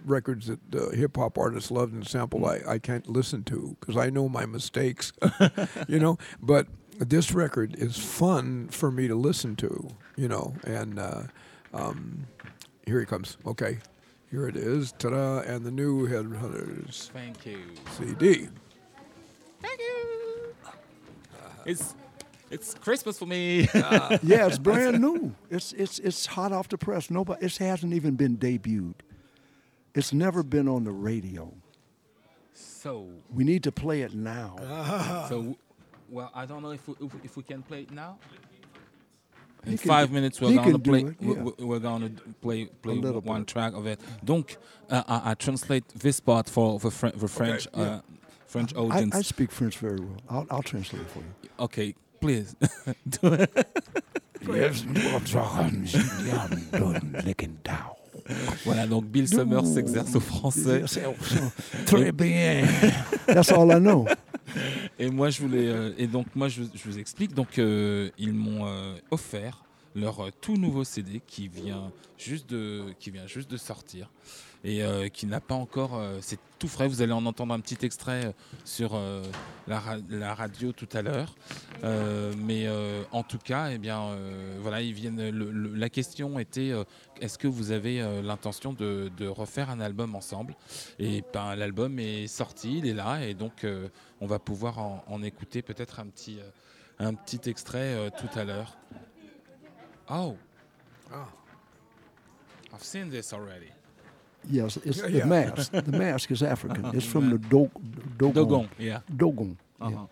records 0.05 0.47
that 0.47 0.59
uh, 0.75 0.89
hip-hop 0.91 1.37
artists 1.37 1.69
loved 1.71 1.93
and 1.93 2.05
sampled 2.07 2.43
I, 2.43 2.61
I 2.67 2.79
can't 2.79 3.07
listen 3.07 3.43
to 3.45 3.77
because 3.79 3.97
i 3.97 4.09
know 4.09 4.27
my 4.29 4.45
mistakes 4.45 5.13
you 5.87 5.99
know? 5.99 6.17
But 6.41 6.67
this 6.99 7.31
record 7.33 7.75
is 7.77 7.97
fun 7.97 8.67
for 8.69 8.91
me 8.91 9.07
to 9.07 9.15
listen 9.15 9.55
to 9.57 9.89
you 10.15 10.27
know? 10.27 10.53
And 10.63 10.99
uh, 10.99 11.23
um, 11.73 12.27
here 12.85 12.99
he 12.99 13.05
comes. 13.05 13.37
Okay. 13.45 13.79
Here 14.29 14.47
it 14.47 14.55
is. 14.55 14.91
Ta-da. 14.93 15.39
And 15.39 15.65
the 15.65 15.71
new 15.71 16.07
headhunters 16.07 17.09
Thank 17.09 17.45
you. 17.45 17.59
cd 17.97 18.49
It's 21.66 21.95
it's 22.49 22.74
Christmas 22.74 23.18
for 23.18 23.26
me. 23.26 23.62
yeah, 23.74 24.47
it's 24.47 24.57
brand 24.57 24.99
new. 25.01 25.34
It's 25.49 25.74
it's 25.74 25.99
it's 25.99 26.26
hot 26.26 26.51
off 26.51 26.68
the 26.70 26.78
press. 26.78 27.09
Nobody. 27.09 27.45
It 27.45 27.57
hasn't 27.57 27.93
even 27.93 28.16
been 28.16 28.38
debuted. 28.38 28.95
It's 29.93 30.14
never 30.14 30.43
been 30.43 30.68
on 30.68 30.84
the 30.84 30.91
radio. 30.91 31.53
so 32.53 33.07
We 33.34 33.43
need 33.43 33.64
to 33.64 33.72
play 33.72 34.01
it 34.01 34.14
now. 34.14 34.55
so 35.30 35.55
well, 36.09 36.30
I 36.34 36.45
don't 36.45 36.62
know 36.62 36.72
if 36.72 36.88
we, 36.88 36.95
if, 37.01 37.12
if 37.26 37.38
we 37.38 37.43
can 37.43 37.62
play 37.62 37.82
it 37.84 37.91
now. 37.91 38.18
In 39.64 39.78
can 39.78 39.88
five 39.88 40.12
minutes, 40.12 40.41
we're 40.41 40.55
gonna 40.55 40.80
play. 40.80 41.01
it, 41.01 41.16
yeah. 41.20 41.34
we- 41.43 41.66
We're 41.66 41.80
gonna 41.80 42.09
play 42.41 42.66
play 42.66 42.97
one 42.99 43.41
bit. 43.41 43.47
track 43.47 43.74
of 43.74 43.86
it. 43.86 43.99
Donc, 44.26 44.57
uh, 44.89 45.03
I, 45.07 45.32
I 45.32 45.34
translate 45.36 45.88
this 45.89 46.20
part 46.20 46.49
for 46.49 46.80
the, 46.80 46.89
Fr- 46.89 47.07
the 47.16 47.28
French 47.28 47.68
uh, 47.68 47.80
yeah. 47.80 47.99
French 48.51 48.73
I, 48.75 48.79
audience. 48.79 49.15
I 49.15 49.21
speak 49.21 49.51
French 49.51 49.77
very 49.77 49.99
well. 49.99 50.21
I'll, 50.29 50.45
I'll 50.51 50.63
translate 50.63 51.01
it 51.03 51.09
for 51.09 51.19
you. 51.19 51.49
okay, 51.59 51.95
please. 52.19 52.53
Do 53.21 53.33
it. 53.33 53.49
Voilà, 58.65 58.87
donc 58.87 59.05
Bill 59.05 59.27
Summers 59.27 59.65
s'exerce 59.65 60.15
au 60.15 60.19
français. 60.19 60.83
Très 61.85 62.11
bien. 62.11 62.63
That's 63.27 63.51
all 63.51 63.71
I 63.71 63.79
know. 63.79 64.05
Et 64.99 65.09
moi, 65.09 65.29
je 65.29 65.41
voulais. 65.41 65.67
euh, 65.67 65.93
et 65.97 66.07
donc, 66.07 66.27
moi, 66.35 66.47
je, 66.47 66.63
je 66.73 66.89
vous 66.89 66.97
explique. 66.97 67.33
Donc, 67.33 67.57
euh, 67.59 68.09
ils 68.17 68.33
m'ont 68.33 68.67
euh, 68.67 68.95
offert 69.11 69.63
leur 69.95 70.27
euh, 70.27 70.29
tout 70.41 70.57
nouveau 70.57 70.83
CD 70.83 71.21
qui 71.25 71.47
vient 71.47 71.91
juste 72.17 72.49
de, 72.49 72.93
qui 72.99 73.11
vient 73.11 73.27
juste 73.27 73.49
de 73.49 73.57
sortir 73.57 74.09
et 74.63 74.83
euh, 74.83 75.09
qui 75.09 75.25
n'a 75.25 75.41
pas 75.41 75.55
encore. 75.55 75.95
euh, 75.95 76.19
c'est 76.21 76.39
tout 76.59 76.67
frais. 76.67 76.87
Vous 76.87 77.01
allez 77.01 77.11
en 77.13 77.25
entendre 77.25 77.53
un 77.53 77.59
petit 77.59 77.83
extrait 77.83 78.35
sur 78.65 78.95
la, 79.67 79.81
la 80.09 80.35
radio 80.35 80.71
tout 80.71 80.87
à 80.93 81.01
l'heure. 81.01 81.33
Mais 82.37 82.67
en 83.11 83.23
tout 83.23 83.39
cas, 83.39 83.71
eh 83.71 83.79
bien, 83.79 84.15
voilà, 84.59 84.83
ils 84.83 84.93
viennent. 84.93 85.31
la 85.75 85.89
question 85.89 86.37
était 86.37 86.71
est-ce 87.19 87.39
que 87.39 87.47
vous 87.47 87.71
avez 87.71 87.99
l'intention 88.21 88.73
de, 88.73 89.09
de 89.17 89.27
refaire 89.27 89.71
un 89.71 89.79
album 89.79 90.13
ensemble? 90.13 90.55
Et 90.99 91.23
ben, 91.33 91.55
l'album 91.55 91.97
est 91.97 92.27
sorti, 92.27 92.77
il 92.77 92.85
est 92.85 92.93
là, 92.93 93.25
et 93.25 93.33
donc 93.33 93.65
on 94.19 94.27
va 94.27 94.37
pouvoir 94.37 94.77
en, 94.77 95.03
en 95.07 95.23
écouter 95.23 95.63
peut-être 95.63 95.99
un 95.99 96.05
petit, 96.05 96.37
un 96.99 97.15
petit 97.15 97.49
extrait 97.49 98.11
tout 98.19 98.39
à 98.39 98.43
l'heure. 98.43 98.77
Oh, 100.12 100.38
Ah. 101.14 101.28
I've 102.74 102.84
seen 102.84 103.09
this 103.09 103.34
already. 103.34 103.70
Yes, 104.49 104.78
it's 104.78 104.97
Yeah, 104.97 105.07
the 105.07 105.18
yeah. 105.20 105.26
mask. 105.26 105.72
the 105.72 105.91
mask 105.91 106.32
is 106.32 106.41
African. 106.43 106.86
It's 106.95 107.05
from 107.05 107.30
the 107.30 107.38
Do- 107.53 107.72
Dogon. 108.18 108.34
Dogon, 108.34 108.70
yeah. 108.78 108.99
Dogon. 109.16 109.57
Uh-huh. 109.80 110.05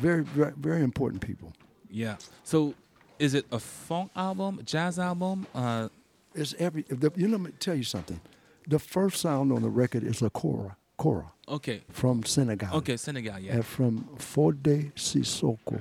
Very, 0.00 0.22
very, 0.24 0.52
very 0.56 0.82
important 0.82 1.20
people. 1.22 1.52
Yeah. 1.90 2.16
So, 2.44 2.74
is 3.18 3.34
it 3.34 3.46
a 3.52 3.58
funk 3.58 4.10
album, 4.14 4.60
jazz 4.64 4.98
album? 4.98 5.46
Uh, 5.54 5.88
It's 6.34 6.54
every. 6.58 6.82
The, 6.82 7.10
you 7.16 7.26
know, 7.28 7.36
let 7.38 7.40
me 7.46 7.50
tell 7.58 7.74
you 7.76 7.84
something. 7.84 8.20
The 8.68 8.78
first 8.78 9.20
sound 9.20 9.50
on 9.52 9.62
the 9.62 9.70
record 9.70 10.02
is 10.04 10.22
a 10.22 10.30
kora, 10.30 10.76
kora 10.96 11.32
okay. 11.48 11.80
from 11.90 12.22
Senegal. 12.24 12.76
Okay, 12.76 12.96
Senegal, 12.96 13.38
yeah. 13.40 13.54
And 13.56 13.64
from 13.64 14.04
Fode 14.18 14.92
Sissoko, 14.94 15.80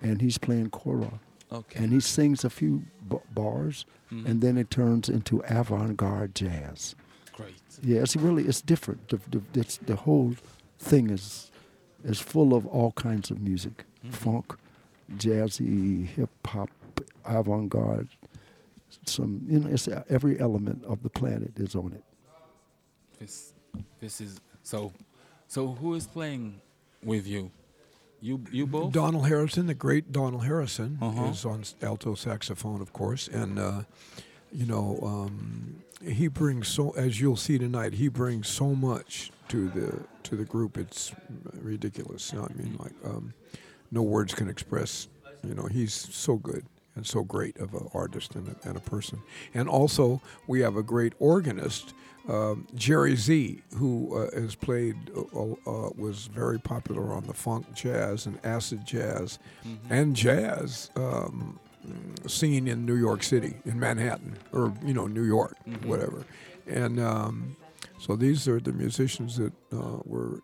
and 0.00 0.20
he's 0.22 0.38
playing 0.38 0.70
kora, 0.70 1.10
Okay. 1.52 1.82
and 1.82 1.92
he 1.92 2.00
sings 2.00 2.44
a 2.44 2.50
few 2.50 2.84
b- 3.08 3.16
bars, 3.34 3.84
Mhm. 4.12 4.26
and 4.26 4.40
then 4.40 4.56
it 4.56 4.70
turns 4.70 5.08
into 5.08 5.42
avant-garde 5.48 6.34
jazz. 6.34 6.94
Great. 7.32 7.54
Yeah, 7.82 8.02
it's 8.02 8.14
really 8.16 8.44
it's 8.46 8.60
different. 8.60 9.08
The 9.08 9.18
the, 9.30 9.42
it's, 9.60 9.78
the 9.78 9.96
whole 9.96 10.34
thing 10.78 11.10
is 11.10 11.50
is 12.04 12.20
full 12.20 12.54
of 12.54 12.66
all 12.66 12.92
kinds 12.92 13.30
of 13.30 13.40
music, 13.40 13.84
Mhm. 14.04 14.12
funk, 14.12 14.56
jazzy, 15.16 16.06
hip 16.06 16.30
hop, 16.46 16.70
avant-garde. 17.24 18.08
Some 19.06 19.42
you 19.48 19.60
know, 19.60 19.68
it's 19.68 19.88
uh, 19.88 20.02
every 20.08 20.38
element 20.40 20.84
of 20.84 21.02
the 21.02 21.10
planet 21.10 21.52
is 21.58 21.74
on 21.74 21.92
it. 21.92 22.04
This, 23.18 23.52
this 24.00 24.20
is 24.20 24.40
so. 24.62 24.92
So, 25.48 25.68
who 25.72 25.94
is 25.94 26.06
playing 26.06 26.60
with 27.02 27.26
you? 27.26 27.50
You, 28.20 28.42
you 28.52 28.66
both. 28.66 28.92
Donald 28.92 29.26
Harrison, 29.28 29.66
the 29.66 29.74
great 29.74 30.12
Donald 30.12 30.44
Harrison, 30.44 30.98
Uh-huh. 31.00 31.30
is 31.30 31.44
on 31.44 31.64
alto 31.82 32.14
saxophone, 32.14 32.80
of 32.80 32.92
course, 32.92 33.28
and 33.28 33.58
uh, 33.58 33.82
you 34.52 34.66
know 34.66 34.98
um, 35.02 35.82
he 36.04 36.28
brings 36.28 36.68
so. 36.68 36.90
As 36.92 37.20
you'll 37.20 37.36
see 37.36 37.58
tonight, 37.58 37.94
he 37.94 38.08
brings 38.08 38.46
so 38.48 38.74
much 38.74 39.30
to 39.48 39.68
the 39.70 40.00
to 40.24 40.36
the 40.36 40.44
group. 40.44 40.76
It's 40.76 41.12
ridiculous. 41.62 42.32
You 42.32 42.40
know, 42.40 42.48
I 42.50 42.62
mean, 42.62 42.76
like 42.78 42.92
um, 43.04 43.32
no 43.90 44.02
words 44.02 44.34
can 44.34 44.48
express. 44.48 45.08
You 45.46 45.54
know, 45.54 45.64
he's 45.66 45.94
so 45.94 46.36
good 46.36 46.66
and 46.96 47.06
so 47.06 47.22
great 47.22 47.56
of 47.58 47.72
an 47.74 47.88
artist 47.94 48.34
and 48.34 48.48
a, 48.48 48.68
and 48.68 48.76
a 48.76 48.80
person. 48.80 49.22
And 49.54 49.68
also, 49.68 50.20
we 50.46 50.60
have 50.60 50.76
a 50.76 50.82
great 50.82 51.14
organist. 51.18 51.94
Um, 52.28 52.66
Jerry 52.74 53.16
Z, 53.16 53.62
who 53.76 54.16
uh, 54.16 54.40
has 54.40 54.54
played, 54.54 54.96
uh, 55.16 55.20
uh, 55.42 55.90
was 55.96 56.26
very 56.26 56.58
popular 56.60 57.12
on 57.12 57.26
the 57.26 57.34
funk 57.34 57.72
jazz 57.74 58.26
and 58.26 58.38
acid 58.44 58.84
jazz 58.84 59.38
and 59.88 60.14
jazz 60.14 60.90
um, 60.96 61.58
scene 62.26 62.68
in 62.68 62.84
New 62.86 62.96
York 62.96 63.22
City, 63.22 63.54
in 63.64 63.80
Manhattan, 63.80 64.36
or 64.52 64.72
you 64.84 64.94
know 64.94 65.06
New 65.06 65.24
York, 65.24 65.56
whatever. 65.84 66.24
And 66.66 67.00
um, 67.00 67.56
so 67.98 68.16
these 68.16 68.46
are 68.46 68.60
the 68.60 68.72
musicians 68.72 69.36
that 69.38 69.52
uh, 69.72 69.98
were 70.04 70.40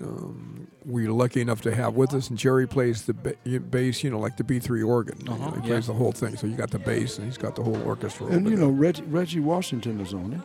um, 0.00 0.66
we're 0.84 1.10
lucky 1.12 1.40
enough 1.40 1.60
to 1.62 1.74
have 1.74 1.94
with 1.94 2.14
us. 2.14 2.30
And 2.30 2.38
Jerry 2.38 2.66
plays 2.66 3.06
the 3.06 3.14
ba- 3.14 3.36
bass, 3.70 4.02
you 4.02 4.10
know, 4.10 4.18
like 4.18 4.36
the 4.36 4.42
B3 4.44 4.86
organ. 4.86 5.18
You 5.20 5.24
know, 5.26 5.32
Uh-huh, 5.34 5.50
he 5.52 5.60
yeah. 5.60 5.66
plays 5.74 5.86
the 5.88 5.92
whole 5.94 6.12
thing. 6.12 6.36
So 6.36 6.46
you 6.46 6.56
got 6.56 6.70
the 6.70 6.78
bass, 6.78 7.18
and 7.18 7.26
he's 7.26 7.38
got 7.38 7.54
the 7.56 7.62
whole 7.62 7.80
orchestra. 7.82 8.26
And 8.28 8.48
you 8.48 8.56
know 8.56 8.68
Reggie, 8.70 9.02
Reggie 9.02 9.40
Washington 9.40 10.00
is 10.00 10.14
on 10.14 10.32
it. 10.32 10.40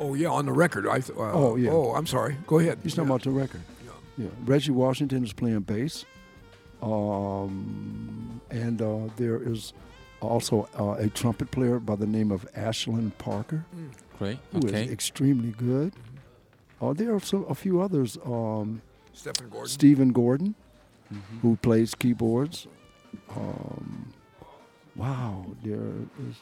Oh 0.00 0.14
yeah, 0.14 0.28
on 0.28 0.46
the 0.46 0.52
record. 0.52 0.86
I 0.88 1.00
th- 1.00 1.16
uh, 1.16 1.32
Oh, 1.32 1.56
yeah. 1.56 1.70
Oh, 1.70 1.92
I'm 1.94 2.06
sorry. 2.06 2.36
Go 2.46 2.58
ahead. 2.58 2.78
He's 2.82 2.94
talking 2.94 3.08
Yeah. 3.10 3.14
about 3.16 3.22
the 3.24 3.30
record. 3.30 3.60
Yeah, 3.84 4.24
yeah. 4.24 4.28
Reggie 4.46 4.72
Washington 4.72 5.22
is 5.24 5.32
playing 5.34 5.60
bass, 5.60 6.04
um, 6.82 8.40
and 8.50 8.80
uh, 8.82 9.08
there 9.16 9.40
is 9.42 9.72
also 10.20 10.68
uh, 10.78 10.96
a 10.98 11.08
trumpet 11.08 11.50
player 11.50 11.78
by 11.78 11.96
the 11.96 12.06
name 12.06 12.30
of 12.30 12.46
Ashlin 12.54 13.12
Parker, 13.18 13.64
Great. 14.18 14.38
who 14.52 14.58
is 14.58 14.64
Okay. 14.66 14.84
extremely 14.90 15.50
good. 15.52 15.92
Uh, 16.80 16.92
there 16.94 17.14
are 17.14 17.20
so, 17.20 17.44
a 17.44 17.54
few 17.54 17.80
others. 17.80 18.16
Um, 18.24 18.80
Stephen 19.12 19.48
Gordon. 19.50 19.68
Stephen 19.68 20.12
Gordon, 20.12 20.54
Mhm. 21.12 21.40
who 21.42 21.56
plays 21.56 21.94
keyboards. 21.94 22.66
Um, 23.36 24.12
wow, 24.96 25.44
there 25.62 25.78
is. 26.28 26.36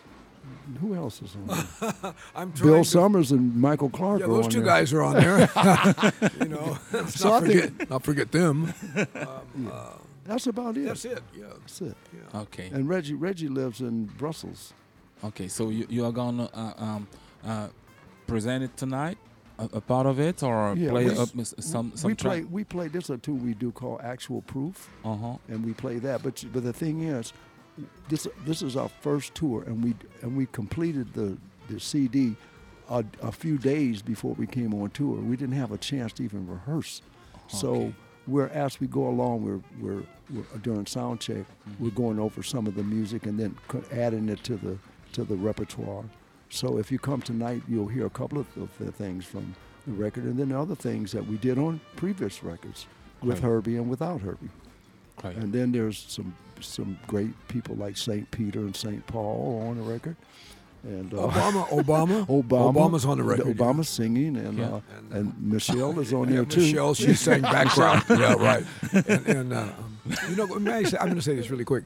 Who 0.81 0.95
else 0.95 1.23
is 1.23 1.35
on 1.37 1.47
there? 1.47 2.15
I'm 2.35 2.51
Bill 2.51 2.79
to- 2.79 2.85
Summers 2.85 3.33
and 3.33 3.57
Michael 3.57 3.89
Clark 3.91 4.21
Yeah, 4.21 4.27
are 4.27 4.29
those 4.29 4.45
on 4.47 4.51
two 4.51 4.59
there. 4.61 4.67
guys 4.67 4.93
are 4.93 5.03
on 5.03 5.15
there. 5.15 5.51
you 6.41 6.49
know, 6.49 6.79
let's 6.93 7.15
So 7.15 7.29
not 7.31 7.43
I 7.43 7.47
think- 7.47 7.63
forget, 7.71 7.91
not 7.91 8.03
forget 8.05 8.33
them. 8.33 8.73
Um, 8.97 9.07
Yeah. 9.65 9.71
uh, 9.71 9.93
That's 10.25 10.47
about 10.47 10.77
it. 10.77 10.87
that's 10.87 11.05
it. 11.07 11.23
Yeah. 11.35 11.47
That's 11.61 11.81
it. 11.81 11.97
yeah. 12.13 12.41
Okay. 12.43 12.69
And 12.73 12.87
Reggie 12.89 13.15
Reggie 13.15 13.49
lives 13.49 13.81
in 13.81 14.05
Brussels. 14.19 14.75
Okay. 15.25 15.49
So 15.49 15.71
you, 15.71 15.87
you 15.89 16.05
are 16.05 16.13
gonna 16.13 16.51
uh, 16.53 16.75
um, 16.77 17.09
uh, 17.45 17.69
present 18.27 18.63
it 18.63 18.77
tonight, 18.77 19.17
a, 19.59 19.65
a 19.73 19.81
part 19.81 20.07
of 20.07 20.21
it, 20.21 20.43
or 20.43 20.75
Yeah, 20.77 20.91
play 20.91 21.07
we- 21.07 21.17
up 21.19 21.31
s- 21.39 21.55
some 21.61 21.93
some 21.97 22.09
we 22.11 22.15
play 22.15 22.41
track? 22.41 22.51
we 22.53 22.65
play 22.65 22.89
this 22.89 23.05
is 23.05 23.11
a 23.11 23.19
tune 23.19 23.43
we 23.43 23.55
do 23.55 23.73
called 23.73 24.01
actual 24.03 24.43
proof 24.43 24.91
Uh 25.03 25.17
huh. 25.17 25.37
and 25.49 25.65
we 25.65 25.73
play 25.73 25.99
that 26.01 26.23
but 26.23 26.45
but 26.53 26.63
the 26.63 26.73
thing 26.75 27.03
is 27.05 27.33
this 28.09 28.27
this 28.45 28.63
is 28.63 28.77
our 28.77 28.89
first 28.89 29.35
tour 29.35 29.63
and 29.65 29.83
we 29.83 29.95
and 30.23 30.37
we 30.37 30.47
completed 30.47 31.13
the 31.15 31.37
the 31.69 31.79
CD 31.79 32.37
a, 32.91 33.05
a 33.23 33.33
few 33.33 33.59
days 33.59 34.01
before 34.03 34.35
we 34.35 34.47
came 34.47 34.73
on 34.75 34.91
tour. 34.91 35.17
We 35.21 35.37
didn't 35.37 35.57
have 35.57 35.73
a 35.73 35.79
chance 35.79 36.13
to 36.15 36.23
even 36.25 36.49
rehearse. 36.49 37.03
So 37.49 37.93
we're 38.27 38.49
as 38.49 38.79
we 38.79 38.87
go 38.87 39.09
along 39.09 39.43
we're 39.43 39.61
we're, 39.81 40.03
we're 40.35 40.59
during 40.63 40.87
sound 40.87 41.21
check. 41.21 41.37
Mm-hmm. 41.37 41.85
we're 41.85 41.91
going 41.91 42.19
over 42.19 42.43
some 42.43 42.67
of 42.67 42.75
the 42.75 42.83
music 42.83 43.25
and 43.27 43.39
then 43.39 43.57
adding 43.93 44.29
it 44.29 44.43
to 44.45 44.57
the 44.57 44.79
to 45.13 45.25
the 45.25 45.37
repertoire. 45.37 46.05
So 46.51 46.79
if 46.79 46.91
you 46.93 46.99
come 46.99 47.23
tonight 47.23 47.63
you'll 47.69 47.89
hear 47.89 48.07
a 48.07 48.11
couple 48.11 48.39
of, 48.39 48.47
of 48.57 48.77
the 48.79 48.93
things 48.93 49.25
from 49.25 49.55
the 49.87 49.93
record 49.93 50.25
and 50.25 50.37
then 50.39 50.53
other 50.53 50.75
things 50.75 51.13
that 51.13 51.27
we 51.27 51.37
did 51.39 51.59
on 51.59 51.81
previous 51.97 52.43
records 52.43 52.87
with 53.23 53.37
Right. 53.37 53.43
Herbie 53.43 53.77
and 53.77 53.89
without 53.89 54.21
Herbie 54.21 54.51
Great. 55.19 55.37
and 55.37 55.53
then 55.53 55.73
there's 55.73 55.99
some 56.09 56.35
some 56.61 56.99
great 57.07 57.31
people 57.49 57.77
like 57.77 57.97
St. 57.97 58.29
Peter 58.33 58.61
and 58.61 58.75
St. 58.75 59.07
Paul 59.07 59.65
on 59.69 59.77
the 59.77 59.83
record. 59.83 60.17
And 60.85 61.13
uh, 61.13 61.17
Obama, 61.29 61.67
Obama, 61.71 62.27
Obama, 62.27 62.73
Obama's 62.73 63.05
on 63.05 63.19
the 63.19 63.25
record. 63.25 63.57
yeah. 63.59 63.83
Singing, 63.83 64.37
and 64.37 64.59
Yeah. 64.59 64.67
uh, 64.75 64.81
And, 64.97 65.13
and 65.13 65.35
Michelle 65.53 65.99
is 66.01 66.13
on 66.13 66.29
Yeah, 66.29 66.37
there 66.37 66.45
too. 66.47 66.61
Michelle, 66.61 66.95
she 66.95 67.15
sang 67.15 67.43
background. 67.59 68.05
yeah, 68.09 68.35
right. 68.35 68.65
And, 68.93 69.27
and 69.27 69.53
uh, 69.53 69.61
um, 69.63 69.99
you 70.31 70.37
know, 70.37 70.47
may 70.59 70.73
I 70.75 70.83
say, 70.85 70.97
I'm 70.99 71.07
going 71.07 71.17
to 71.17 71.23
say 71.23 71.35
this 71.37 71.51
really 71.51 71.65
quick. 71.65 71.85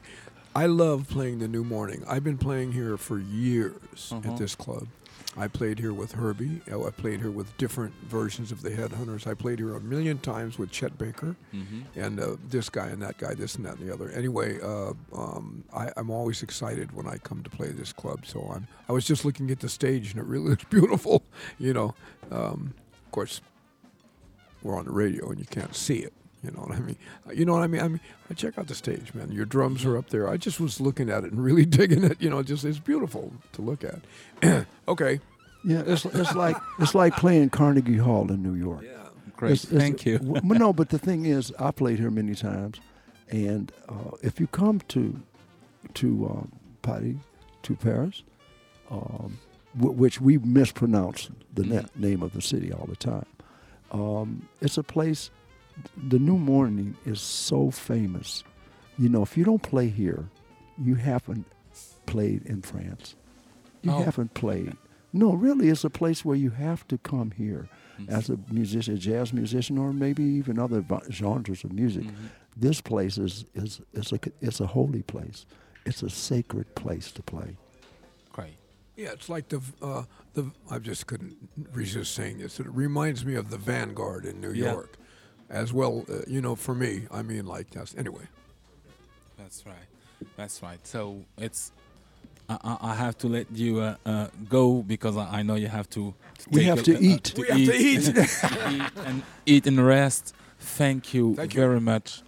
I 0.55 0.67
love 0.67 1.07
playing 1.09 1.39
the 1.39 1.47
New 1.47 1.63
Morning. 1.63 2.03
I've 2.07 2.23
been 2.23 2.37
playing 2.37 2.71
here 2.73 2.95
for 2.97 3.17
years 3.19 4.11
Uh-huh. 4.11 4.31
at 4.31 4.37
this 4.37 4.53
club. 4.55 4.87
I 5.35 5.47
played 5.47 5.79
here 5.79 5.93
with 5.93 6.11
Herbie. 6.11 6.61
I 6.71 6.89
played 6.91 7.19
here 7.19 7.31
with 7.31 7.55
different 7.57 7.93
versions 8.03 8.51
of 8.51 8.61
the 8.61 8.69
Headhunters. 8.69 9.25
I 9.25 9.33
played 9.33 9.57
here 9.59 9.75
a 9.75 9.79
million 9.79 10.19
times 10.19 10.59
with 10.59 10.69
Chet 10.71 10.97
Baker 10.97 11.35
Mm-hmm. 11.53 11.99
and 11.99 12.19
uh, 12.19 12.35
this 12.49 12.69
guy 12.69 12.87
and 12.87 13.01
that 13.01 13.17
guy, 13.17 13.33
this 13.33 13.55
and 13.55 13.65
that 13.65 13.77
and 13.79 13.87
the 13.89 13.93
other. 13.93 14.09
Anyway, 14.11 14.59
uh, 14.61 14.93
um, 15.15 15.63
I, 15.73 15.89
I'm 15.97 16.09
always 16.11 16.43
excited 16.43 16.91
when 16.91 17.07
I 17.07 17.17
come 17.17 17.41
to 17.43 17.49
play 17.49 17.69
this 17.69 17.91
club. 17.93 18.25
So 18.25 18.51
I'm. 18.53 18.67
I 18.87 18.91
was 18.93 19.05
just 19.05 19.25
looking 19.25 19.49
at 19.49 19.59
the 19.59 19.69
stage 19.69 20.11
and 20.11 20.19
it 20.19 20.25
really 20.25 20.49
looks 20.51 20.65
beautiful. 20.65 21.23
You 21.57 21.73
know, 21.73 21.95
um, 22.31 22.73
of 23.05 23.11
course, 23.11 23.41
we're 24.61 24.77
on 24.77 24.85
the 24.85 24.91
radio 24.91 25.29
and 25.29 25.39
you 25.39 25.45
can't 25.45 25.75
see 25.75 25.97
it. 25.99 26.13
You 26.43 26.51
know 26.51 26.61
what 26.61 26.75
I 26.75 26.79
mean? 26.81 26.97
Uh, 27.27 27.31
You 27.31 27.45
know 27.45 27.53
what 27.53 27.63
I 27.63 27.67
mean? 27.67 27.81
I 27.81 27.87
mean, 27.87 27.99
I 28.29 28.33
check 28.33 28.57
out 28.57 28.67
the 28.67 28.75
stage, 28.75 29.13
man. 29.13 29.31
Your 29.31 29.45
drums 29.45 29.85
are 29.85 29.97
up 29.97 30.09
there. 30.09 30.27
I 30.27 30.35
just 30.37 30.59
was 30.59 30.81
looking 30.81 31.09
at 31.09 31.23
it 31.23 31.31
and 31.31 31.43
really 31.43 31.65
digging 31.79 32.03
it. 32.03 32.21
You 32.21 32.29
know, 32.29 32.43
just 32.43 32.65
it's 32.65 32.79
beautiful 32.79 33.31
to 33.53 33.61
look 33.61 33.83
at. 33.83 34.65
okay. 34.87 35.19
Yeah, 35.65 35.83
it's 35.87 36.03
it's 36.05 36.35
like 36.35 36.57
it's 36.79 36.93
like 36.93 37.15
playing 37.15 37.49
Carnegie 37.51 37.97
Hall 37.97 38.29
in 38.29 38.43
New 38.43 38.55
York. 38.55 38.83
Yeah. 38.83 39.07
Great. 39.37 39.51
It's- 39.53 39.63
it's- 39.65 39.81
Thank 39.81 40.05
you. 40.05 40.17
w- 40.19 40.41
but 40.43 40.57
no, 40.57 40.73
but 40.73 40.89
the 40.89 40.99
thing 40.99 41.25
is, 41.25 41.53
I 41.57 41.71
played 41.71 41.99
here 41.99 42.11
many 42.11 42.35
times, 42.35 42.79
and 43.29 43.71
uh, 43.87 44.11
if 44.21 44.39
you 44.41 44.47
come 44.47 44.81
to 44.89 45.21
to 45.93 46.07
um, 46.29 46.51
Paris, 46.81 47.15
to 47.63 47.75
Paris, 47.75 48.23
um, 48.91 49.37
w- 49.77 49.95
which 49.97 50.19
we 50.19 50.37
mispronounce 50.37 51.29
the 51.53 51.63
na- 51.63 51.75
Mhm. 51.81 51.95
name 51.95 52.21
of 52.23 52.33
the 52.33 52.41
city 52.41 52.73
all 52.73 52.85
the 52.87 52.97
time, 52.97 53.25
um, 53.91 54.47
it's 54.61 54.77
a 54.77 54.83
place. 54.83 55.31
The 55.97 56.19
New 56.19 56.37
Morning 56.37 56.95
is 57.05 57.19
so 57.21 57.71
famous. 57.71 58.43
You 58.97 59.09
know, 59.09 59.23
if 59.23 59.37
you 59.37 59.43
don't 59.43 59.61
play 59.63 59.87
here, 59.89 60.29
you 60.77 60.95
haven't 60.95 61.45
played 62.05 62.45
in 62.45 62.61
France. 62.61 63.15
You 63.81 63.91
Oh. 63.91 64.03
haven't 64.03 64.33
played. 64.33 64.75
No, 65.11 65.33
really, 65.33 65.69
it's 65.69 65.83
a 65.83 65.89
place 65.89 66.23
where 66.25 66.35
you 66.35 66.51
have 66.51 66.87
to 66.87 66.97
come 66.97 67.31
here 67.31 67.67
Mhm. 67.99 68.09
as 68.09 68.29
a 68.29 68.39
musician, 68.51 68.95
a 68.95 68.97
jazz 68.97 69.31
musician, 69.33 69.77
or 69.77 69.93
maybe 69.93 70.23
even 70.23 70.57
other 70.57 70.83
genres 71.11 71.63
of 71.63 71.71
music. 71.73 72.03
Mhm. 72.05 72.13
This 72.57 72.81
place 72.81 73.17
is, 73.17 73.45
is, 73.53 73.81
is 73.93 74.11
a, 74.11 74.19
it's 74.41 74.59
a 74.59 74.67
holy 74.67 75.03
place. 75.03 75.45
It's 75.85 76.01
a 76.03 76.09
sacred 76.09 76.73
place 76.75 77.11
to 77.11 77.21
play. 77.23 77.57
Great. 78.31 78.55
Yeah, 78.95 79.11
it's 79.11 79.27
like 79.29 79.49
the 79.49 79.61
uh, 79.81 80.03
the. 80.33 80.51
I 80.69 80.79
just 80.79 81.07
couldn't 81.07 81.35
resist 81.73 82.13
saying 82.13 82.37
this. 82.37 82.59
It 82.59 82.67
reminds 82.69 83.25
me 83.25 83.33
of 83.35 83.49
the 83.49 83.57
Vanguard 83.57 84.25
in 84.25 84.39
New 84.39 84.51
Yeah. 84.53 84.73
York, 84.73 84.97
as 85.53 85.71
well. 85.71 86.03
Uh, 86.09 86.19
you 86.27 86.41
know, 86.41 86.55
for 86.55 86.75
me, 86.75 87.03
I 87.11 87.21
mean, 87.21 87.45
like 87.45 87.69
that's 87.69 87.95
anyway. 87.95 88.27
That's 89.37 89.63
right. 89.65 89.87
That's 90.35 90.61
right. 90.61 90.85
So 90.85 91.23
it's. 91.37 91.71
I, 92.49 92.57
I 92.63 92.77
I 92.91 92.95
have 92.95 93.17
to 93.19 93.27
let 93.27 93.47
you 93.53 93.79
uh, 93.79 93.95
uh, 94.05 94.27
go 94.49 94.81
because 94.81 95.15
I, 95.15 95.39
I 95.39 95.43
know 95.43 95.55
you 95.55 95.67
have 95.67 95.89
to. 95.91 96.13
We 96.51 96.63
have 96.65 96.79
a- 96.79 96.83
to 96.83 96.95
uh, 96.95 96.99
eat. 96.99 97.33
We 97.37 97.47
have 97.47 97.57
to 97.57 97.75
eat. 97.75 98.09
eat 98.09 98.91
and 99.05 99.23
eat 99.45 99.67
and 99.67 99.85
rest. 99.85 100.33
Thank 100.59 101.13
you 101.13 101.35
Thank 101.35 101.53
you. 101.53 101.59
very 101.61 101.79
much, 101.81 102.21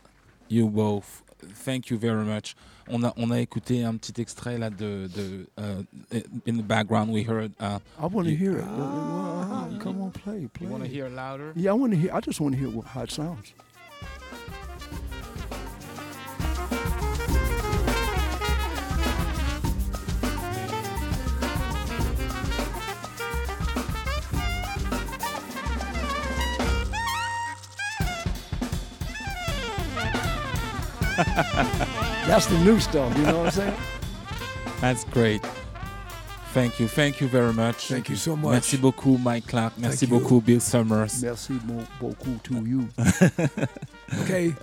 you 0.47 0.67
both. 0.69 1.23
Thank 1.39 1.89
you 1.89 1.97
very 1.97 2.23
much. 2.25 2.55
On 2.87 3.03
a 3.03 3.13
on 3.17 3.31
a 3.31 3.39
écouté 3.39 3.83
un 3.83 3.95
petit 3.97 4.21
extrait 4.21 4.57
là 4.59 4.69
de 4.69 5.07
de 5.15 5.47
uh, 5.57 5.83
in 6.47 6.57
the 6.57 6.63
background 6.63 7.11
we 7.11 7.23
heard. 7.23 7.51
Uh, 7.59 7.79
I 7.99 8.05
want 8.05 8.25
to 8.25 8.35
hear 8.35 8.57
it. 8.59 8.63
Uh, 8.63 8.83
uh, 8.83 9.79
come 9.79 10.01
on, 10.01 10.11
play, 10.11 10.47
play. 10.53 10.67
you 10.67 10.71
want 10.71 10.83
to 10.83 10.89
hear 10.89 11.09
louder? 11.09 11.51
Yeah, 11.55 11.71
I 11.71 11.73
want 11.73 11.93
to 11.93 11.97
hear. 11.97 12.13
I 12.13 12.19
just 12.21 12.39
want 12.39 12.53
to 12.53 12.59
hear 12.59 12.69
wh- 12.69 12.85
how 12.85 13.01
it 13.01 13.11
sounds. 13.11 13.53
That's 32.27 32.47
the 32.47 32.57
new 32.59 32.79
stuff. 32.79 33.15
You 33.17 33.23
know 33.25 33.37
what 33.39 33.45
I'm 33.47 33.51
saying? 33.51 33.73
That's 34.81 35.03
great. 35.05 35.41
Thank 36.53 36.79
you. 36.79 36.87
Thank 36.87 37.21
you 37.21 37.27
very 37.27 37.53
much. 37.53 37.87
Thank 37.87 38.09
you 38.09 38.15
so 38.15 38.35
much. 38.35 38.51
Merci 38.53 38.77
beaucoup, 38.77 39.17
Mike 39.19 39.45
Clark. 39.47 39.73
Merci 39.77 40.05
Thank 40.07 40.11
you. 40.11 40.19
beaucoup, 40.19 40.41
Bill 40.41 40.59
Summers. 40.59 41.21
Merci 41.21 41.53
beaucoup 41.99 42.41
to 42.43 42.55
you. 42.65 42.87
Okay. 44.21 44.53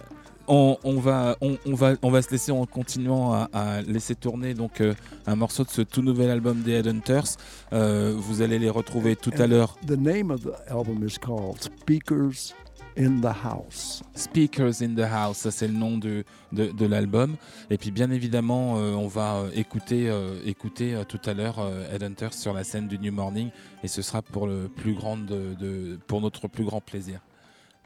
On, 0.49 0.77
on 0.85 0.99
va, 1.01 1.37
on, 1.41 1.57
on 1.67 1.75
va, 1.75 1.95
on 2.03 2.11
va 2.11 2.21
se 2.23 2.31
laisser 2.31 2.51
en 2.53 2.65
continuant 2.67 3.33
à, 3.33 3.49
à 3.53 3.83
laisser 3.83 4.15
tourner 4.17 4.55
donc 4.55 4.81
euh, 4.81 4.95
un 5.27 5.37
morceau 5.37 5.63
de 5.65 5.71
ce 5.71 5.83
tout 5.83 6.03
nouvel 6.03 6.31
album 6.31 6.63
des 6.63 6.73
Headhunters. 6.73 7.37
Euh, 7.73 8.13
vous 8.17 8.43
allez 8.43 8.59
les 8.59 8.71
retrouver 8.71 9.15
tout 9.17 9.33
à 9.39 9.47
l'heure. 9.47 9.77
The 9.87 9.97
name 9.97 10.31
of 10.33 10.43
the 10.43 10.53
album 10.69 11.05
is 11.07 11.17
called 11.19 11.61
Speakers 11.63 12.55
in 12.99 13.21
the 13.21 13.35
House. 13.45 14.03
Speakers 14.15 14.83
in 14.83 14.95
the 14.95 15.01
House, 15.01 15.39
ça 15.39 15.51
c'est 15.51 15.69
le 15.69 15.75
nom 15.75 15.99
de, 15.99 16.25
de, 16.53 16.87
l'album. 16.87 17.37
Et 17.71 17.79
puis 17.79 17.91
bien 17.91 18.11
évidemment, 18.11 18.79
euh, 18.79 18.93
on 18.93 19.09
va 19.09 19.37
euh, 19.37 19.51
écouter, 19.55 20.09
euh, 20.09 20.39
écouter 20.45 21.01
tout 21.09 21.21
à 21.25 21.35
l'heure 21.35 21.59
Headhunters 21.93 22.35
sur 22.35 22.53
la 22.53 22.65
scène 22.65 22.89
du 22.89 22.99
New 22.99 23.13
Morning, 23.13 23.51
et 23.83 23.89
ce 23.89 24.03
sera 24.03 24.23
pour 24.23 24.47
le 24.47 24.69
plus 24.69 24.95
grand 24.95 25.17
de- 25.17 25.99
pour 26.07 26.21
notre 26.21 26.49
plus 26.49 26.65
grand 26.65 26.81
plaisir. 26.81 27.21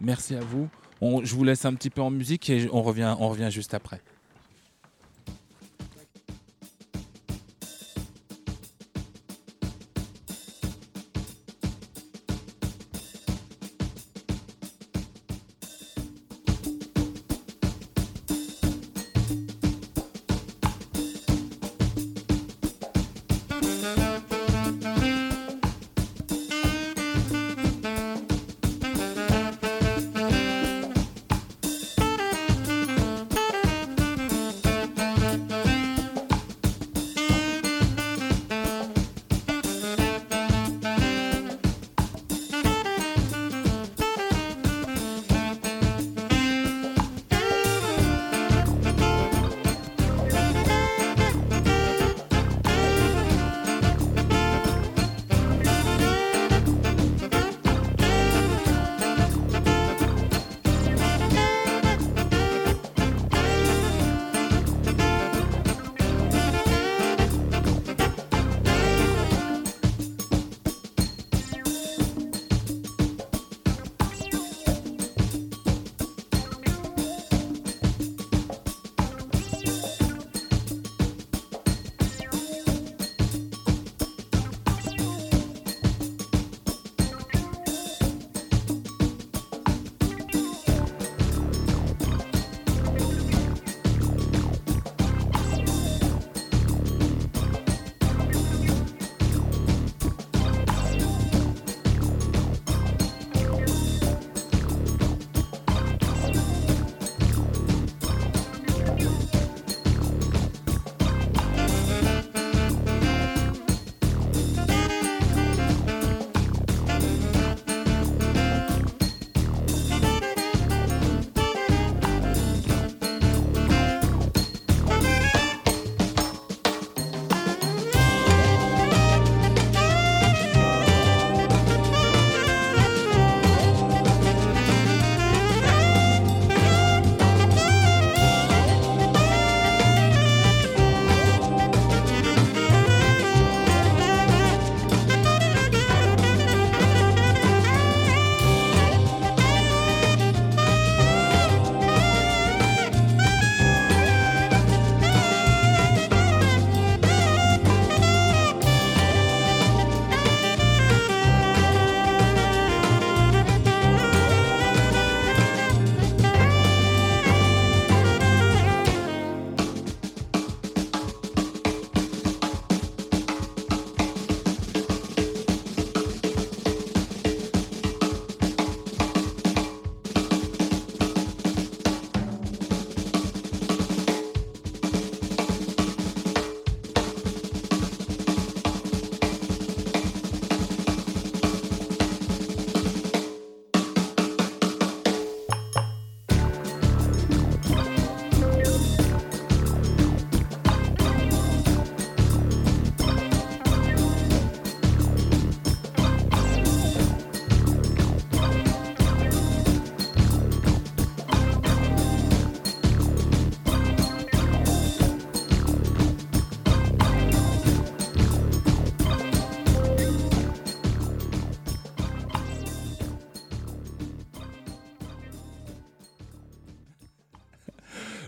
Merci 0.01 0.35
à 0.35 0.41
vous. 0.41 0.69
On- 1.01 1.25
je 1.25 1.35
vous 1.35 1.45
laisse 1.45 1.65
un 1.65 1.75
petit 1.75 1.91
peu 1.91 2.03
en 2.03 2.11
musique 2.11 2.49
et 2.51 2.69
on 2.73 2.83
revient, 2.83 3.15
on 3.19 3.29
revient 3.29 3.51
juste 3.51 3.75
après. 3.75 4.01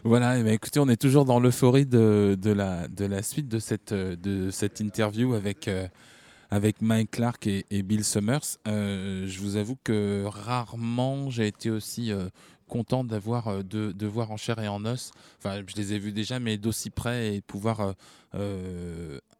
Voilà, 0.08 0.38
eh 0.38 0.42
ben, 0.42 0.54
écoutez, 0.54 0.80
on 0.80 0.88
est 0.88 0.96
toujours 0.96 1.26
dans 1.26 1.38
l'euphorie 1.38 1.84
de, 1.84 2.34
la, 2.46 3.22
suite 3.22 3.46
de 3.46 3.58
cette, 3.58 4.80
interview 4.80 5.34
avec, 5.34 5.68
euh, 5.68 5.86
avec 6.48 6.80
Mike 6.80 7.10
Clark 7.10 7.46
et, 7.46 7.82
Bill 7.82 8.02
Summers. 8.02 8.56
Euh, 8.66 9.26
je 9.26 9.38
vous 9.38 9.56
avoue 9.56 9.76
que 9.84 10.24
rarement 10.24 11.28
j'ai 11.28 11.46
été 11.46 11.68
aussi 11.68 12.10
euh, 12.10 12.30
content 12.68 13.04
d'avoir 13.04 13.62
de, 13.62 14.06
voir 14.06 14.30
en 14.30 14.38
chair 14.38 14.58
et 14.60 14.66
en 14.66 14.82
os. 14.86 15.10
Enfin, 15.40 15.60
je 15.66 15.76
les 15.76 15.92
ai 15.92 15.98
vus 15.98 16.12
déjà, 16.12 16.40
mais 16.40 16.56
d'aussi 16.56 16.88
près 16.88 17.34
et 17.34 17.40
pouvoir 17.42 17.94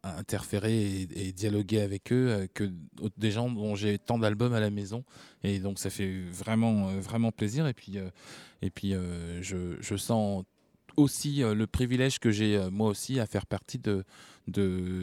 interférer 0.03 1.07
et, 1.15 1.31
dialoguer 1.31 1.81
avec 1.81 2.13
eux 2.13 2.47
que 2.53 2.71
des 3.17 3.31
gens 3.31 3.49
dont 3.49 3.73
j'ai 3.73 3.97
tant 3.97 4.19
d'albums 4.19 4.53
à 4.53 4.59
la 4.59 4.69
maison. 4.69 5.03
Et 5.43 5.57
donc 5.57 5.79
ça 5.79 5.89
fait 5.89 6.21
vraiment, 6.31 6.89
vraiment 6.99 7.31
plaisir. 7.31 7.65
Et 7.65 7.73
puis, 7.73 7.97
et 8.61 8.69
puis 8.69 8.93
je 9.41 9.95
sens 9.97 10.43
aussi 10.99 11.43
euh, 11.43 11.53
le 11.53 11.67
privilège 11.67 12.19
que 12.19 12.31
j'ai 12.31 12.57
euh, 12.57 12.69
moi 12.69 12.89
aussi 12.89 13.19
à 13.19 13.25
faire 13.25 13.45
partie 13.45 13.79
de, 13.79 14.05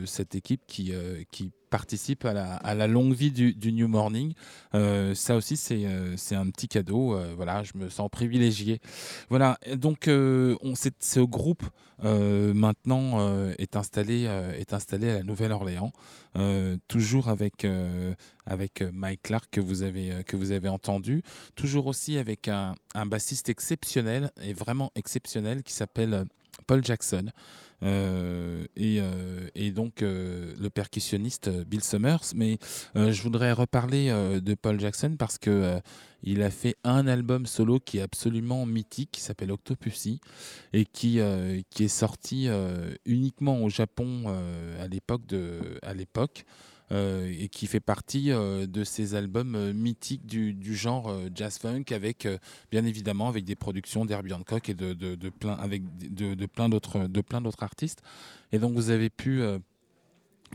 cette 0.06 0.34
équipe 0.34 0.62
qui, 0.66 0.92
euh, 0.92 1.22
qui 1.30 1.52
participe 1.66 2.24
à 2.24 2.74
la, 2.74 2.86
longue 2.86 3.12
vie 3.12 3.30
du, 3.30 3.72
New 3.72 3.88
Morning. 3.88 4.32
Euh, 4.74 5.14
ça 5.14 5.36
aussi, 5.36 5.56
c'est 5.56 5.84
euh, 5.84 6.16
c'est 6.16 6.34
un 6.34 6.48
petit 6.50 6.68
cadeau. 6.68 7.14
Euh, 7.14 7.34
voilà, 7.36 7.62
je 7.62 7.72
me 7.74 7.88
sens 7.88 8.08
privilégié. 8.10 8.80
Voilà, 9.28 9.58
donc 9.76 10.08
on, 10.08 10.74
ce 10.74 11.20
groupe 11.20 11.64
maintenant 12.02 13.48
est, 13.58 13.76
installé, 13.76 14.24
est 14.58 14.72
installé 14.72 15.10
à 15.10 15.14
la 15.14 15.22
Nouvelle-Orléans, 15.22 15.92
toujours 16.88 17.28
avec, 17.28 17.66
avec 18.44 18.82
Mike 18.92 19.22
Clark 19.22 19.46
que 19.50 19.60
vous 19.60 19.82
avez, 19.82 20.22
que 20.26 20.36
vous 20.36 20.52
avez 20.52 20.68
entendu, 20.68 21.22
toujours 21.54 21.86
aussi 21.86 22.18
avec 22.18 22.48
un, 22.48 22.74
bassiste 23.06 23.48
exceptionnel 23.48 24.30
et 24.42 24.52
vraiment 24.52 24.92
exceptionnel 24.94 25.62
qui 25.62 25.72
s'appelle 25.72 26.26
Paul 26.66 26.84
Jackson. 26.84 27.30
Euh, 27.82 28.64
et, 28.74 29.00
euh, 29.00 29.48
et 29.54 29.70
donc 29.70 30.02
euh, 30.02 30.54
le 30.58 30.70
percussionniste 30.70 31.50
Bill 31.66 31.82
Summers. 31.82 32.32
Mais 32.34 32.58
je 32.94 33.22
voudrais 33.22 33.52
reparler 33.52 34.10
de 34.40 34.54
Paul 34.54 34.80
Jackson 34.80 35.16
parce 35.18 35.38
que 35.38 35.80
il 36.22 36.42
a 36.42 36.50
fait 36.50 36.76
un 36.82 37.06
album 37.06 37.46
solo 37.46 37.78
qui 37.78 37.98
est 37.98 38.02
absolument 38.02 38.66
mythique, 38.66 39.10
qui 39.12 39.20
s'appelle 39.20 39.52
Octopussy 39.52 40.20
et 40.72 40.84
qui, 40.84 41.20
qui 41.70 41.84
est 41.84 41.88
sorti 41.88 42.48
uniquement 43.04 43.62
au 43.62 43.68
Japon 43.68 44.24
à 44.80 44.88
l'époque 44.88 45.26
de 45.26 45.78
à 45.82 45.94
l'époque. 45.94 46.44
Euh, 46.92 47.34
et 47.36 47.48
qui 47.48 47.66
fait 47.66 47.80
partie 47.80 48.30
euh, 48.30 48.68
de 48.68 48.84
ces 48.84 49.16
albums 49.16 49.56
euh, 49.56 49.72
mythiques 49.72 50.24
du, 50.24 50.76
genre 50.76 51.12
jazz 51.34 51.58
funk 51.58 51.86
avec 51.90 52.28
bien 52.70 52.84
évidemment 52.84 53.28
avec 53.28 53.44
des 53.44 53.56
productions 53.56 54.04
d'Herbie 54.04 54.34
Hancock 54.34 54.68
et 54.68 54.74
de, 54.74 54.94
plein 55.30 55.54
avec 55.54 55.82
de, 56.14 56.46
plein 56.46 56.68
d'autres 56.68 57.08
de 57.08 57.20
plein 57.20 57.40
d'autres 57.40 57.64
artistes. 57.64 58.02
Et 58.52 58.60
donc 58.60 58.74
vous 58.74 58.90
avez 58.90 59.10
pu 59.10 59.42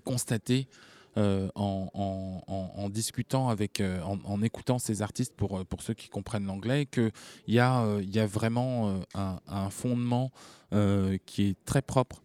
constater 0.06 0.68
en, 1.16 2.90
discutant 2.90 3.50
avec, 3.50 3.82
en, 4.04 4.42
écoutant 4.42 4.80
ces 4.80 5.02
artistes 5.02 5.36
pour, 5.36 5.66
pour 5.66 5.82
ceux 5.82 5.94
qui 5.94 6.08
comprennent 6.08 6.46
l'anglais, 6.46 6.86
qu'il 6.86 7.12
y, 7.48 7.60
a, 7.60 7.82
euh, 7.82 8.02
y 8.04 8.20
a 8.20 8.26
vraiment 8.26 9.02
un, 9.16 9.70
fondement 9.70 10.32
qui 11.26 11.44
est 11.44 11.66
très 11.66 11.82
propre 11.82 12.21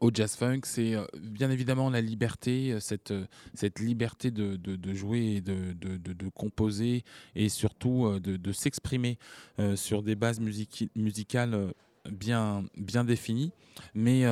au 0.00 0.10
jazz 0.12 0.36
funk. 0.36 0.60
C'est 0.64 0.94
euh, 0.94 1.06
bien 1.18 1.50
évidemment 1.50 1.90
la 1.90 2.00
liberté, 2.00 2.72
euh, 2.72 2.80
cette, 2.80 3.10
euh, 3.10 3.26
cette 3.54 3.80
liberté 3.80 4.30
de, 4.30 4.58
jouer 4.94 5.36
et 5.36 5.40
de, 5.40 6.28
composer 6.34 7.04
et 7.34 7.48
surtout 7.48 8.18
de, 8.20 8.52
s'exprimer 8.52 9.18
sur 9.74 10.02
des 10.02 10.14
bases 10.14 10.40
musicales 10.40 11.72
bien, 12.10 12.64
bien 12.76 13.04
définies. 13.04 13.52
Mais 13.94 14.24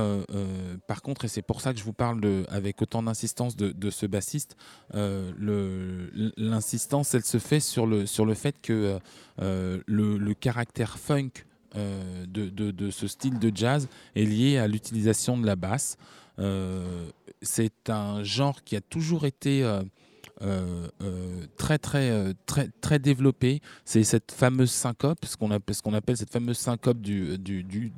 par 0.87 1.03
contre, 1.03 1.25
et 1.25 1.29
c'est 1.29 1.43
pour 1.43 1.61
ça 1.61 1.73
que 1.73 1.79
je 1.79 1.85
vous 1.85 1.93
parle 1.93 2.21
avec 2.49 2.83
autant 2.83 3.03
d'insistance 3.03 3.57
de, 3.57 3.91
ce 3.91 4.07
bassiste, 4.07 4.57
l'insistance, 4.93 7.15
elle 7.15 7.25
se 7.25 7.39
fait 7.39 7.61
sur 7.61 7.87
le, 7.87 8.05
fait 8.35 8.61
que 8.61 8.99
le 9.39 10.33
caractère 10.33 10.99
funk 10.99 11.31
euh, 11.77 12.25
de, 12.27 12.49
de- 12.70 12.91
ce 12.91 13.09
style 13.09 13.39
de 13.39 13.51
jazz 13.55 13.89
est 14.14 14.25
lié 14.25 14.59
à 14.59 14.68
l'utilisation 14.68 15.37
de 15.37 15.47
la 15.47 15.57
basse. 15.57 15.97
Euh, 16.39 17.09
c'est 17.43 17.91
un 17.91 18.22
genre 18.22 18.62
qui 18.64 18.77
a 18.77 18.81
toujours 18.81 19.25
été 19.25 19.62
euh, 20.43 20.89
très 21.57 21.79
très 21.79 22.35
très 22.47 22.68
très 22.81 22.99
développé. 22.99 23.61
C'est 23.85 24.05
cette 24.05 24.33
fameuse 24.33 24.70
syncope, 24.70 25.25
ce 25.25 25.37
qu'on 25.37 25.51
appelle, 25.51 25.77
appelle 25.95 26.16
cette 26.16 26.33
fameuse 26.33 26.59
syncope 26.59 27.01
du, 27.01 27.39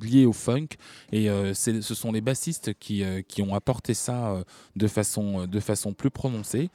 liée 0.02 0.26
au 0.26 0.32
funk. 0.32 0.68
Et 1.12 1.28
ce 1.54 1.94
sont 1.94 2.12
les 2.12 2.20
bassistes 2.20 2.74
qui, 2.78 3.02
qui 3.28 3.42
ont 3.42 3.54
apporté 3.54 3.94
ça 3.94 4.42
de 4.74 4.86
façon 4.86 5.46
de 5.46 5.60
façon 5.60 5.92
plus 5.92 6.10
prononcée. 6.10 6.70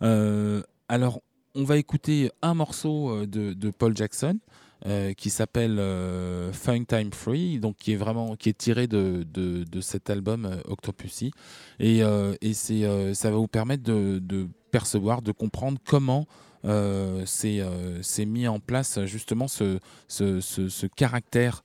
Alors, 0.00 1.20
on 1.54 1.64
va 1.64 1.76
écouter 1.78 2.30
un 2.42 2.54
morceau 2.54 3.26
de 3.26 3.70
Paul 3.70 3.96
Jackson. 3.96 4.38
Euh, 4.86 5.12
qui 5.12 5.30
s'appelle 5.30 5.78
euh, 5.78 6.52
Funk 6.52 6.86
Time 6.86 7.12
Free, 7.12 7.60
donc 7.60 7.76
qui 7.76 7.92
est 7.92 7.96
vraiment 7.96 8.34
qui 8.34 8.48
est 8.48 8.58
tiré 8.58 8.88
de, 8.88 9.24
de, 9.24 9.80
cet 9.80 10.10
album 10.10 10.44
euh, 10.44 10.56
Octopussy, 10.64 11.30
et, 11.78 12.02
euh, 12.02 12.34
et 12.40 12.52
c'est 12.52 12.82
ça 13.14 13.30
va 13.30 13.36
vous 13.36 13.46
permettre 13.46 13.84
de, 13.84 14.48
percevoir, 14.70 15.22
de 15.22 15.30
comprendre 15.30 15.78
comment 15.84 16.26
c'est 16.64 18.26
mis 18.26 18.48
en 18.48 18.58
place 18.58 19.04
justement 19.04 19.46
ce, 19.46 19.78
ce, 20.08 20.86
caractère 20.86 21.62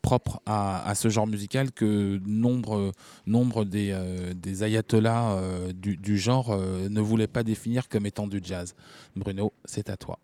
propre 0.00 0.40
à, 0.46 0.88
à 0.88 0.94
ce 0.94 1.08
genre 1.08 1.26
musical 1.26 1.72
que 1.72 2.20
nombre, 2.26 2.92
nombre 3.26 3.64
des, 3.64 3.94
des 4.34 4.62
ayatollahs 4.62 5.72
du, 5.74 5.96
du 5.96 6.18
genre 6.18 6.56
ne 6.56 7.00
voulaient 7.00 7.26
pas 7.26 7.42
définir 7.42 7.88
comme 7.88 8.06
étant 8.06 8.26
du 8.26 8.40
jazz. 8.42 8.74
Bruno, 9.14 9.52
c'est 9.64 9.90
à 9.90 9.96
toi. 9.96 10.18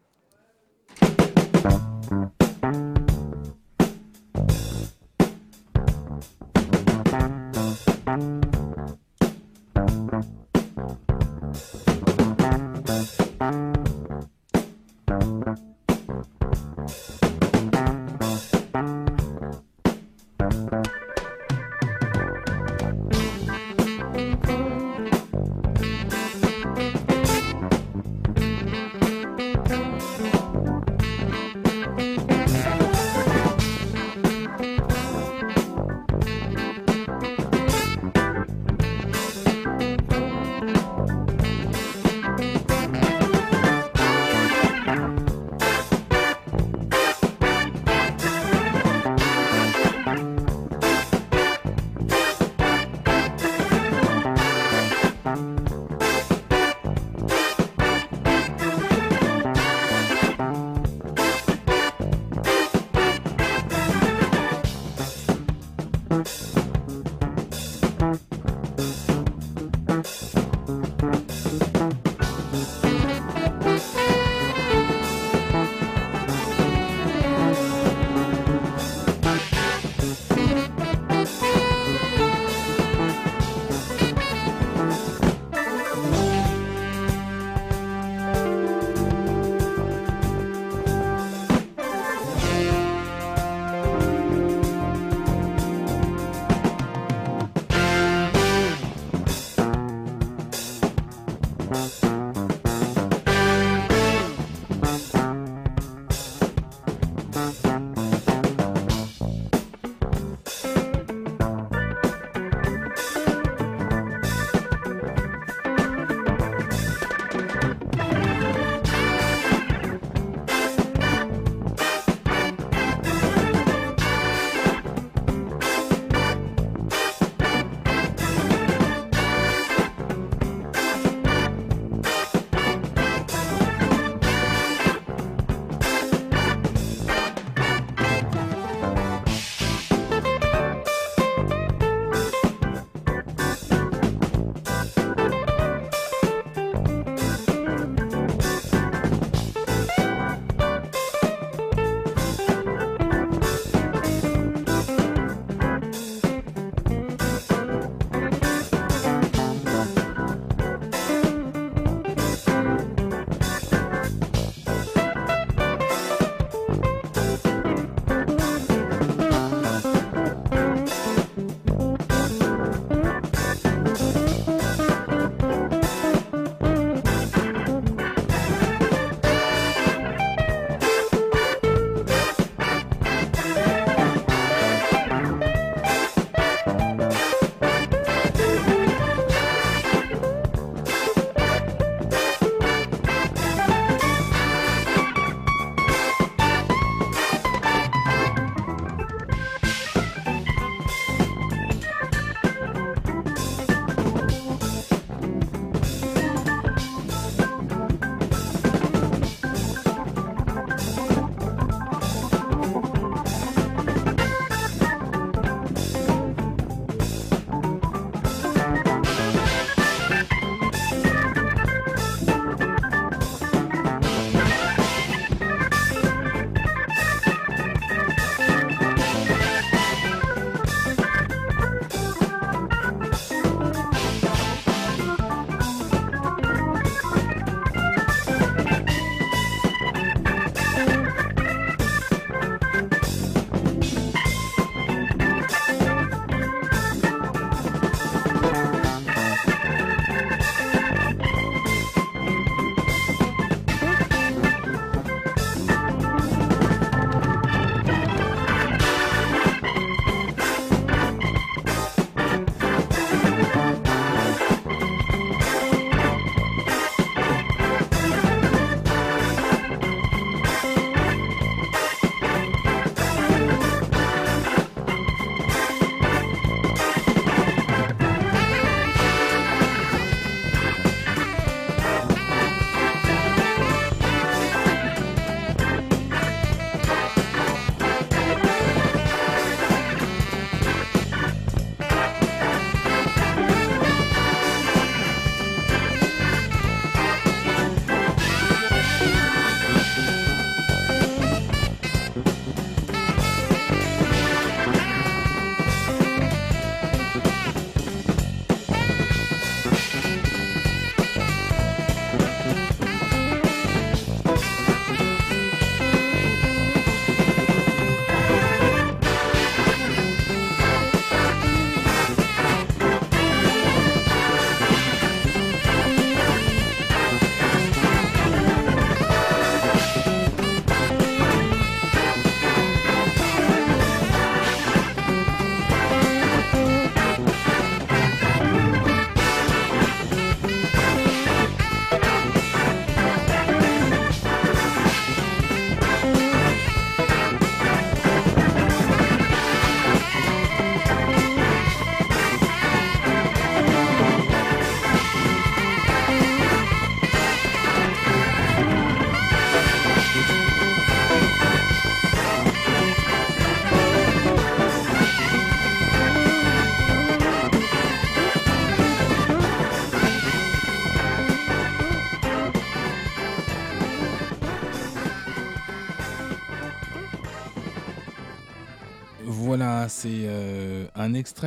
Thank 1.62 2.10
you. 2.10 2.41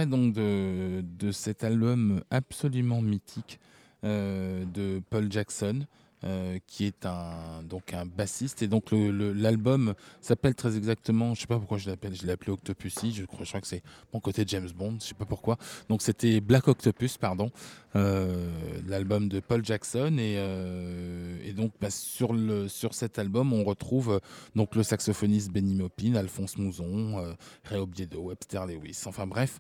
Donc 0.04 0.34
de, 0.34 1.02
de 1.02 1.32
cet 1.32 1.64
album 1.64 2.22
absolument 2.30 3.02
mythique 3.02 3.60
euh, 4.04 4.66
de 4.66 5.02
Paul 5.10 5.32
Jackson. 5.32 5.86
Euh, 6.26 6.58
qui 6.66 6.86
est 6.86 7.06
un 7.06 7.62
donc 7.64 7.94
un 7.94 8.06
bassiste. 8.06 8.64
Et 8.64 8.68
donc 8.68 8.86
l'album 8.92 9.94
s'appelle 10.22 10.56
très 10.56 10.76
exactement 10.76 11.36
je 11.36 11.42
sais 11.42 11.48
pas 11.48 11.60
pourquoi 11.60 11.78
je 11.78 11.88
l'appelle 11.88 12.16
je 12.16 12.26
l'ai 12.26 12.32
appelé 12.32 12.52
Octopussy 12.52 13.14
je 13.14 13.26
crois, 13.26 13.46
que 13.62 13.68
c'est 13.68 13.84
mon 14.12 14.20
côté 14.20 14.44
James 14.48 14.70
Bond 14.76 14.98
je 15.00 15.08
sais 15.08 15.14
pas 15.14 15.26
pourquoi. 15.26 15.58
Donc 15.88 16.02
c'était 16.02 16.42
Black 16.42 16.68
Octopus 16.68 17.18
pardon 17.18 17.52
euh, 17.96 18.50
l'album 18.88 19.30
de 19.30 19.40
Paul 19.40 19.64
Jackson. 19.64 20.18
Et, 20.18 20.36
euh, 20.38 21.54
donc 21.54 21.74
bah, 21.80 21.92
sur 21.92 22.34
le 22.34 22.68
sur 22.68 22.96
cet 22.96 23.20
album 23.20 23.54
on 23.54 23.64
retrouve 23.64 24.20
donc 24.56 24.76
le 24.76 24.84
saxophoniste 24.84 25.52
Benny 25.52 25.76
Maupin 25.76 26.16
Alphonse 26.16 26.58
Mouzon 26.58 27.36
Ray 27.66 27.80
Obiedo 27.80 28.22
Webster 28.22 28.66
Lewis. 28.66 29.04
Enfin 29.06 29.28
bref 29.28 29.60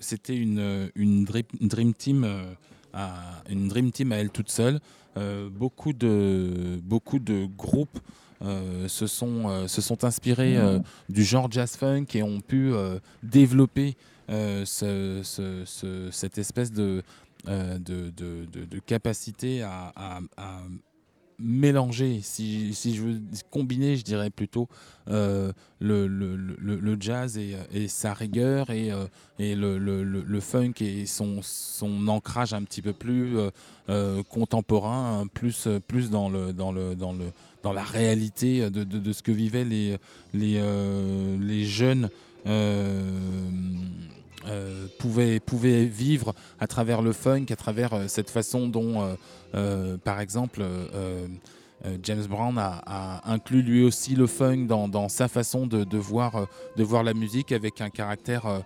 c'était 0.00 0.36
une 0.36 0.90
une 0.94 1.24
dream, 1.24 1.92
team 1.94 2.24
à- 2.96 3.42
une 3.50 3.68
dream 3.68 3.90
team 3.92 4.10
à 4.12 4.16
elle 4.16 4.30
toute 4.30 4.50
seule. 4.50 4.80
Euh, 5.16 5.48
beaucoup 5.50 5.92
de 5.92 6.78
beaucoup 6.82 7.18
de 7.18 7.46
groupes 7.56 7.98
euh, 8.42 8.86
se 8.88 9.06
sont 9.06 9.48
euh, 9.48 9.66
se 9.68 9.80
sont 9.80 10.04
inspirés 10.04 10.56
euh, 10.58 10.78
du 11.08 11.24
genre 11.24 11.50
jazz 11.50 11.76
funk 11.76 12.06
et 12.14 12.22
ont 12.22 12.40
pu 12.40 12.72
développer 13.22 13.96
ce- 14.28 15.20
ce- 15.22 15.62
ce- 15.64 16.10
cette 16.10 16.38
espèce 16.38 16.72
de 16.72 17.02
de, 17.46 18.10
de- 18.10 18.44
de- 18.52 18.64
de 18.64 18.78
capacité 18.80 19.62
à, 19.62 19.92
à- 19.94 20.20
à 20.36 20.58
mélanger, 21.38 22.20
si, 22.22 22.72
si 22.74 22.94
je 22.94 23.02
veux 23.02 23.20
combiner, 23.50 23.96
je 23.96 24.02
dirais 24.04 24.30
plutôt 24.30 24.68
euh, 25.08 25.52
le, 25.80 26.06
le- 26.06 26.96
jazz 27.00 27.36
et, 27.38 27.56
et 27.72 27.88
sa 27.88 28.14
rigueur 28.14 28.70
et, 28.70 28.90
euh, 28.90 29.06
le, 29.38 30.40
funk 30.40 30.72
et 30.80 31.04
son, 31.06 31.40
ancrage 32.08 32.54
un 32.54 32.62
petit 32.62 32.82
peu 32.82 32.92
plus 32.92 33.36
euh, 33.38 33.50
euh, 33.88 34.22
contemporain, 34.22 35.20
hein, 35.22 35.26
plus, 35.26 35.68
plus 35.86 36.10
dans, 36.10 36.28
le, 36.28 36.52
dans, 36.52 36.72
le, 36.72 36.94
dans, 36.94 37.12
le, 37.12 37.26
dans 37.62 37.72
la 37.72 37.84
réalité 37.84 38.70
de, 38.70 39.12
ce 39.12 39.22
que 39.22 39.32
vivaient 39.32 39.64
les, 39.64 39.98
les, 40.34 40.56
euh, 40.58 41.36
les 41.40 41.64
jeunes. 41.64 42.08
euh, 42.46 43.50
euh, 44.48 44.86
pouvaient 44.98 45.84
vivre 45.84 46.34
à 46.60 46.66
travers 46.66 47.02
le 47.02 47.12
funk, 47.12 47.46
à 47.50 47.56
travers 47.56 47.92
euh, 47.94 48.08
cette 48.08 48.30
façon 48.30 48.68
dont, 48.68 49.16
euh, 49.54 49.96
par 49.98 50.20
exemple, 50.20 50.62
James 52.02 52.24
Brown 52.26 52.58
a, 52.58 53.30
inclus 53.30 53.62
lui 53.62 53.84
aussi 53.84 54.14
le 54.14 54.26
funk 54.26 54.66
dans, 54.66 55.08
sa 55.08 55.28
façon 55.28 55.66
de, 55.66 55.98
voir, 55.98 56.46
de 56.76 56.82
voir 56.82 57.02
la 57.02 57.14
musique 57.14 57.52
avec 57.52 57.80
un 57.80 57.90
caractère 57.90 58.62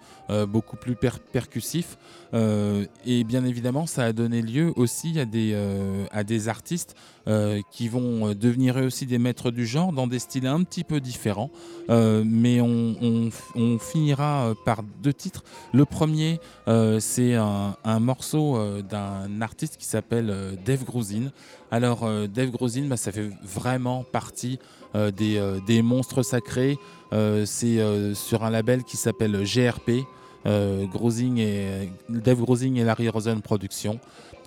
beaucoup 0.49 0.77
plus 0.77 0.95
per- 0.95 1.21
percussif. 1.33 1.99
Euh, 2.33 2.87
et 3.05 3.25
bien 3.25 3.45
évidemment, 3.45 3.87
ça 3.87 4.05
a 4.05 4.13
donné 4.13 4.43
lieu 4.43 4.73
aussi 4.77 5.19
à 5.19 5.25
des, 5.25 5.53
euh, 5.55 6.05
à 6.13 6.25
des 6.25 6.49
artistes 6.49 6.95
euh, 7.29 7.61
qui 7.71 7.89
vont 7.89 8.35
devenir 8.35 8.79
eux 8.79 8.87
aussi 8.87 9.07
des 9.07 9.19
maîtres 9.19 9.51
du 9.51 9.67
genre 9.67 9.93
dans 9.93 10.07
des 10.07 10.19
styles 10.19 10.47
un 10.47 10.63
petit 10.63 10.85
peu 10.85 11.01
différents. 11.01 11.51
Mais 11.89 12.61
on, 12.61 13.31
finira 13.81 14.55
par 14.65 14.83
deux 15.03 15.13
titres. 15.13 15.43
Le 15.73 15.85
premier, 15.85 16.41
c'est 17.01 17.35
un, 17.35 18.01
morceau 18.01 18.59
d'un 18.83 19.41
artiste 19.41 19.77
qui 19.77 19.87
s'appelle 19.87 20.59
Dave 20.65 20.85
Grusin. 20.85 21.31
Alors, 21.71 22.09
Dave 22.29 22.51
Grusin, 22.51 22.87
bah, 22.87 22.97
ça 22.97 23.13
fait 23.13 23.31
vraiment 23.43 24.05
partie 24.05 24.59
des, 24.95 25.59
des 25.67 25.83
monstres 25.83 26.23
sacrés. 26.23 26.79
C'est 27.45 28.15
sur 28.15 28.45
un 28.45 28.51
label 28.51 28.85
qui 28.85 28.97
s'appelle 28.97 29.45
GRP. 29.45 30.07
Euh, 30.47 30.87
Grosing 30.87 31.39
et, 31.39 31.91
Dave 32.09 32.41
Grosing 32.41 32.77
et 32.77 32.85
Larry 32.85 33.09
Rosen 33.09 33.43
Productions 33.43 34.01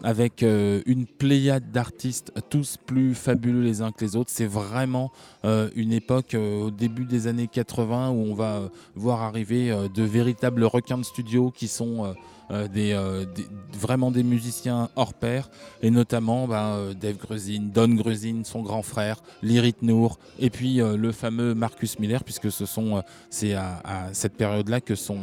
avec 0.03 0.43
euh, 0.43 0.81
une 0.85 1.05
pléiade 1.05 1.71
d'artistes 1.71 2.33
tous 2.49 2.77
plus 2.77 3.15
fabuleux 3.15 3.61
les 3.61 3.81
uns 3.81 3.91
que 3.91 4.03
les 4.03 4.15
autres. 4.15 4.31
C'est 4.33 4.45
vraiment 4.45 5.11
euh, 5.45 5.69
une 5.75 5.93
époque 5.93 6.33
euh, 6.33 6.63
au 6.63 6.71
début 6.71 7.05
des 7.05 7.27
années 7.27 7.47
80 7.47 8.09
où 8.09 8.15
on 8.15 8.33
va 8.33 8.55
euh, 8.55 8.67
voir 8.95 9.21
arriver 9.21 9.71
euh, 9.71 9.87
de 9.87 10.03
véritables 10.03 10.63
requins 10.65 10.97
de 10.97 11.03
studio 11.03 11.51
qui 11.51 11.67
sont 11.67 12.05
euh, 12.05 12.13
euh, 12.51 12.67
des, 12.67 12.91
euh, 12.91 13.25
vraiment 13.71 14.11
des 14.11 14.21
musiciens 14.21 14.89
hors 14.95 15.13
pair 15.13 15.49
et 15.81 15.89
notamment 15.89 16.47
euh, 16.51 16.93
Dave 16.93 17.17
Grusin, 17.17 17.69
Don 17.73 17.87
Grusin, 17.87 18.41
son 18.43 18.61
grand 18.61 18.83
frère, 18.83 19.21
Lyrit 19.41 19.75
Noor 19.81 20.19
et 20.39 20.49
puis 20.49 20.81
euh, 20.81 20.97
le 20.97 21.13
fameux 21.13 21.55
Marcus 21.55 21.99
Miller 21.99 22.23
puisque 22.23 22.51
ce 22.51 22.65
sont 22.65 22.97
euh, 22.97 23.01
c'est 23.29 23.53
à, 23.53 24.09
cette 24.11 24.35
période-là 24.35 24.81
que 24.81 24.93
son 24.93 25.19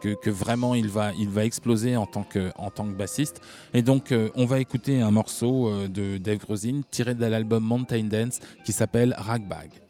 que, 0.00 0.30
vraiment 0.30 0.74
il 0.74 0.88
va, 0.88 1.12
il 1.18 1.28
va 1.28 1.44
exploser 1.44 1.96
en 1.96 2.06
tant 2.06 2.22
que, 2.22 2.50
en 2.56 2.70
tant 2.70 2.86
que 2.86 2.94
bassiste. 2.94 3.40
Et 3.74 3.82
donc 3.82 4.12
euh, 4.12 4.30
on 4.34 4.46
va 4.46 4.60
écouter 4.60 5.00
un 5.00 5.10
morceau 5.10 5.68
euh, 5.68 5.88
de 5.88 6.18
Dave 6.18 6.38
Grusin 6.38 6.80
tiré 6.90 7.14
de 7.14 7.24
l'album 7.24 7.62
Mountain 7.62 8.04
Dance 8.04 8.40
qui 8.64 8.72
s'appelle 8.72 9.14
Ragbag. 9.16 9.89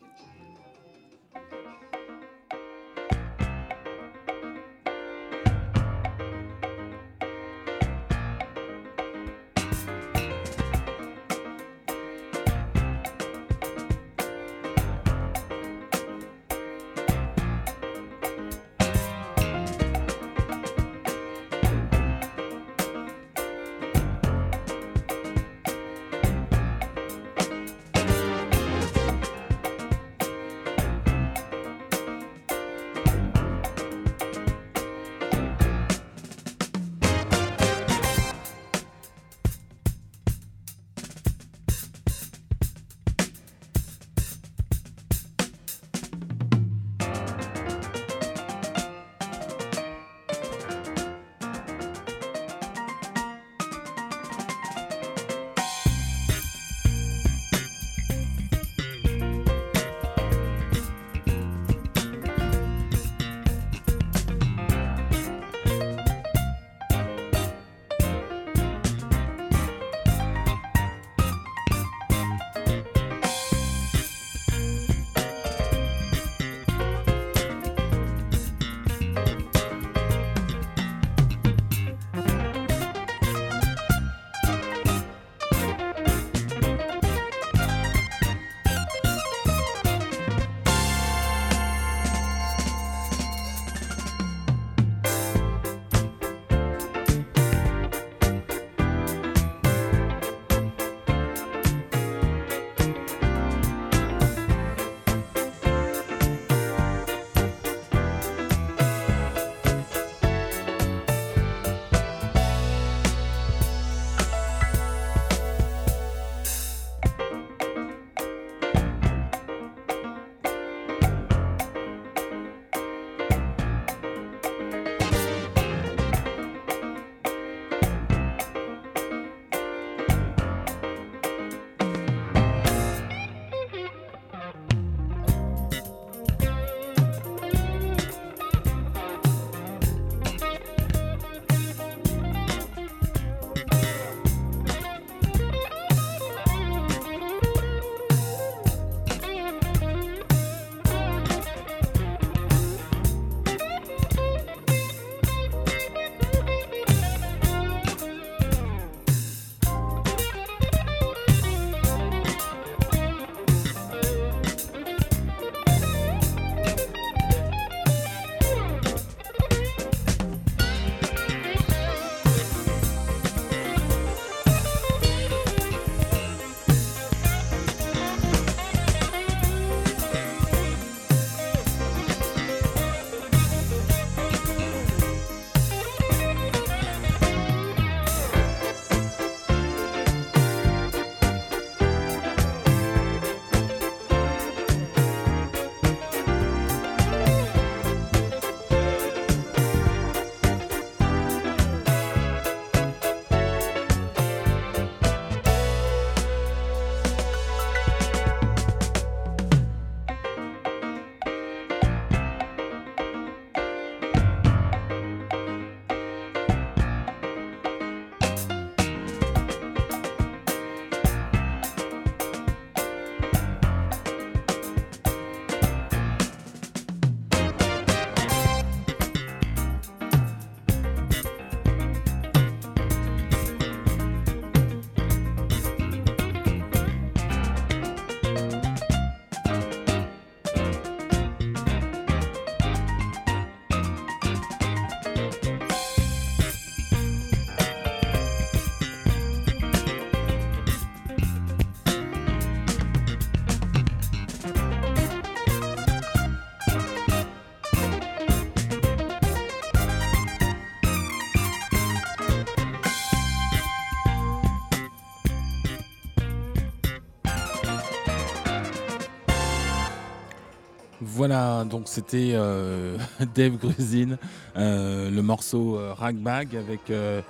Donc 271.64 271.82
c'était 271.86 272.32
euh, 272.34 272.96
Dave 273.34 273.56
Grusin, 273.56 274.16
euh, 274.56 275.10
le 275.10 275.22
morceau 275.22 275.76
euh, 275.76 275.92
Ragbag 275.92 276.56
avec, 276.56 276.90
euh, 276.90 277.20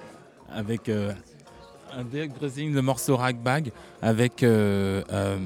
avec 0.53 0.89
euh, 0.89 1.13
Dave 2.13 2.29
Grusin, 2.29 2.71
le 2.73 2.83
morceau 2.83 3.17
Ragbag 3.17 3.73
avec, 4.03 4.43
euh, 4.43 5.03
euh, 5.13 5.39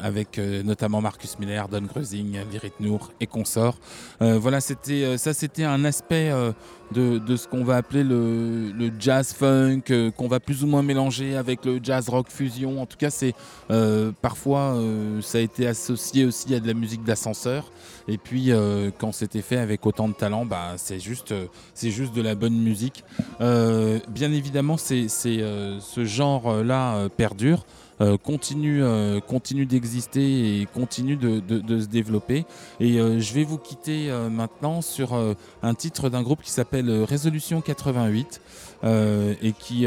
avec 0.00 0.38
euh, 0.38 0.62
notamment 0.62 1.00
Marcus 1.00 1.38
Miller, 1.38 1.68
Don 1.68 1.82
Grusing, 1.82 2.38
Lirit 2.50 2.72
Nour 2.80 3.10
et 3.20 3.26
consorts. 3.26 3.78
Euh, 4.22 4.38
voilà, 4.38 4.60
c'était 4.60 5.04
euh, 5.04 5.16
ça, 5.16 5.32
c'était 5.32 5.64
un 5.64 5.84
aspect 5.84 6.30
euh, 6.30 6.52
de, 6.92 7.36
ce 7.36 7.46
qu'on 7.46 7.64
va 7.64 7.76
appeler 7.76 8.04
le, 8.04 8.90
jazz 8.98 9.32
funk, 9.32 9.82
euh, 9.90 10.10
qu'on 10.10 10.28
va 10.28 10.40
plus 10.40 10.64
ou 10.64 10.66
moins 10.66 10.82
mélanger 10.82 11.36
avec 11.36 11.64
le 11.64 11.80
jazz 11.82 12.08
rock 12.08 12.28
fusion. 12.30 12.80
En 12.80 12.86
tout 12.86 12.96
cas, 12.96 13.10
c'est 13.10 13.34
euh, 13.70 14.12
parfois 14.22 14.74
euh, 14.74 15.20
ça 15.20 15.38
a 15.38 15.40
été 15.40 15.66
associé 15.66 16.24
aussi 16.24 16.54
à 16.54 16.60
de 16.60 16.66
la 16.66 16.74
musique 16.74 17.04
d'ascenseur. 17.04 17.70
Et 18.10 18.16
puis 18.16 18.52
quand 18.98 19.12
c'était 19.12 19.42
fait 19.42 19.58
avec 19.58 19.84
autant 19.84 20.08
de 20.08 20.14
talent, 20.14 20.46
bah, 20.46 20.74
c'est 20.76 20.98
juste, 20.98 21.34
c'est 21.74 21.90
juste 21.90 22.14
de 22.14 22.22
la 22.22 22.34
bonne 22.34 22.56
musique. 22.56 23.04
Bien 23.38 24.32
évidemment, 24.32 24.78
c'est, 24.78 25.08
ce 25.08 26.04
genre-là 26.04 27.08
perdure. 27.10 27.66
Euh, 28.00 28.16
continue, 28.16 28.82
euh, 28.82 29.20
continue 29.20 29.66
d'exister 29.66 30.60
et 30.60 30.66
continue 30.66 31.16
de, 31.16 31.80
se 31.80 31.86
développer. 31.86 32.44
Et 32.80 33.00
euh, 33.00 33.18
je 33.18 33.34
vais 33.34 33.44
vous 33.44 33.58
quitter 33.58 34.10
maintenant 34.30 34.82
sur 34.82 35.18
un 35.62 35.74
titre 35.74 36.08
d'un 36.08 36.22
groupe 36.22 36.42
qui 36.42 36.50
s'appelle 36.50 36.90
Résolution 37.02 37.60
88 37.60 38.40
euh, 38.84 39.34
et 39.42 39.52
qui, 39.52 39.86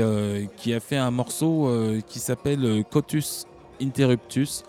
qui 0.57 0.73
a 0.73 0.79
fait 0.79 0.97
un 0.97 1.11
morceau 1.11 1.71
qui 2.07 2.19
s'appelle 2.19 2.83
Cotus 2.89 3.45
Interruptus. 3.81 4.63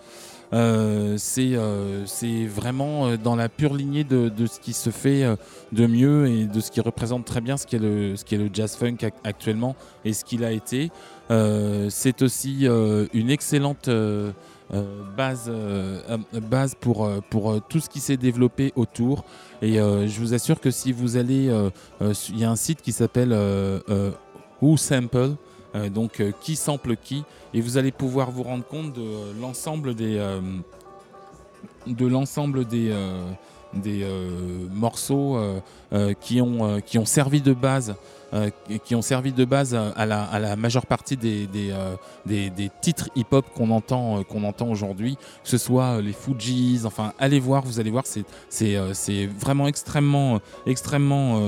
Euh, 0.53 1.15
c'est 1.17 1.55
euh, 1.55 2.05
c'est 2.05 2.45
vraiment 2.45 3.07
euh, 3.07 3.17
dans 3.17 3.35
la 3.35 3.49
pure 3.49 3.73
lignée 3.73 4.03
de, 4.03 4.31
ce 4.45 4.59
qui 4.59 4.73
se 4.73 4.91
fait 4.91 5.25
de 5.71 5.87
mieux 5.87 6.27
et 6.27 6.45
de 6.45 6.59
ce 6.59 6.69
qui 6.69 6.79
représente 6.79 7.25
très 7.25 7.41
bien 7.41 7.57
ce 7.57 7.65
qu'est 7.65 7.79
le, 7.79 8.13
le 8.13 8.49
jazz 8.53 8.75
funk 8.75 8.97
ac- 9.01 9.13
actuellement 9.23 9.75
et 10.05 10.13
ce 10.13 10.23
qu'il 10.23 10.43
a 10.43 10.51
été. 10.51 10.91
C'est 11.89 12.21
aussi 12.21 12.67
une 13.13 13.29
excellente 13.31 13.89
base, 15.17 15.51
pour, 16.79 17.09
tout 17.67 17.79
ce 17.79 17.89
qui 17.89 17.99
s'est 17.99 18.17
développé 18.17 18.71
autour. 18.75 19.25
Et 19.63 19.77
je 19.77 20.19
vous 20.19 20.35
assure 20.35 20.59
que 20.59 20.69
si 20.69 20.91
vous 20.91 21.17
allez, 21.17 21.51
il 22.01 22.37
y 22.37 22.43
a 22.43 22.51
un 22.51 22.55
site 22.55 22.81
qui 22.83 22.91
s'appelle 22.91 23.35
Who 24.61 24.77
Sample, 24.77 25.31
donc 25.89 26.19
euh, 26.19 26.31
qui 26.41 26.55
sample 26.55 26.95
qui, 26.95 27.23
et 27.53 27.61
vous 27.61 27.77
allez 27.77 27.91
pouvoir 27.91 28.31
vous 28.31 28.43
rendre 28.43 28.65
compte 28.65 28.93
de 28.93 29.01
euh, 29.01 29.33
l'ensemble 29.41 29.95
des, 29.95 30.17
euh, 30.17 30.39
euh, 32.89 34.03
euh, 34.03 34.67
morceaux 34.71 35.37
euh, 35.37 35.59
euh, 35.93 36.13
qui, 36.19 36.41
ont, 36.41 36.65
euh, 36.65 37.05
servi 37.05 37.41
de 37.41 37.53
base. 37.53 37.95
euh, 38.33 38.49
qui 38.83 38.95
ont 38.95 39.01
servi 39.03 39.31
de 39.31 39.45
base 39.45 39.75
à 39.75 40.05
la, 40.05 40.55
majeure 40.55 40.85
partie 40.85 41.17
des, 41.17 41.47
euh, 41.71 41.95
titres 42.81 43.09
hip-hop 43.15 43.45
qu'on 43.55 43.69
entend, 43.69 44.19
euh, 44.19 44.23
qu'on 44.23 44.43
entend 44.43 44.69
aujourd'hui, 44.69 45.17
que 45.43 45.49
ce 45.49 45.57
soit 45.59 45.97
euh, 45.97 46.01
les 46.01 46.13
Fujis, 46.13 46.81
enfin 46.85 47.13
allez 47.19 47.39
voir, 47.39 47.63
vous 47.63 47.79
allez 47.79 47.91
voir, 47.91 48.05
c'est, 48.05 48.25
euh, 48.61 48.93
c'est 48.93 49.27
vraiment 49.27 49.67
extrêmement, 49.67 50.39
extrêmement 50.65 51.39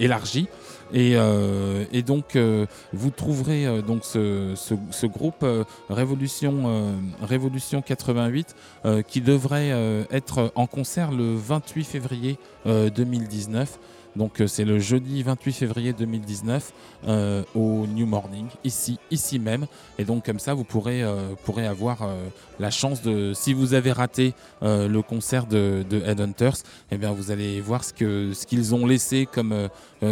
euh, 0.00 0.04
euh, 0.04 0.04
euh, 0.04 0.04
euh, 0.04 0.04
élargi. 0.04 0.48
Et, 0.94 1.12
euh, 1.16 1.84
et 1.92 2.02
donc, 2.02 2.36
euh, 2.36 2.66
vous 2.92 3.10
trouverez 3.10 3.66
euh, 3.66 3.80
donc 3.80 4.04
ce, 4.04 5.06
groupe 5.06 5.44
Révolution, 5.88 6.94
Révolution 7.22 7.82
88 7.82 8.54
euh, 8.84 9.02
qui 9.02 9.20
devrait 9.20 9.70
être 10.10 10.52
en 10.54 10.66
concert 10.66 11.10
le 11.12 11.34
28 11.34 11.84
février 11.84 12.38
euh, 12.66 12.90
2019. 12.90 13.78
Donc, 14.16 14.40
euh, 14.40 14.46
c'est 14.46 14.64
le 14.64 14.78
jeudi 14.78 15.22
28 15.22 15.52
février 15.52 15.92
2019 15.92 16.72
euh, 17.08 17.42
au 17.54 17.86
New 17.86 18.06
Morning, 18.06 18.46
ici, 18.64 18.98
ici 19.10 19.38
même. 19.38 19.66
Et 19.98 20.04
donc, 20.04 20.24
comme 20.26 20.38
ça, 20.38 20.54
vous 20.54 20.64
pourrez, 20.64 21.02
euh, 21.02 21.34
pourrez 21.44 21.66
avoir 21.66 22.08
la 22.58 22.70
chance 22.70 23.02
de, 23.02 23.32
si 23.34 23.54
vous 23.54 23.74
avez 23.74 23.92
raté 23.92 24.34
le 24.60 25.00
concert 25.00 25.46
de, 25.46 25.84
de 25.88 26.00
Headhunters, 26.00 26.56
eh 26.90 26.96
bien, 26.96 27.12
vous 27.12 27.30
allez 27.30 27.60
voir 27.60 27.84
ce 27.84 27.92
que 27.92 28.32
ce 28.34 28.46
qu'ils 28.46 28.74
ont 28.74 28.86
laissé 28.86 29.26
comme, 29.26 29.68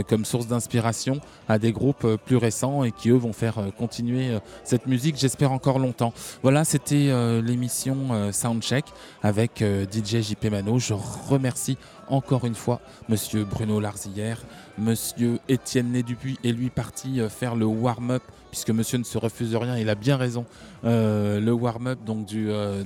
comme 0.08 0.24
source 0.24 0.46
d'inspiration 0.46 1.20
à 1.48 1.58
des 1.58 1.72
groupes 1.72 2.06
plus 2.24 2.36
récents 2.36 2.82
et 2.84 2.92
qui 2.92 3.10
eux 3.10 3.16
vont 3.16 3.32
faire 3.32 3.56
continuer 3.78 4.38
cette 4.64 4.86
musique, 4.86 5.16
j'espère 5.16 5.52
encore 5.52 5.78
longtemps. 5.78 6.12
Voilà, 6.42 6.64
c'était 6.64 7.12
l'émission 7.42 8.32
Soundcheck 8.32 8.86
avec 9.22 9.62
DJ 9.62 10.20
JP 10.22 10.46
Mano. 10.50 10.78
Je 10.78 10.94
remercie 10.94 11.76
encore 12.10 12.44
une 12.44 12.54
fois 12.54 12.80
Monsieur 13.08 13.44
Bruno 13.44 13.80
Larzillière, 13.80 14.38
Monsieur 14.78 15.38
Étienne 15.48 15.92
Né 15.92 16.02
Dupuis 16.02 16.38
est 16.44 16.52
lui 16.52 16.70
parti 16.70 17.20
euh, 17.20 17.28
faire 17.28 17.54
le 17.54 17.64
warm-up 17.64 18.22
puisque 18.50 18.70
Monsieur 18.70 18.98
ne 18.98 19.04
se 19.04 19.16
refuse 19.16 19.54
rien, 19.54 19.76
il 19.76 19.88
a 19.88 19.94
bien 19.94 20.16
raison. 20.16 20.44
Euh, 20.84 21.40
le 21.40 21.52
warm-up 21.52 22.00
donc 22.04 22.26
du, 22.26 22.50
euh, 22.50 22.82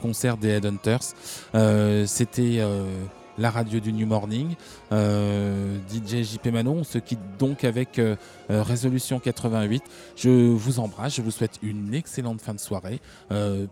concert 0.00 0.38
des 0.38 0.48
Headhunters. 0.48 1.14
C'était 2.06 2.60
la 3.36 3.50
radio 3.50 3.80
du 3.80 3.92
New 3.92 4.06
Morning. 4.06 4.54
Euh, 4.92 5.78
DJ 5.88 6.22
JP 6.22 6.46
Manon, 6.52 6.76
on 6.78 6.84
se 6.84 6.98
quitte 6.98 7.20
donc 7.38 7.64
avec 7.64 7.98
euh, 7.98 8.16
euh, 8.50 8.62
Résolution 8.62 9.18
88. 9.18 9.82
Je 10.16 10.28
vous 10.28 10.78
embrasse, 10.78 11.16
je 11.16 11.22
vous 11.22 11.30
souhaite 11.30 11.58
une 11.62 11.94
excellente 11.94 12.40
fin 12.40 12.54
de 12.54 12.60
soirée. 12.60 13.00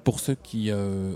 Pour 0.05 0.21
ceux 0.21 0.35
qui 0.35 0.71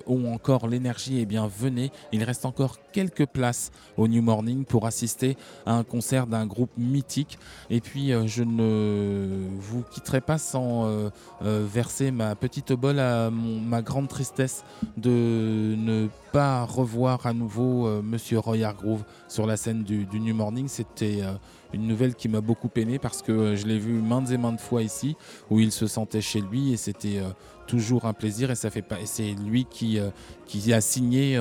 ont 0.07 0.33
encore 0.33 0.69
l'énergie, 0.69 1.19
eh 1.21 1.27
bien 1.27 1.49
venez. 1.49 1.91
Il 2.13 2.23
reste 2.25 2.45
encore 2.45 2.79
quelques 2.93 3.27
places 3.27 3.71
au 3.97 4.09
New 4.09 4.23
Morning 4.23 4.65
pour 4.65 4.87
assister 4.87 5.37
à 5.65 5.75
un 5.75 5.85
concert 5.85 6.27
d'un 6.27 6.47
groupe 6.47 6.71
mythique. 6.77 7.39
Et 7.71 7.81
puis 7.81 8.13
je 8.27 8.43
ne 8.43 9.49
vous 9.59 9.83
quitterai 9.83 10.21
pas 10.21 10.39
sans 10.39 11.11
verser 11.41 12.11
ma 12.11 12.35
petite 12.35 12.71
obole 12.71 12.99
à 12.99 13.31
ma 13.31 13.83
grande 13.83 14.09
tristesse 14.09 14.65
de 14.97 15.75
ne 15.77 16.09
pas 16.33 16.65
revoir 16.65 17.27
à 17.27 17.33
nouveau 17.33 18.03
Monsieur 18.03 18.39
Roy 18.39 18.63
Hargrove 18.63 19.05
sur 19.29 19.47
la 19.47 19.57
scène 19.57 19.83
du, 19.87 20.21
New 20.21 20.35
Morning. 20.35 20.69
C'était 20.69 21.23
euh, 21.23 21.33
une 21.73 21.87
nouvelle 21.87 22.15
qui 22.15 22.29
m'a 22.29 22.41
beaucoup 22.41 22.69
peiné 22.69 22.99
parce 22.99 23.23
que 23.23 23.33
euh, 23.33 23.57
je 23.57 23.67
l'ai 23.67 23.79
vu 23.79 23.93
maintes 23.95 24.31
et 24.31 24.37
maintes 24.37 24.61
fois 24.61 24.83
ici 24.83 25.17
où 25.51 25.61
il 25.61 25.73
se 25.73 25.87
sentait 25.87 26.21
chez 26.21 26.41
lui 26.41 26.73
et 26.73 26.77
c'était 26.77 27.19
euh, 27.19 27.31
toujours 27.67 28.05
un 28.05 28.13
plaisir 28.13 28.51
et 28.51 28.55
ça 28.55 28.71
fait 28.71 28.83
pas 28.83 28.97
c'est 29.05 29.33
lui 29.33 29.65
qui 29.65 29.99
a 29.99 30.81
signé 30.81 31.37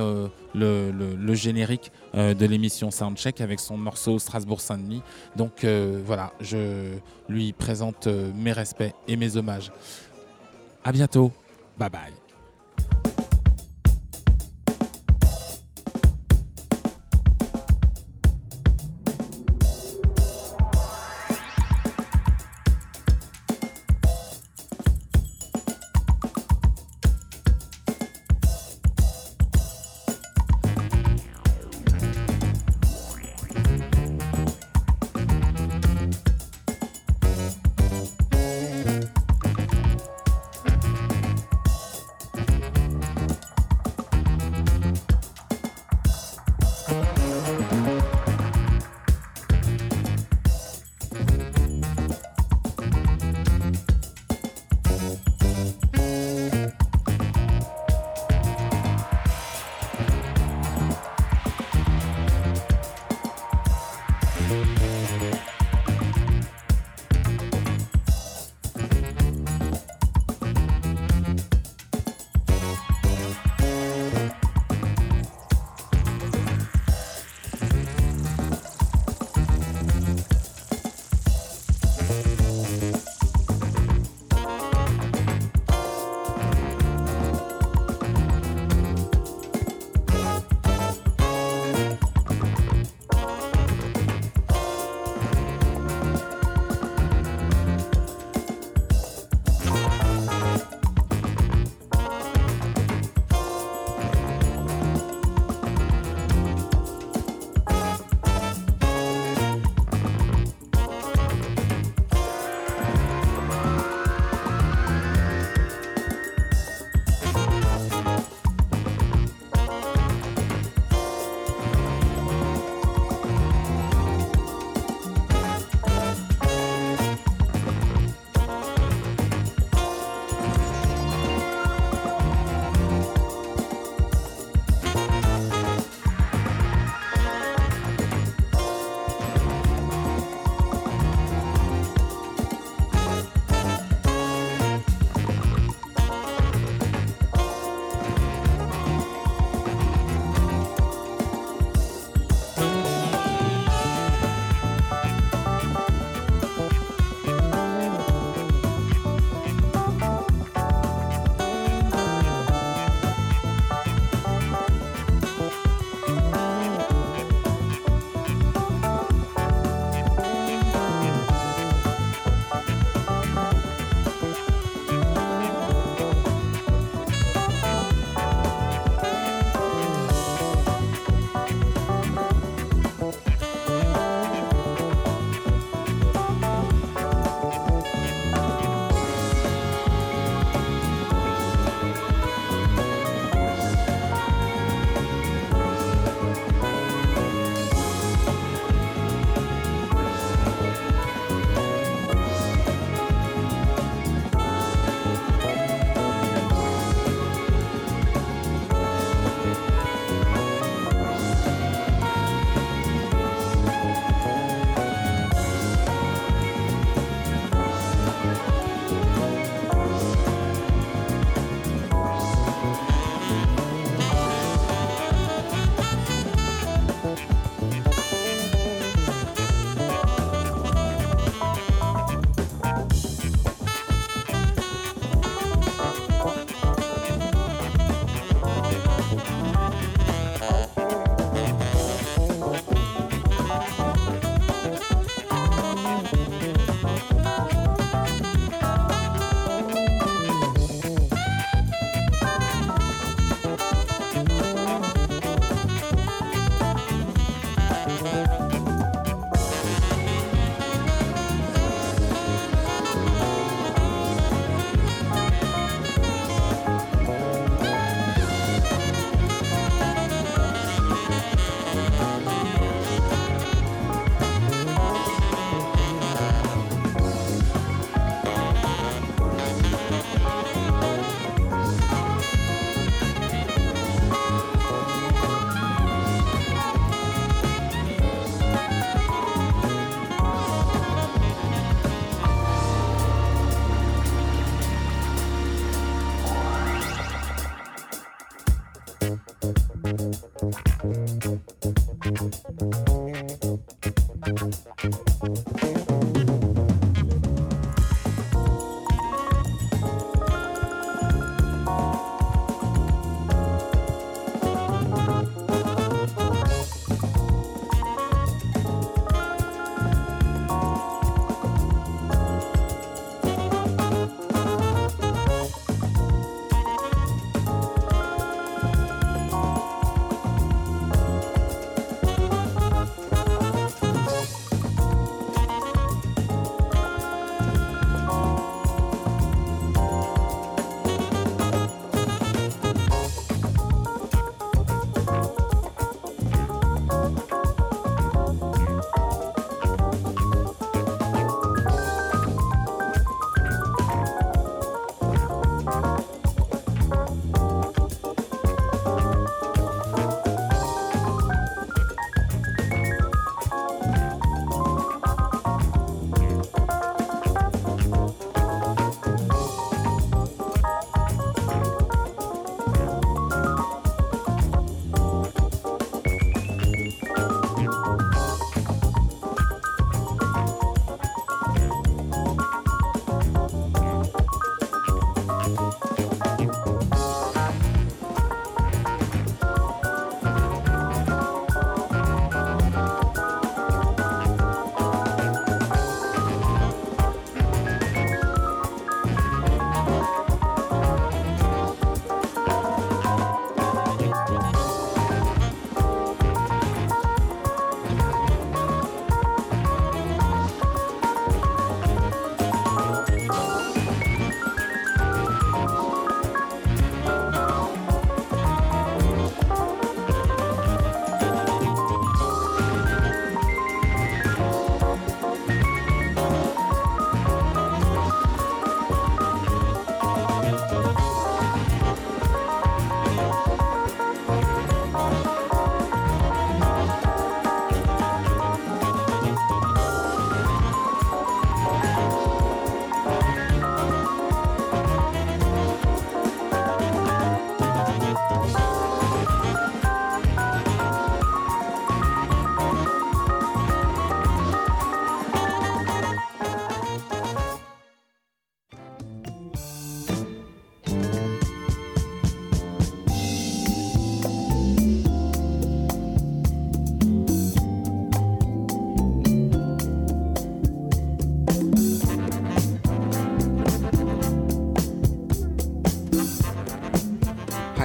le, 0.55 1.33
générique 1.33 1.91
de 2.15 2.45
l'émission 2.45 2.89
Soundcheck 2.89 3.41
avec 3.41 3.59
son 3.59 3.77
morceau 3.77 4.17
Strasbourg 4.17 4.59
Saint-Denis. 4.59 5.03
Donc 5.35 5.63
voilà, 6.03 6.33
je 6.41 6.95
lui 7.29 7.53
présente 7.53 8.07
mes 8.07 8.53
respects 8.53 8.93
et 9.07 9.17
mes 9.17 9.37
hommages. 9.37 9.71
À 10.83 10.91
bientôt. 10.91 11.31
Bye 11.77 11.89
bye. 11.91 12.24